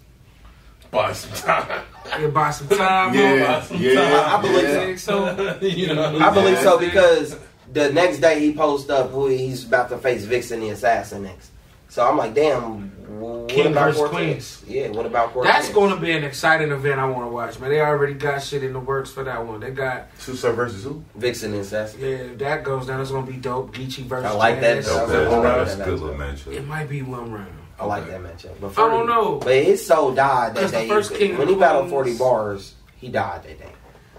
Buy 0.91 1.11
some 1.13 1.33
time. 1.33 1.83
Yeah, 2.07 2.27
buy 2.27 2.51
some 2.51 2.67
time. 2.67 3.13
Yeah, 3.15 3.65
yeah, 3.71 4.37
I 4.37 4.41
believe 4.41 4.63
yeah. 4.63 4.95
So? 4.95 5.59
you 5.61 5.93
know, 5.93 6.19
I 6.19 6.33
believe 6.33 6.59
so 6.59 6.77
because 6.87 7.35
the 7.73 7.91
next 7.91 8.19
day 8.19 8.39
he 8.39 8.53
posts 8.53 8.89
up 8.89 9.09
who 9.09 9.27
he's 9.27 9.65
about 9.65 9.89
to 9.89 9.97
face 9.97 10.23
Vixen 10.23 10.59
the 10.59 10.69
Assassin 10.69 11.23
next. 11.23 11.49
So 11.89 12.07
I'm 12.07 12.17
like, 12.17 12.33
damn. 12.33 12.91
What 13.19 13.49
King 13.49 13.67
about 13.71 13.85
versus 13.93 13.99
Cortez? 14.09 14.11
Queens. 14.15 14.63
Yeah, 14.67 14.89
what 14.89 15.05
about 15.05 15.33
Cortez? 15.33 15.51
That's 15.53 15.69
going 15.69 15.93
to 15.93 15.99
be 15.99 16.11
an 16.11 16.23
exciting 16.23 16.71
event. 16.71 16.99
I 16.99 17.05
want 17.09 17.25
to 17.25 17.33
watch, 17.33 17.59
man. 17.59 17.69
They 17.69 17.81
already 17.81 18.13
got 18.13 18.41
shit 18.43 18.63
in 18.63 18.73
the 18.73 18.79
works 18.79 19.11
for 19.11 19.23
that 19.23 19.45
one. 19.45 19.59
They 19.59 19.71
got 19.71 20.07
Suicide 20.19 20.53
versus 20.55 20.83
who? 20.83 21.03
Vixen 21.15 21.53
and 21.53 21.65
Sassy. 21.65 21.99
yeah. 21.99 22.07
If 22.07 22.37
that 22.39 22.63
goes 22.63 22.87
down, 22.87 23.01
it's 23.01 23.11
going 23.11 23.25
to 23.25 23.31
be 23.31 23.37
dope. 23.37 23.73
Geechee 23.75 24.03
versus. 24.03 24.25
I 24.25 24.33
like 24.33 24.59
that. 24.61 24.75
Jazz. 24.75 24.87
That 24.87 25.01
was 25.07 25.11
Okay, 25.11 25.25
a 25.25 25.29
one 25.29 25.41
round. 25.43 25.67
that's 25.67 25.79
a 25.79 25.83
good 25.83 25.99
little 25.99 26.15
matchup. 26.17 26.53
It 26.53 26.67
might 26.67 26.89
be 26.89 27.01
one 27.01 27.31
round. 27.31 27.53
I 27.79 27.85
like 27.85 28.03
Okay. 28.03 28.11
that 28.11 28.21
matchup. 28.21 28.51
But 28.61 28.77
I 28.77 28.87
don't 28.87 29.07
know. 29.07 29.39
But 29.39 29.55
his 29.63 29.85
soul 29.85 30.13
died 30.13 30.55
that 30.55 30.61
'Cause 30.61 30.71
the 30.71 30.77
day. 30.79 30.87
first 30.87 31.13
King 31.15 31.33
of 31.33 31.39
when 31.39 31.47
he 31.49 31.55
battled 31.55 31.89
40 31.89 32.17
bars, 32.17 32.75
he 32.97 33.09
died 33.09 33.43
that 33.43 33.59
day. 33.59 33.71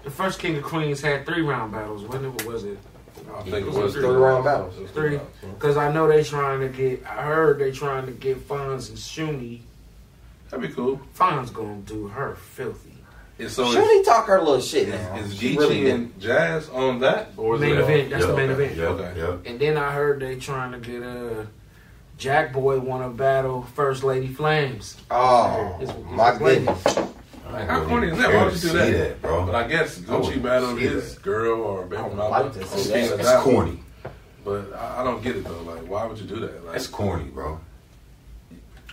The 0.03 0.11
first 0.11 0.39
King 0.39 0.57
of 0.57 0.63
Queens 0.63 1.01
had 1.01 1.25
three 1.25 1.41
round 1.41 1.71
battles. 1.71 2.03
When 2.03 2.35
was 2.45 2.63
it? 2.65 2.77
I 3.39 3.43
think 3.43 3.67
it 3.67 3.73
was 3.73 3.93
Three 3.93 4.05
round 4.05 4.43
battles. 4.43 4.75
Three. 4.91 5.19
Because 5.41 5.77
I 5.77 5.91
know 5.91 6.07
they 6.07 6.23
trying 6.23 6.59
to 6.61 6.69
get. 6.69 7.05
I 7.05 7.23
heard 7.23 7.59
they 7.59 7.71
trying 7.71 8.05
to 8.05 8.11
get 8.11 8.47
Fonz 8.47 8.89
and 8.89 8.97
Shuni. 8.97 9.59
That'd 10.49 10.67
be 10.69 10.73
cool. 10.73 10.99
Fonz 11.17 11.51
gonna 11.53 11.77
do 11.81 12.07
her 12.07 12.35
filthy. 12.35 12.91
And 13.37 13.49
so 13.51 13.69
Should 13.69 13.83
is, 13.83 13.89
he 13.89 14.03
talk 14.03 14.27
her 14.27 14.39
little 14.39 14.61
shit 14.61 14.87
now? 14.87 15.17
is 15.17 15.35
She 15.37 15.55
Geechee 15.55 15.57
really 15.59 15.81
did. 15.81 15.93
and 15.93 16.19
Jazz 16.21 16.69
on 16.69 16.99
that, 16.99 17.31
or 17.35 17.55
is 17.55 17.61
Main 17.61 17.73
it 17.73 17.79
event. 17.79 18.09
That's 18.11 18.21
Yeah, 18.23 18.31
the 18.31 18.37
main 18.37 18.49
okay, 18.51 18.63
event. 18.65 18.77
Yeah, 18.77 18.85
Okay. 18.85 19.13
yeah. 19.19 19.51
And 19.51 19.59
then 19.59 19.77
I 19.77 19.91
heard 19.91 20.21
they 20.21 20.37
trying 20.37 20.71
to 20.71 20.77
get 20.79 21.03
uh, 21.03 21.43
Jack 22.17 22.53
Boy 22.53 22.79
want 22.79 23.03
to 23.03 23.09
battle 23.09 23.63
First 23.63 24.05
Lady 24.05 24.27
Flames. 24.27 24.95
Oh, 25.11 25.77
It's- 25.81 25.89
it's 25.97 26.09
my 26.11 26.31
his 26.31 26.41
lady. 26.41 26.65
goodness. 26.65 26.97
Like, 27.51 27.69
how 27.69 27.85
corny 27.85 28.07
is 28.09 28.17
that? 28.17 28.33
Why 28.33 28.43
would 28.45 28.53
you 28.53 28.59
do 28.59 28.69
that? 28.77 28.91
that, 28.91 29.21
bro? 29.21 29.45
But 29.45 29.55
I 29.55 29.67
guess 29.67 29.97
I 29.97 30.01
Gucci 30.01 30.19
wouldn't 30.25 30.43
battled 30.43 30.77
see 30.79 30.85
his 30.87 31.15
that. 31.15 31.23
girl 31.23 31.61
or 31.61 31.83
baby 31.85 31.97
I 32.01 32.07
would 32.07 32.17
mama 32.17 32.29
like 32.29 32.53
to 32.53 32.61
on 32.61 32.67
see 32.67 32.91
King 32.91 33.03
that. 33.09 33.13
Oh, 33.13 33.17
That's 33.17 33.43
corny. 33.43 33.79
But 34.43 34.73
I, 34.73 35.01
I 35.01 35.03
don't 35.03 35.23
get 35.23 35.35
it 35.37 35.43
though. 35.45 35.61
Like, 35.61 35.87
why 35.87 36.05
would 36.05 36.17
you 36.19 36.25
do 36.25 36.39
that? 36.41 36.63
Like, 36.65 36.73
That's 36.73 36.87
corny, 36.87 37.25
bro. 37.25 37.59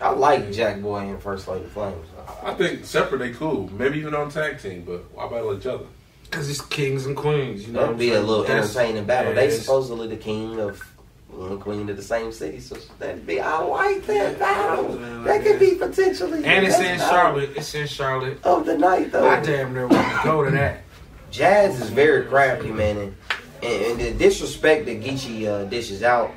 I 0.00 0.11
like 0.11 0.53
Jack 0.53 0.80
Boy 0.82 0.98
and 0.98 1.22
First 1.22 1.46
Lady 1.48 1.66
Flames. 1.66 2.07
I 2.42 2.55
think 2.55 2.84
separate 2.84 3.18
they 3.18 3.30
cool. 3.32 3.70
Maybe 3.72 3.98
even 3.98 4.14
on 4.14 4.30
tag 4.30 4.61
team, 4.61 4.82
but 4.84 5.05
why 5.14 5.28
battle 5.28 5.57
each 5.57 5.66
other? 5.66 5.84
Because 6.24 6.48
it's 6.50 6.61
kings 6.62 7.07
and 7.07 7.16
queens. 7.16 7.66
You 7.66 7.74
know 7.74 7.80
That'd 7.82 7.98
be 7.98 8.11
I'm 8.14 8.22
a 8.24 8.26
little 8.26 8.44
entertaining 8.46 9.05
battle. 9.05 9.34
yeah, 9.34 9.40
they 9.42 9.50
supposedly 9.50 10.09
the 10.09 10.16
king 10.16 10.59
of 10.59 10.82
and 11.40 11.60
queen 11.60 11.88
of 11.88 11.96
the 11.96 12.02
same 12.02 12.32
city, 12.32 12.60
so 12.60 12.76
that'd 12.98 13.26
be. 13.26 13.40
I 13.40 13.58
like 13.58 14.06
that 14.06 14.38
battle. 14.38 14.96
That 15.24 15.42
could 15.42 15.58
be 15.58 15.74
potentially. 15.74 16.44
And 16.44 16.66
it's 16.66 16.78
in 16.78 16.98
Charlotte. 16.98 17.50
It's 17.56 17.74
in 17.74 17.86
Charlotte. 17.86 18.44
of 18.44 18.66
the 18.66 18.76
night 18.76 19.12
though. 19.12 19.28
I 19.28 19.40
damn 19.40 19.72
near 19.72 19.86
want 19.86 20.06
to 20.08 20.20
go 20.24 20.44
to 20.44 20.50
that. 20.52 20.82
Jazz 21.30 21.80
is 21.80 21.88
very 21.90 22.26
crafty, 22.26 22.70
man, 22.70 22.98
and, 22.98 23.16
and, 23.62 23.82
and 23.92 24.00
the 24.00 24.12
disrespect 24.12 24.84
that 24.86 25.02
Geechee 25.02 25.46
uh, 25.46 25.64
dishes 25.64 26.02
out. 26.02 26.30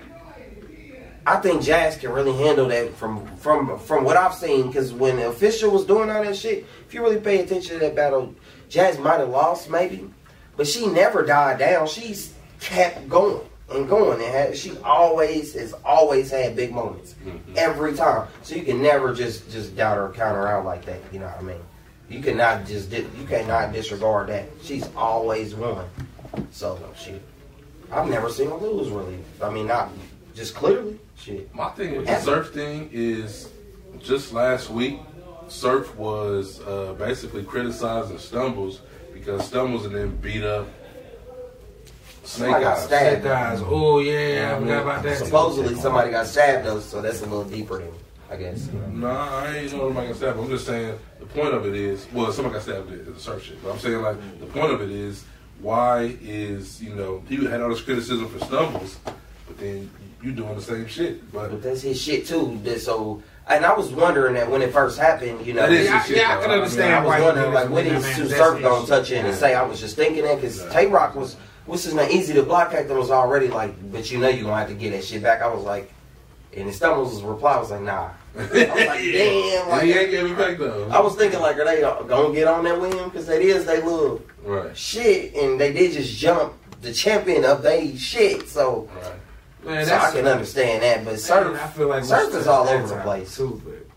I 1.27 1.37
think 1.37 1.63
Jazz 1.63 1.97
can 1.97 2.11
really 2.11 2.33
handle 2.33 2.67
that 2.67 2.95
from 2.95 3.25
from 3.37 3.77
from 3.79 4.03
what 4.03 4.15
I've 4.15 4.35
seen. 4.35 4.67
Because 4.67 4.93
when 4.93 5.17
the 5.17 5.27
official 5.27 5.71
was 5.71 5.85
doing 5.85 6.09
all 6.09 6.23
that 6.23 6.37
shit, 6.37 6.65
if 6.87 6.93
you 6.93 7.01
really 7.01 7.19
pay 7.19 7.39
attention 7.43 7.73
to 7.73 7.79
that 7.79 7.95
battle, 7.95 8.33
Jazz 8.69 8.97
might 8.97 9.19
have 9.19 9.29
lost 9.29 9.69
maybe, 9.69 10.09
but 10.55 10.67
she 10.67 10.87
never 10.87 11.25
died 11.25 11.59
down. 11.59 11.87
She's 11.87 12.33
kept 12.59 13.09
going 13.09 13.45
and 13.69 13.89
going, 13.89 14.21
and 14.21 14.31
had, 14.31 14.57
she 14.57 14.77
always 14.83 15.53
has 15.53 15.73
always 15.83 16.29
had 16.29 16.55
big 16.55 16.71
moments 16.71 17.15
every 17.55 17.93
time. 17.93 18.27
So 18.43 18.55
you 18.55 18.63
can 18.63 18.81
never 18.81 19.13
just 19.13 19.49
just 19.51 19.75
doubt 19.75 19.97
her, 19.97 20.09
count 20.09 20.35
her 20.35 20.47
out 20.47 20.65
like 20.65 20.85
that. 20.85 20.99
You 21.11 21.19
know 21.19 21.27
what 21.27 21.39
I 21.39 21.41
mean? 21.41 21.61
You 22.09 22.21
cannot 22.21 22.65
just 22.67 22.91
di- 22.91 23.07
you 23.17 23.25
cannot 23.27 23.73
disregard 23.73 24.27
that. 24.29 24.49
She's 24.61 24.87
always 24.95 25.55
won. 25.55 25.85
So 26.51 26.79
shit, 26.95 27.21
I've 27.91 28.07
never 28.07 28.29
seen 28.29 28.49
her 28.49 28.57
lose 28.57 28.89
really. 28.89 29.19
I 29.41 29.49
mean, 29.49 29.67
not 29.67 29.89
just 30.35 30.53
clearly. 30.53 30.99
Shit. 31.17 31.53
My 31.55 31.69
thing 31.69 31.97
with 31.97 32.05
the 32.05 32.19
surf 32.21 32.53
thing 32.53 32.89
is 32.91 33.49
just 33.99 34.33
last 34.33 34.69
week, 34.69 34.99
Surf 35.47 35.95
was 35.95 36.61
uh, 36.61 36.93
basically 36.97 37.43
criticizing 37.43 38.17
Stumbles 38.17 38.81
because 39.13 39.45
Stumbles 39.47 39.85
and 39.85 39.95
then 39.95 40.15
beat 40.17 40.43
up 40.43 40.67
Somebody 42.25 42.63
got 42.63 42.77
Eyes. 42.77 42.83
stabbed. 42.85 43.23
That 43.23 43.51
guys. 43.51 43.61
Oh 43.65 43.99
yeah, 43.99 44.55
I 44.55 44.59
forgot 44.59 44.81
about 44.83 45.03
that. 45.03 45.17
Supposedly 45.17 45.75
somebody 45.75 46.11
got 46.11 46.25
stabbed 46.27 46.65
though, 46.65 46.79
so 46.79 47.01
that's 47.01 47.21
a 47.21 47.25
little 47.25 47.43
deeper 47.45 47.79
than 47.79 47.91
I 48.31 48.35
guess. 48.37 48.69
Nah, 48.91 49.39
I 49.43 49.57
ain't 49.57 49.71
know 49.73 49.89
nobody 49.89 50.07
got 50.07 50.17
stabbed. 50.17 50.39
I'm 50.39 50.49
just 50.49 50.65
saying 50.65 50.97
the 51.19 51.25
point 51.27 51.53
of 51.53 51.65
it 51.67 51.75
is, 51.75 52.07
well, 52.11 52.31
somebody 52.31 52.53
got 52.55 52.63
stabbed 52.63 52.91
at 52.91 53.13
the 53.13 53.19
surf 53.19 53.43
shit. 53.43 53.63
But 53.63 53.73
I'm 53.73 53.79
saying 53.79 54.01
like 54.01 54.39
the 54.39 54.47
point 54.47 54.71
of 54.71 54.81
it 54.81 54.89
is, 54.89 55.23
why 55.59 56.17
is 56.21 56.81
you 56.81 56.95
know 56.95 57.23
he 57.29 57.45
had 57.45 57.61
all 57.61 57.69
this 57.69 57.81
criticism 57.81 58.27
for 58.27 58.43
Stumbles, 58.45 58.97
but 59.05 59.57
then 59.59 59.89
you 60.23 60.31
doing 60.31 60.55
the 60.55 60.61
same 60.61 60.87
shit. 60.87 61.31
But 61.31 61.51
But 61.51 61.61
that's 61.61 61.81
his 61.83 62.01
shit 62.01 62.25
too. 62.25 62.59
That 62.63 62.81
so, 62.81 63.21
and 63.47 63.63
I 63.63 63.73
was 63.75 63.91
wondering 63.91 64.33
that 64.33 64.49
when 64.49 64.63
it 64.63 64.73
first 64.73 64.97
happened, 64.97 65.45
you 65.45 65.53
know, 65.53 65.61
That 65.61 65.71
is 65.71 65.85
Yeah, 65.85 65.99
his 65.99 66.07
shit, 66.07 66.17
yeah, 66.17 66.31
I 66.31 66.35
though. 66.37 66.41
can 66.41 66.49
I 66.49 66.53
mean, 66.55 66.63
understand 66.63 66.95
I 66.95 67.05
was 67.05 67.21
wondering 67.23 67.53
like 67.53 67.63
did 67.65 67.71
when 67.71 67.85
it, 67.85 67.93
is 67.93 68.03
man. 68.03 68.13
Tsu 68.15 68.29
Surf 68.29 68.61
gonna 68.63 68.87
touch 68.87 69.11
in 69.11 69.23
and 69.27 69.35
say 69.35 69.53
I 69.53 69.61
was 69.61 69.79
just 69.79 69.95
thinking 69.95 70.23
that 70.23 70.37
because 70.41 70.65
Tay 70.73 70.87
Roc 70.87 71.13
was 71.15 71.35
what's 71.65 71.85
is 71.85 71.93
not 71.93 72.11
Easy 72.11 72.33
to 72.33 72.43
Block 72.43 72.71
Hector 72.71 72.93
was 72.95 73.11
already 73.11 73.47
like, 73.47 73.73
but 73.91 74.09
you 74.11 74.17
know 74.19 74.27
you're 74.29 74.43
gonna 74.43 74.57
have 74.57 74.69
to 74.69 74.73
get 74.75 74.91
that 74.91 75.03
shit 75.03 75.21
back. 75.23 75.41
I 75.41 75.47
was 75.53 75.63
like, 75.63 75.91
and 76.55 76.73
Stumbles' 76.73 77.21
reply 77.23 77.57
was 77.57 77.71
like, 77.71 77.81
nah. 77.81 78.09
I 78.37 78.41
was 78.41 78.51
like, 78.51 78.67
damn, 78.77 79.69
like 79.69 79.83
he 79.83 79.93
ain't 79.93 80.11
giving 80.11 80.35
back 80.35 80.57
though. 80.57 80.87
I 80.89 80.99
was 80.99 81.15
thinking 81.15 81.39
like, 81.39 81.57
are 81.57 81.65
they 81.65 81.81
gonna 81.81 82.33
get 82.33 82.47
on 82.47 82.63
that 82.65 82.79
with 82.79 82.93
him? 82.93 83.09
Because 83.09 83.27
that 83.27 83.41
is 83.41 83.65
they 83.65 83.81
little 83.81 84.21
right, 84.43 84.75
shit, 84.77 85.33
and 85.35 85.59
they 85.59 85.71
did 85.73 85.93
just 85.93 86.17
jump 86.17 86.53
the 86.81 86.93
champion 86.93 87.45
of 87.45 87.63
they 87.63 87.95
shit. 87.95 88.47
So, 88.49 88.89
right. 88.95 89.13
Man, 89.65 89.85
so 89.87 89.97
I 89.97 90.11
can 90.11 90.27
understand 90.27 90.83
that, 90.83 91.03
but 91.03 91.19
Surf, 91.19 91.59
I 91.59 91.67
feel 91.69 91.87
like 91.87 92.03
Surf 92.03 92.33
is 92.35 92.45
all 92.45 92.67
over 92.67 92.87
the 92.87 93.01
place. 93.01 93.35
too, 93.35 93.59
but 93.65 93.87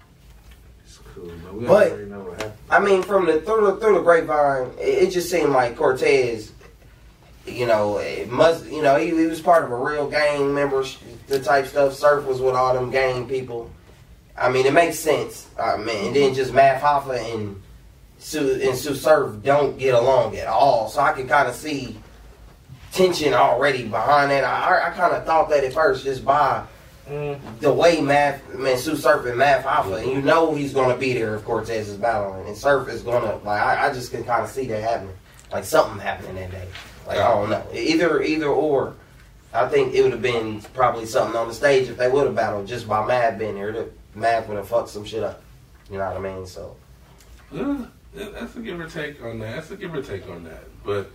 it's 0.85 0.99
cool. 1.14 1.27
Man. 1.27 1.57
We 1.59 1.66
But- 1.66 1.93
already 1.93 2.07
know 2.11 2.21
what 2.21 2.33
happened. 2.41 2.53
I 2.71 2.79
mean, 2.81 3.03
from 3.03 3.27
the 3.27 3.41
through 3.43 3.66
the 3.66 3.77
through 3.77 3.95
the 3.97 4.03
grapevine, 4.03 4.71
it, 4.79 5.09
it 5.09 5.11
just 5.11 5.31
seemed 5.31 5.51
like 5.53 5.77
Cortez. 5.77 6.53
You 7.53 7.66
know, 7.66 7.99
it 7.99 8.30
must. 8.30 8.66
You 8.66 8.82
know, 8.82 8.96
he, 8.96 9.07
he 9.09 9.26
was 9.26 9.40
part 9.40 9.64
of 9.64 9.70
a 9.70 9.76
real 9.76 10.09
gang 10.09 10.55
member, 10.55 10.84
the 11.26 11.40
type 11.40 11.66
stuff. 11.66 11.94
Surf 11.94 12.24
was 12.26 12.40
with 12.40 12.55
all 12.55 12.74
them 12.74 12.90
gang 12.90 13.28
people. 13.28 13.70
I 14.36 14.49
mean, 14.49 14.66
it 14.66 14.72
makes 14.72 14.99
sense. 14.99 15.49
I 15.61 15.76
mean, 15.76 16.09
and 16.09 16.16
then 16.16 16.34
just 16.34 16.53
Math 16.55 16.82
Hoffa 16.82 17.34
and 17.34 17.61
Sue 18.18 18.61
and 18.62 18.76
Tsu 18.76 18.94
Surf 18.94 19.42
don't 19.42 19.78
get 19.78 19.94
along 19.94 20.36
at 20.36 20.46
all. 20.46 20.88
So 20.88 21.01
I 21.01 21.12
can 21.12 21.26
kind 21.26 21.49
of 21.49 21.55
see 21.55 21.99
tension 22.92 23.34
already 23.34 23.82
behind 23.84 24.30
that. 24.30 24.44
I, 24.44 24.88
I 24.88 24.90
kind 24.90 25.14
of 25.14 25.24
thought 25.26 25.49
that 25.51 25.64
at 25.64 25.72
first, 25.72 26.05
just 26.05 26.24
by 26.24 26.64
Mm. 27.09 27.40
the 27.61 27.72
way 27.72 28.03
Math, 28.03 28.46
man, 28.55 28.76
Tsu 28.76 28.94
Surf 28.94 29.24
and 29.24 29.38
Math 29.38 29.64
Hoffa, 29.64 30.03
and 30.03 30.12
you 30.12 30.20
know 30.20 30.55
he's 30.55 30.74
going 30.74 30.90
to 30.90 30.96
be 30.99 31.14
there 31.14 31.36
if 31.36 31.44
Cortez 31.46 31.88
is 31.88 31.96
battling, 31.96 32.46
and 32.46 32.55
Surf 32.55 32.86
is 32.90 33.01
going 33.01 33.22
to 33.22 33.36
like. 33.46 33.62
I, 33.62 33.88
I 33.88 33.94
just 33.94 34.11
can 34.11 34.24
kind 34.24 34.44
of 34.44 34.51
see 34.51 34.66
that 34.66 34.82
happening, 34.82 35.14
like 35.51 35.64
something 35.64 35.99
happening 35.99 36.34
that 36.34 36.51
day. 36.51 36.68
Like 37.09 37.19
I 37.19 37.29
don't 37.29 37.49
know, 37.49 37.65
either 37.73 38.23
either 38.23 38.49
or. 38.49 38.95
I 39.51 39.67
think 39.67 39.95
it 39.95 40.03
would 40.03 40.13
have 40.13 40.21
been 40.21 40.61
probably 40.75 41.07
something 41.07 41.35
on 41.35 41.49
the 41.49 41.55
stage 41.55 41.89
if 41.89 41.97
they 41.97 42.09
would 42.09 42.27
have 42.27 42.35
battled 42.35 42.69
just 42.69 42.87
by 42.87 43.05
Math 43.07 43.39
being 43.39 43.55
there. 43.55 43.73
The 43.73 43.89
Math 44.15 44.47
would 44.47 44.59
have 44.59 44.69
fucked 44.69 44.91
some 44.91 45.07
shit 45.07 45.23
up. 45.23 45.43
You 45.91 45.97
know 45.97 46.07
what 46.07 46.19
I 46.19 46.21
mean? 46.21 46.47
So 46.47 46.77
Yeah, 47.51 47.87
that's 48.15 48.55
a 48.57 48.61
give 48.61 48.79
or 48.79 48.89
take 48.89 49.23
on 49.25 49.39
that. 49.39 49.57
That's 49.57 49.71
a 49.71 49.77
give 49.77 49.95
or 49.95 50.03
take 50.03 50.29
on 50.29 50.45
that. 50.45 50.65
But 50.85 51.11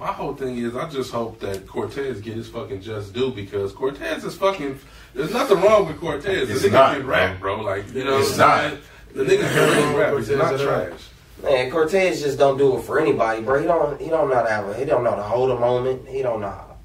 my 0.00 0.08
whole 0.08 0.34
thing 0.34 0.58
is, 0.58 0.74
I 0.74 0.88
just 0.88 1.12
hope 1.12 1.38
that 1.38 1.68
Cortez 1.68 2.20
get 2.20 2.34
his 2.34 2.48
fucking 2.48 2.80
just 2.80 3.12
due 3.12 3.30
because 3.30 3.72
Cortez 3.72 4.24
is 4.24 4.34
fucking. 4.34 4.80
There's 5.14 5.32
nothing 5.32 5.60
wrong 5.60 5.86
with 5.86 6.00
Cortez. 6.00 6.50
It's 6.50 6.62
the 6.62 6.68
nigga 6.68 6.72
not, 6.72 6.96
can 6.96 7.06
rap, 7.06 7.38
bro. 7.38 7.60
Like 7.60 7.94
you 7.94 8.04
know, 8.04 8.18
It's 8.18 8.36
what 8.36 8.80
The 9.14 9.24
nigga 9.24 9.48
can 9.48 9.76
really 9.76 9.96
rap. 9.96 10.16
He's 10.16 10.30
not 10.30 10.58
trash. 10.58 11.07
Man, 11.42 11.70
Cortez 11.70 12.20
just 12.20 12.38
don't 12.38 12.58
do 12.58 12.78
it 12.78 12.82
for 12.82 12.98
anybody, 12.98 13.42
bro. 13.42 13.60
He 13.60 13.66
don't 13.66 14.00
he 14.00 14.08
don't 14.08 14.28
know 14.28 14.44
how 14.44 14.66
to 14.66 14.74
he 14.78 14.84
don't 14.84 15.04
know 15.04 15.14
to 15.14 15.22
hold 15.22 15.50
a 15.50 15.58
moment. 15.58 16.08
He 16.08 16.22
don't 16.22 16.40
know 16.40 16.48
how 16.48 16.76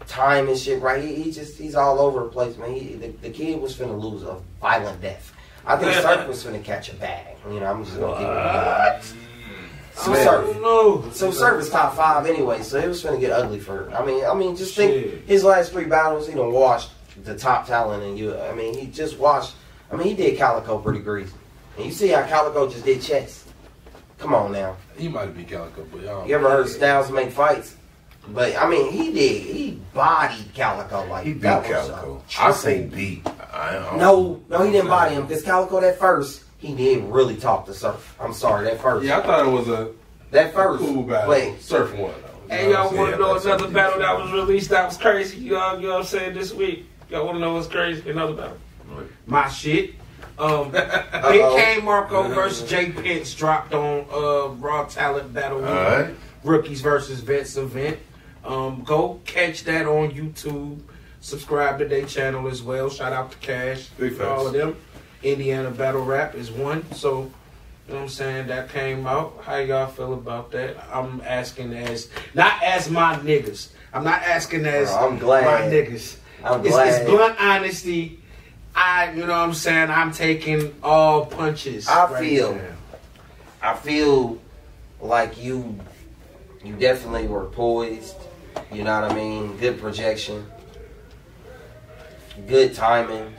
to 0.00 0.06
time 0.06 0.48
and 0.48 0.58
shit 0.58 0.82
right. 0.82 1.02
He, 1.02 1.14
he 1.14 1.30
just 1.30 1.56
he's 1.56 1.76
all 1.76 2.00
over 2.00 2.24
the 2.24 2.28
place, 2.28 2.56
man. 2.56 2.74
He, 2.74 2.94
the, 2.94 3.08
the 3.08 3.30
kid 3.30 3.60
was 3.60 3.76
finna 3.76 3.98
lose 3.98 4.22
a 4.24 4.40
violent 4.60 5.00
death. 5.00 5.32
I 5.64 5.76
think 5.76 5.94
Surf 5.94 6.26
was 6.26 6.44
finna 6.44 6.62
catch 6.62 6.90
a 6.90 6.94
bag. 6.94 7.36
You 7.48 7.60
know, 7.60 7.66
I'm 7.66 7.84
just 7.84 7.98
gonna 7.98 8.16
keep 8.16 9.14
it. 9.14 9.16
So 9.94 10.14
Surf, 10.14 11.14
so 11.14 11.30
Surf 11.30 11.62
is 11.62 11.70
top 11.70 11.94
five 11.94 12.26
anyway, 12.26 12.62
so 12.62 12.78
it 12.78 12.88
was 12.88 13.02
finna 13.02 13.20
get 13.20 13.32
ugly 13.32 13.60
for. 13.60 13.92
I 13.94 14.04
mean, 14.04 14.24
I 14.24 14.34
mean, 14.34 14.56
just 14.56 14.74
think 14.74 15.26
his 15.26 15.44
last 15.44 15.72
three 15.72 15.84
battles, 15.84 16.26
he 16.26 16.34
done 16.34 16.52
washed 16.52 16.90
the 17.22 17.36
top 17.36 17.66
talent 17.66 18.02
and 18.02 18.18
you. 18.18 18.36
I 18.36 18.54
mean, 18.54 18.76
he 18.76 18.86
just 18.86 19.18
watched. 19.18 19.54
I 19.92 19.96
mean, 19.96 20.08
he 20.08 20.14
did 20.14 20.36
Calicoe 20.36 20.78
pretty 20.78 21.00
greasy, 21.00 21.34
and 21.76 21.86
you 21.86 21.92
see 21.92 22.08
how 22.08 22.26
Calicoe 22.26 22.68
just 22.68 22.84
did 22.84 23.02
chess. 23.02 23.44
Come 24.20 24.34
on 24.34 24.52
now, 24.52 24.76
He 24.98 25.08
might 25.08 25.34
be 25.36 25.44
Calicoe, 25.44 25.86
but 25.90 26.02
y'all. 26.02 26.26
you 26.28 26.34
ever 26.34 26.48
heard 26.50 26.68
Styles 26.68 27.10
make 27.10 27.30
fights? 27.32 27.74
But 28.28 28.54
I 28.54 28.68
mean, 28.68 28.92
he 28.92 29.12
did. 29.12 29.42
He 29.42 29.80
bodied 29.94 30.52
Calicoe 30.54 31.06
like 31.08 31.24
He 31.24 31.32
beat 31.32 31.42
that 31.42 31.64
Calicoe. 31.64 32.22
a 32.38 32.42
I 32.42 32.52
say 32.52 32.80
triple- 32.82 32.96
beat. 32.96 33.26
I 33.52 33.72
don't 33.72 33.98
No, 33.98 34.40
no, 34.50 34.62
he 34.62 34.70
didn't 34.72 34.88
body 34.88 35.14
him 35.14 35.22
because 35.26 35.42
Calicoe 35.42 35.80
that 35.80 35.98
first 35.98 36.42
he 36.58 36.74
did 36.74 37.02
really 37.04 37.36
talk 37.36 37.64
to 37.66 37.72
Surf. 37.74 38.14
I'm 38.20 38.34
sorry, 38.34 38.66
that 38.66 38.80
first. 38.80 39.06
Yeah, 39.06 39.18
I 39.18 39.22
thought 39.22 39.46
it 39.46 39.50
was 39.50 39.68
a 39.68 39.88
that 40.32 40.52
first. 40.52 40.84
cool 40.84 41.02
battle. 41.04 41.30
Wait, 41.30 41.60
Surf 41.62 41.94
one 41.96 42.12
though. 42.22 42.54
Hey, 42.54 42.70
y'all 42.72 42.92
You 42.92 42.98
want 42.98 43.14
to 43.16 43.18
what 43.22 43.32
know 43.32 43.38
saying? 43.38 43.54
another 43.54 43.72
battle 43.72 43.98
that 44.00 44.18
was 44.20 44.32
released 44.32 44.68
that 44.70 44.84
was 44.86 44.96
crazy? 44.98 45.38
Y'all, 45.38 45.80
you 45.80 45.86
know 45.88 45.94
what 45.94 46.00
I'm 46.00 46.04
saying 46.06 46.34
this 46.34 46.52
week? 46.52 46.86
Y'all 47.08 47.24
want 47.24 47.36
to 47.36 47.40
know 47.40 47.54
what's 47.54 47.68
crazy? 47.68 48.08
Another 48.10 48.34
battle. 48.34 48.58
My 49.26 49.48
shit. 49.48 49.94
Um, 50.40 50.70
Big 50.72 50.80
Uh-oh. 50.82 51.56
K 51.56 51.80
Marco 51.82 52.22
versus 52.28 52.68
Jay 52.68 52.90
Pitts 52.90 53.34
dropped 53.34 53.74
on 53.74 54.06
uh, 54.12 54.48
Raw 54.54 54.84
Talent 54.86 55.32
Battle 55.34 55.58
All 55.58 55.62
Week. 55.64 55.70
right. 56.08 56.14
Rookies 56.44 56.80
versus 56.80 57.20
Vets 57.20 57.56
event. 57.56 57.98
Um, 58.44 58.82
go 58.84 59.20
catch 59.26 59.64
that 59.64 59.86
on 59.86 60.10
YouTube. 60.12 60.80
Subscribe 61.20 61.78
to 61.80 61.84
their 61.84 62.06
channel 62.06 62.48
as 62.48 62.62
well. 62.62 62.88
Shout 62.88 63.12
out 63.12 63.32
to 63.32 63.38
Cash. 63.38 63.88
Big 63.98 64.14
for 64.14 64.24
all 64.26 64.46
of 64.46 64.54
them. 64.54 64.76
Indiana 65.22 65.70
Battle 65.70 66.02
Rap 66.02 66.34
is 66.34 66.50
one. 66.50 66.90
So, 66.92 67.24
you 67.86 67.92
know 67.92 67.96
what 67.96 68.02
I'm 68.04 68.08
saying? 68.08 68.46
That 68.46 68.70
came 68.70 69.06
out. 69.06 69.38
How 69.42 69.56
y'all 69.58 69.88
feel 69.88 70.14
about 70.14 70.50
that? 70.52 70.76
I'm 70.90 71.20
asking 71.26 71.74
as, 71.74 72.08
not 72.32 72.62
as 72.62 72.88
my 72.88 73.16
niggas. 73.16 73.68
I'm 73.92 74.04
not 74.04 74.22
asking 74.22 74.64
as 74.64 74.88
Bro, 74.90 75.08
I'm 75.10 75.18
glad. 75.18 75.44
my 75.44 75.66
niggas. 75.76 76.16
I'm 76.42 76.60
It's, 76.60 76.70
glad. 76.70 77.02
it's 77.02 77.10
blunt 77.10 77.38
honesty. 77.38 78.19
I, 78.74 79.10
you 79.12 79.20
know 79.26 79.32
what 79.32 79.48
I'm 79.48 79.54
saying? 79.54 79.90
I'm 79.90 80.12
taking 80.12 80.74
all 80.82 81.26
punches. 81.26 81.88
I 81.88 82.10
right 82.10 82.20
feel- 82.20 82.54
now. 82.54 82.62
I 83.62 83.74
feel 83.74 84.38
like 85.00 85.42
you 85.42 85.78
you 86.64 86.74
definitely 86.76 87.26
were 87.26 87.44
poised. 87.46 88.16
You 88.72 88.84
know 88.84 89.00
what 89.00 89.10
I 89.10 89.14
mean? 89.14 89.56
Good 89.58 89.78
projection. 89.80 90.46
Good 92.46 92.74
timing. 92.74 93.34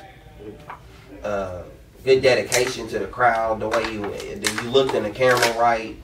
Uh, 1.24 1.64
good 2.04 2.22
dedication 2.22 2.88
to 2.90 3.00
the 3.00 3.08
crowd. 3.08 3.60
The 3.60 3.70
way 3.70 3.92
you 3.92 4.14
you 4.14 4.70
looked 4.70 4.94
in 4.94 5.04
the 5.04 5.10
camera 5.10 5.58
right. 5.60 5.96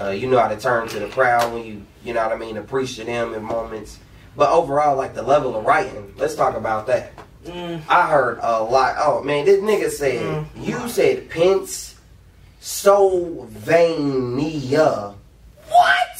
Uh, 0.00 0.10
you 0.10 0.28
know 0.28 0.38
how 0.38 0.48
to 0.48 0.58
turn 0.58 0.86
to 0.88 0.98
the 1.00 1.08
crowd 1.08 1.52
when 1.52 1.64
you 1.64 1.82
you 2.04 2.12
know 2.12 2.22
what 2.22 2.32
I 2.32 2.38
mean. 2.38 2.56
Appreciate 2.58 3.06
them 3.06 3.34
in 3.34 3.42
moments. 3.42 3.98
But 4.36 4.50
overall, 4.50 4.96
like 4.96 5.14
the 5.14 5.22
level 5.22 5.56
of 5.56 5.64
writing. 5.64 6.12
Let's 6.16 6.34
talk 6.34 6.56
about 6.56 6.86
that. 6.88 7.12
Mm. 7.44 7.82
I 7.88 8.08
heard 8.08 8.38
a 8.42 8.62
lot. 8.62 8.96
Oh 8.98 9.22
man, 9.22 9.44
this 9.44 9.60
nigga 9.60 9.90
said 9.90 10.20
Mm. 10.22 10.46
you 10.56 10.88
said 10.88 11.28
Pence 11.30 11.94
Sylvania. 13.74 15.14
What? 15.68 16.18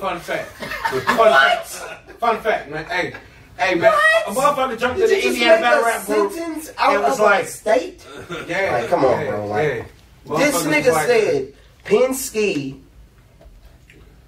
Fun 0.00 0.20
fact. 0.20 0.48
Fun 1.06 1.32
fact. 1.32 1.66
Fun 2.20 2.40
fact, 2.40 2.70
man. 2.70 2.84
Hey, 2.86 3.12
hey, 3.58 3.74
man. 3.74 3.92
What? 3.92 4.28
A 4.28 4.30
motherfucker 4.40 4.78
jumped 4.78 4.98
to 5.00 5.06
Did 5.06 5.10
the 5.10 5.22
you 5.22 5.28
Indiana 5.32 5.54
make 5.54 5.62
Battle 5.62 5.82
a 5.82 5.86
Rap 5.86 6.06
group. 6.06 6.32
sentence 6.32 6.70
out 6.78 6.94
It 6.94 7.00
was 7.00 7.18
of 7.20 7.24
like- 7.26 7.46
state? 7.48 8.06
Yeah. 8.48 8.78
Like, 8.80 8.88
come 8.88 9.04
on, 9.04 9.20
yeah, 9.20 9.30
bro, 9.30 9.46
like- 9.46 9.84
yeah. 10.26 10.36
This 10.38 10.62
nigga 10.64 10.92
like- 10.92 11.06
said 11.06 11.52
Penske 11.84 12.80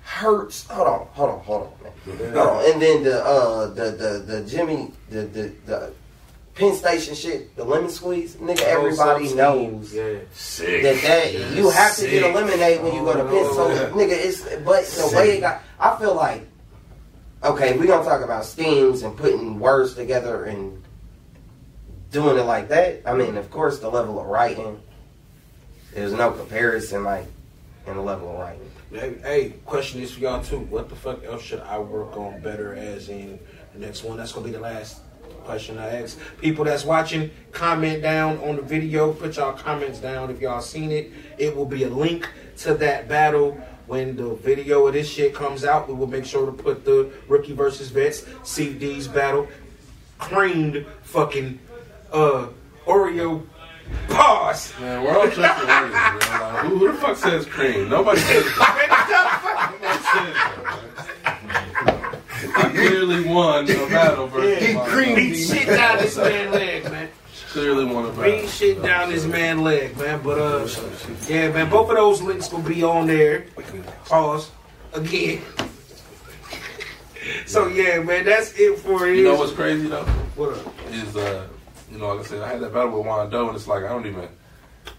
hurts. 0.03 0.67
Hold 0.69 0.89
on, 0.89 1.07
hold 1.13 1.31
on, 1.31 1.41
hold 1.41 1.63
on, 1.63 1.73
man. 1.83 1.93
Hold 2.35 2.49
on. 2.49 2.65
And 2.73 2.83
then 2.83 3.03
the 3.05 3.25
uh 3.25 3.67
the 3.69 3.91
the 3.93 4.19
the 4.27 4.43
Jimmy 4.45 4.93
the 5.11 5.23
the 5.23 5.53
the 5.67 5.93
Penn 6.57 6.75
Station 6.75 7.15
shit, 7.15 7.55
the 7.55 7.63
lemon 7.65 7.91
squeeze, 7.91 8.37
nigga. 8.37 8.63
Everybody 8.63 9.35
knows. 9.35 9.95
Yeah. 9.95 10.21
Sick. 10.33 10.83
that 10.83 11.03
that 11.03 11.55
you 11.55 11.69
have 11.71 11.95
to 11.97 12.03
get 12.03 12.23
Sick. 12.23 12.25
eliminated 12.35 12.83
when 12.83 12.95
you 12.95 13.03
go 13.05 13.13
to 13.13 13.23
Oh, 13.23 13.29
Penn. 13.29 13.55
So 13.55 13.69
yeah. 13.69 13.91
nigga, 13.91 14.13
it's 14.25 14.43
but 14.65 14.85
the 14.87 15.17
way 15.17 15.37
it 15.37 15.41
got, 15.41 15.63
I 15.79 15.99
feel 15.99 16.15
like 16.15 16.47
okay, 17.45 17.77
we 17.79 17.87
gonna 17.87 18.05
talk 18.05 18.23
about 18.23 18.45
schemes 18.45 19.03
and 19.03 19.17
putting 19.17 19.61
words 19.61 19.95
together 19.95 20.45
and 20.45 20.83
doing 22.11 22.39
it 22.39 22.43
like 22.45 22.69
that. 22.69 23.03
I 23.05 23.13
mean, 23.15 23.37
of 23.37 23.51
course, 23.51 23.79
the 23.79 23.91
level 23.91 24.19
of 24.19 24.27
writing, 24.27 24.81
there's 25.93 26.13
no 26.13 26.31
comparison 26.33 27.05
like 27.05 27.27
in 27.87 27.95
the 27.97 28.03
level 28.03 28.33
of 28.33 28.39
writing. 28.39 28.71
Hey, 28.91 29.15
hey, 29.23 29.51
question 29.67 30.01
is 30.01 30.13
for 30.13 30.21
y'all 30.21 30.43
too. 30.43 30.61
What 30.61 30.89
the 30.89 30.97
fuck 30.97 31.23
else 31.25 31.43
should 31.43 31.61
I 31.61 31.79
work 31.79 32.17
on 32.17 32.41
better 32.41 32.75
as 32.75 33.11
in 33.11 33.39
the 33.75 33.81
next 33.81 34.05
one? 34.05 34.17
That's 34.17 34.33
gonna 34.33 34.47
be 34.47 34.53
the 34.53 34.61
last 34.61 35.01
question 35.47 35.79
I 35.79 36.03
ask. 36.03 36.19
People 36.41 36.65
that's 36.65 36.85
watching, 36.85 37.31
comment 37.53 38.03
down 38.03 38.39
on 38.39 38.57
the 38.57 38.63
video. 38.63 39.13
Put 39.13 39.37
y'all 39.37 39.53
comments 39.53 40.01
down 40.01 40.31
if 40.31 40.41
y'all 40.41 40.61
seen 40.61 40.91
it. 40.91 41.13
It 41.39 41.57
will 41.57 41.65
be 41.67 41.85
a 41.85 41.89
link 41.89 42.29
to 42.59 42.75
that 42.75 43.09
battle. 43.09 43.59
When 43.87 44.17
the 44.17 44.35
video 44.35 44.85
of 44.89 44.95
this 44.95 45.09
shit 45.09 45.33
comes 45.33 45.65
out, 45.65 45.89
we 45.89 45.95
will 45.95 46.09
make 46.09 46.25
sure 46.25 46.45
to 46.45 46.53
put 46.53 46.85
the 46.85 47.13
rookie 47.29 47.53
versus 47.53 47.89
vets 47.91 48.25
CD's 48.43 49.07
battle 49.07 49.47
creamed 50.19 50.85
fucking 51.03 51.61
uh 52.13 52.49
Oreo 52.85 53.47
pause. 54.09 54.73
Man, 54.81 55.05
we're 55.05 55.17
all 55.17 55.27
just 55.27 55.39
words, 55.39 55.69
man. 55.69 56.19
Like, 56.19 56.65
who, 56.65 56.79
who 56.79 56.93
the 56.93 56.99
fuck 56.99 57.17
says 57.17 57.47
cream? 57.47 57.89
Nobody 57.89 58.21
says 58.21 58.45
that, 58.45 59.71
man. 59.73 60.57
I 62.59 62.73
clearly 62.97 63.29
won 63.29 63.65
a 63.65 63.89
battle 63.89 64.27
versus 64.27 64.67
He 64.67 64.75
my 64.75 64.87
creamed 64.89 65.17
Beat 65.17 65.35
shit 65.45 65.67
down 65.67 65.99
this 65.99 66.17
man 66.17 66.53
leg, 66.53 66.85
man. 66.85 67.09
Clearly 67.51 67.85
won 67.85 68.05
a 68.07 68.09
Beat 68.11 68.17
battle. 68.17 68.49
shit 68.49 68.83
down 68.83 69.11
this 69.11 69.25
man 69.27 69.63
leg, 69.63 69.97
man. 69.99 70.21
But 70.23 70.39
uh, 70.39 70.69
yeah, 71.29 71.51
man. 71.53 71.69
Both 71.71 71.91
of 71.91 71.97
those 71.97 72.23
links 72.23 72.51
will 72.51 72.63
be 72.63 72.83
on 72.83 73.07
there. 73.07 73.47
Pause 74.07 74.51
again. 74.95 75.43
so 77.47 77.67
yeah, 77.69 78.01
man. 78.01 78.25
That's 78.25 78.53
it 78.59 78.79
for 78.79 79.07
it. 79.07 79.17
You 79.17 79.25
know 79.25 79.35
what's 79.37 79.53
crazy 79.53 79.89
though? 79.89 80.05
What 80.37 80.57
up? 80.57 80.75
Is 80.91 81.17
uh, 81.17 81.47
you 81.91 81.99
know, 81.99 82.09
like 82.09 82.21
I 82.21 82.29
said, 82.29 82.43
I 82.43 82.49
had 82.49 82.61
that 82.61 82.73
battle 82.73 82.99
with 82.99 83.07
Wando, 83.07 83.49
and 83.49 83.57
it's 83.57 83.67
like 83.67 83.85
I 83.85 83.89
don't 83.89 84.07
even. 84.07 84.29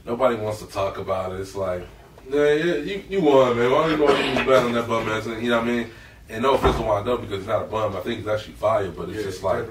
Nobody 0.06 0.36
wants 0.36 0.60
to 0.60 0.68
talk 0.68 0.98
about 0.98 1.34
it. 1.34 1.40
It's 1.40 1.56
like, 1.56 1.86
yeah, 2.30 2.54
yeah, 2.54 2.76
you, 2.76 3.04
you 3.10 3.22
won, 3.22 3.58
man. 3.58 3.72
Why 3.72 3.88
don't 3.88 3.92
you 3.92 4.06
know 4.06 4.18
you 4.18 4.36
was 4.36 4.46
battling 4.46 4.74
that 4.74 4.88
bum 4.88 5.08
ass? 5.10 5.26
You 5.26 5.50
know 5.50 5.60
what 5.60 5.68
I 5.68 5.72
mean? 5.72 5.90
And 6.30 6.44
no 6.44 6.56
offense 6.56 6.76
to 6.76 6.82
Wando 6.82 7.20
because 7.22 7.38
he's 7.40 7.48
not 7.48 7.62
a 7.64 7.66
bum. 7.66 7.96
I 7.96 8.02
think 8.02 8.20
he's 8.20 8.28
actually 8.28 8.54
fire, 8.56 8.90
but 8.92 9.08
it's 9.10 9.24
just 9.24 9.44
like, 9.44 9.66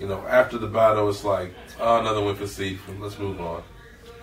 you 0.00 0.08
know, 0.08 0.18
after 0.26 0.58
the 0.58 0.66
battle, 0.66 1.08
it's 1.08 1.22
like, 1.24 1.52
oh, 1.78 2.00
another 2.00 2.20
win 2.22 2.34
for 2.34 2.46
Steve. 2.48 2.82
Let's 2.98 3.18
move 3.18 3.40
on. 3.40 3.62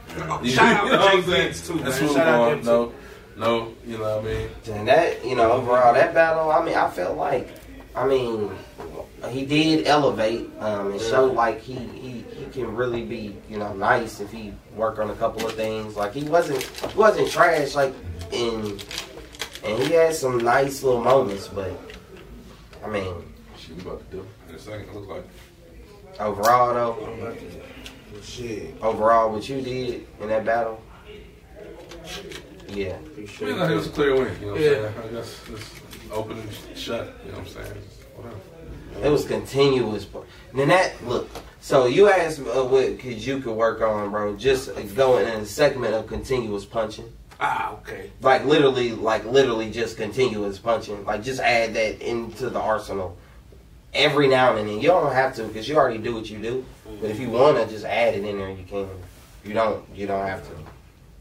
You 0.43 0.51
Shout 0.51 0.77
out 0.77 0.91
know 0.91 0.97
what 0.99 1.11
to 1.11 1.17
I'm 1.17 1.23
saying? 1.23 1.53
Too, 1.53 1.83
Let's 1.83 1.97
man. 1.99 2.05
move 2.07 2.15
Shout 2.15 2.27
out 2.27 2.41
on. 2.41 2.49
them 2.51 2.59
too. 2.61 2.65
No, 2.65 2.93
no, 3.37 3.73
you 3.85 3.97
know 3.97 4.17
what 4.17 4.25
I 4.25 4.27
mean? 4.27 4.49
And 4.71 4.87
that, 4.87 5.25
you 5.25 5.35
know, 5.35 5.51
overall, 5.51 5.93
that 5.93 6.13
battle, 6.13 6.49
I 6.49 6.63
mean, 6.63 6.75
I 6.75 6.89
felt 6.89 7.17
like, 7.17 7.49
I 7.95 8.07
mean, 8.07 8.51
he 9.29 9.45
did 9.45 9.85
elevate 9.87 10.49
um, 10.59 10.91
and 10.91 11.01
show 11.01 11.25
like 11.25 11.61
he, 11.61 11.73
he, 11.75 12.21
he 12.33 12.45
can 12.51 12.75
really 12.75 13.03
be, 13.03 13.35
you 13.49 13.57
know, 13.57 13.73
nice 13.73 14.19
if 14.21 14.31
he 14.31 14.53
work 14.75 14.99
on 14.99 15.09
a 15.09 15.15
couple 15.15 15.45
of 15.47 15.53
things. 15.55 15.95
Like 15.95 16.13
he 16.13 16.23
wasn't 16.23 16.61
he 16.63 16.97
wasn't 16.97 17.29
trash, 17.29 17.75
like 17.75 17.93
in, 18.31 18.79
and 19.63 19.81
he 19.83 19.93
had 19.93 20.13
some 20.15 20.37
nice 20.39 20.83
little 20.83 21.01
moments. 21.03 21.47
But 21.47 21.71
I 22.83 22.87
mean, 22.89 23.13
Shit, 23.57 23.75
we 23.75 23.81
about 23.81 24.09
to 24.11 24.17
do 24.17 24.27
in 24.49 24.55
a 24.55 24.59
second. 24.59 24.81
It 24.89 24.93
looks 24.95 25.07
like 25.07 25.23
overall 26.19 26.73
though, 26.73 27.35
Shit. 28.23 28.75
overall 28.81 29.31
what 29.31 29.47
you 29.49 29.61
did 29.61 30.07
in 30.21 30.27
that 30.29 30.45
battle, 30.45 30.81
yeah, 32.69 32.97
I 32.97 33.43
mean, 33.43 33.59
like, 33.59 33.69
it 33.71 33.75
was 33.75 33.87
a 33.87 33.91
clear 33.91 34.13
win. 34.15 34.35
You 34.39 34.47
know 34.47 34.51
what 34.53 34.61
Yeah. 34.61 34.69
I'm 34.71 34.75
saying? 34.77 34.93
I 35.03 35.07
guess 35.13 35.41
it's 35.51 35.69
open 36.11 36.39
and 36.39 36.77
shut. 36.77 37.13
You 37.25 37.31
know 37.31 37.37
what 37.39 37.47
I'm 37.47 37.53
saying? 37.53 37.77
Whatever. 38.15 39.05
It 39.07 39.09
was 39.09 39.25
continuous. 39.25 40.05
bro. 40.05 40.25
And 40.51 40.59
then 40.59 40.67
that 40.69 40.93
look. 41.05 41.29
So 41.61 41.85
you 41.85 42.09
asked 42.09 42.39
uh, 42.39 42.63
what 42.63 42.99
could 42.99 43.23
you 43.23 43.39
could 43.39 43.53
work 43.55 43.81
on, 43.81 44.09
bro? 44.11 44.35
Just 44.37 44.69
going 44.95 45.27
in 45.27 45.41
a 45.41 45.45
segment 45.45 45.93
of 45.93 46.07
continuous 46.07 46.65
punching, 46.65 47.11
Ah, 47.39 47.73
okay. 47.73 48.11
like 48.21 48.45
literally, 48.45 48.91
like 48.93 49.23
literally 49.25 49.69
just 49.69 49.97
continuous 49.97 50.57
punching. 50.57 51.05
Like 51.05 51.23
just 51.23 51.39
add 51.39 51.73
that 51.75 52.01
into 52.01 52.49
the 52.49 52.59
arsenal 52.59 53.17
every 53.93 54.27
now 54.27 54.55
and 54.55 54.67
then. 54.67 54.79
You 54.79 54.87
don't 54.87 55.13
have 55.13 55.35
to 55.35 55.43
because 55.43 55.69
you 55.69 55.75
already 55.75 55.99
do 55.99 56.15
what 56.15 56.29
you 56.29 56.39
do. 56.39 56.65
But 56.99 57.11
if 57.11 57.19
you 57.19 57.29
want 57.29 57.57
to 57.57 57.67
just 57.67 57.85
add 57.85 58.15
it 58.15 58.23
in 58.23 58.37
there, 58.37 58.49
you 58.49 58.63
can. 58.63 58.89
You 59.43 59.53
don't, 59.53 59.85
you 59.95 60.07
don't 60.07 60.25
have 60.27 60.43
to. 60.43 60.55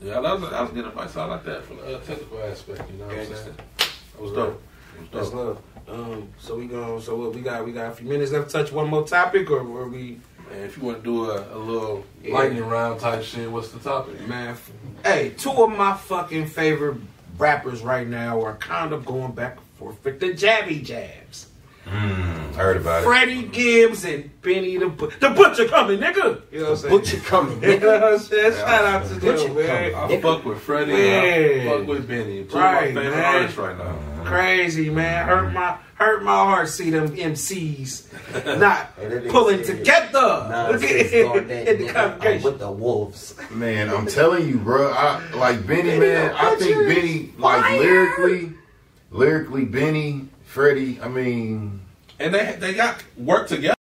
Yeah, 0.01 0.21
that 0.21 0.41
was, 0.41 0.51
that 0.51 0.61
was 0.61 0.71
good 0.73 0.87
advice. 0.87 1.17
I 1.17 1.25
like 1.27 1.45
that 1.45 1.64
from 1.64 1.77
the 1.77 1.97
uh, 1.97 2.01
technical 2.01 2.43
aspect. 2.43 2.91
You 2.91 2.99
know 2.99 3.07
what 3.07 3.19
I'm 3.19 3.27
saying? 3.27 3.55
That 3.79 4.23
was 4.23 4.33
dope. 4.33 4.62
It 4.99 5.12
That's 5.12 5.31
was 5.31 5.31
dope. 5.31 5.62
love. 5.87 6.01
Um, 6.01 6.29
so 6.39 6.57
we 6.57 6.67
going 6.67 7.01
so 7.01 7.14
what 7.14 7.33
we 7.33 7.43
got 7.43 7.64
we 7.64 7.71
got 7.73 7.93
a 7.93 7.95
few 7.95 8.09
minutes 8.09 8.33
left 8.33 8.51
to 8.51 8.53
touch 8.53 8.73
one 8.73 8.89
more 8.89 9.07
topic 9.07 9.51
or 9.51 9.62
were 9.62 9.89
we 9.89 10.19
Man, 10.51 10.61
if 10.64 10.76
you 10.76 10.84
want 10.84 10.99
to 10.99 11.03
do 11.05 11.30
a, 11.30 11.57
a 11.57 11.59
little 11.59 12.05
Yeah. 12.22 12.34
lightning 12.34 12.64
round 12.64 13.01
type 13.01 13.22
shit, 13.22 13.51
what's 13.51 13.70
the 13.70 13.78
topic? 13.80 14.20
man 14.28 14.51
f- 14.51 14.70
hey 15.05 15.30
two 15.36 15.51
of 15.51 15.70
my 15.76 15.94
fucking 15.94 16.47
favorite 16.47 16.99
rappers 17.38 17.82
right 17.82 18.07
now 18.07 18.40
are 18.42 18.55
kind 18.57 18.92
of 18.92 19.05
going 19.05 19.32
back 19.32 19.57
and 19.57 19.66
forth 19.78 20.03
with 20.05 20.20
the 20.20 20.28
jabby 20.28 20.82
jabs 20.84 21.49
I 21.88 22.59
heard 22.59 22.78
about 22.78 23.03
it. 23.03 23.07
Freddie 23.07 23.44
Gibbs 23.44 24.05
and 24.05 24.28
Benny 24.42 24.76
the 24.76 24.88
Bu- 24.88 25.11
the 25.20 25.30
butcher 25.30 25.68
coming, 25.68 26.01
nigga. 26.01 26.40
You 26.51 26.59
know 26.59 26.64
what 26.64 26.70
I'm 26.72 26.76
saying? 26.78 26.99
Butcher 26.99 27.16
coming. 27.18 27.62
You 27.62 27.78
know 27.78 27.86
what 28.01 28.05
I'm 28.14 28.18
saying? 28.18 28.53
Shout 28.55 28.84
out 28.86 29.07
to 29.07 29.14
the 29.14 29.20
Butcher 29.20 29.44
them, 29.55 29.57
man. 29.57 29.94
I 29.94 30.20
fuck 30.20 30.44
with 30.44 30.59
Freddie. 30.61 30.92
Yeah. 30.92 31.72
I 31.74 31.78
fuck 31.78 31.86
with 31.86 32.09
Benny. 32.09 32.42
Two 32.44 32.57
Right, 32.59 32.88
of 32.88 32.94
my 32.94 33.03
favorite 33.03 33.16
man. 33.16 33.34
artists 33.36 33.57
right 33.59 33.78
now. 33.78 34.24
Crazy 34.24 34.90
man, 34.90 35.26
hurt 35.28 35.53
my 35.53 35.78
hurt 35.99 36.22
my 36.22 36.32
heart. 36.34 36.68
See 36.68 36.90
them 36.90 37.09
MCs 37.16 38.59
not 38.59 38.92
Hey, 38.99 39.28
pulling 39.28 39.64
serious. 39.64 39.78
together 39.86 40.47
Nonsense 40.51 41.11
going 41.12 41.49
that 41.49 41.68
in 41.68 41.78
the 41.78 41.84
nigga, 41.84 41.97
I'm 41.97 42.11
congregation. 42.12 42.42
with 42.44 42.59
the 42.59 42.70
wolves. 42.70 43.34
Man, 43.51 43.88
I'm 43.90 44.07
telling 44.07 44.49
you, 44.49 44.59
bro. 44.59 44.90
I 44.92 45.22
like 45.34 45.66
Benny, 45.66 45.99
man. 45.99 46.34
I 46.36 46.55
think 46.57 46.74
Benny, 46.86 47.32
like 47.38 47.62
Fire. 47.62 47.78
lyrically, 47.78 48.53
lyrically, 49.11 49.64
Benny, 49.64 50.28
Freddie. 50.44 51.01
I 51.01 51.09
mean, 51.09 51.80
And 52.18 52.34
they 52.34 52.57
they 52.59 52.74
got 52.74 53.03
work 53.16 53.49
together. 53.49 53.76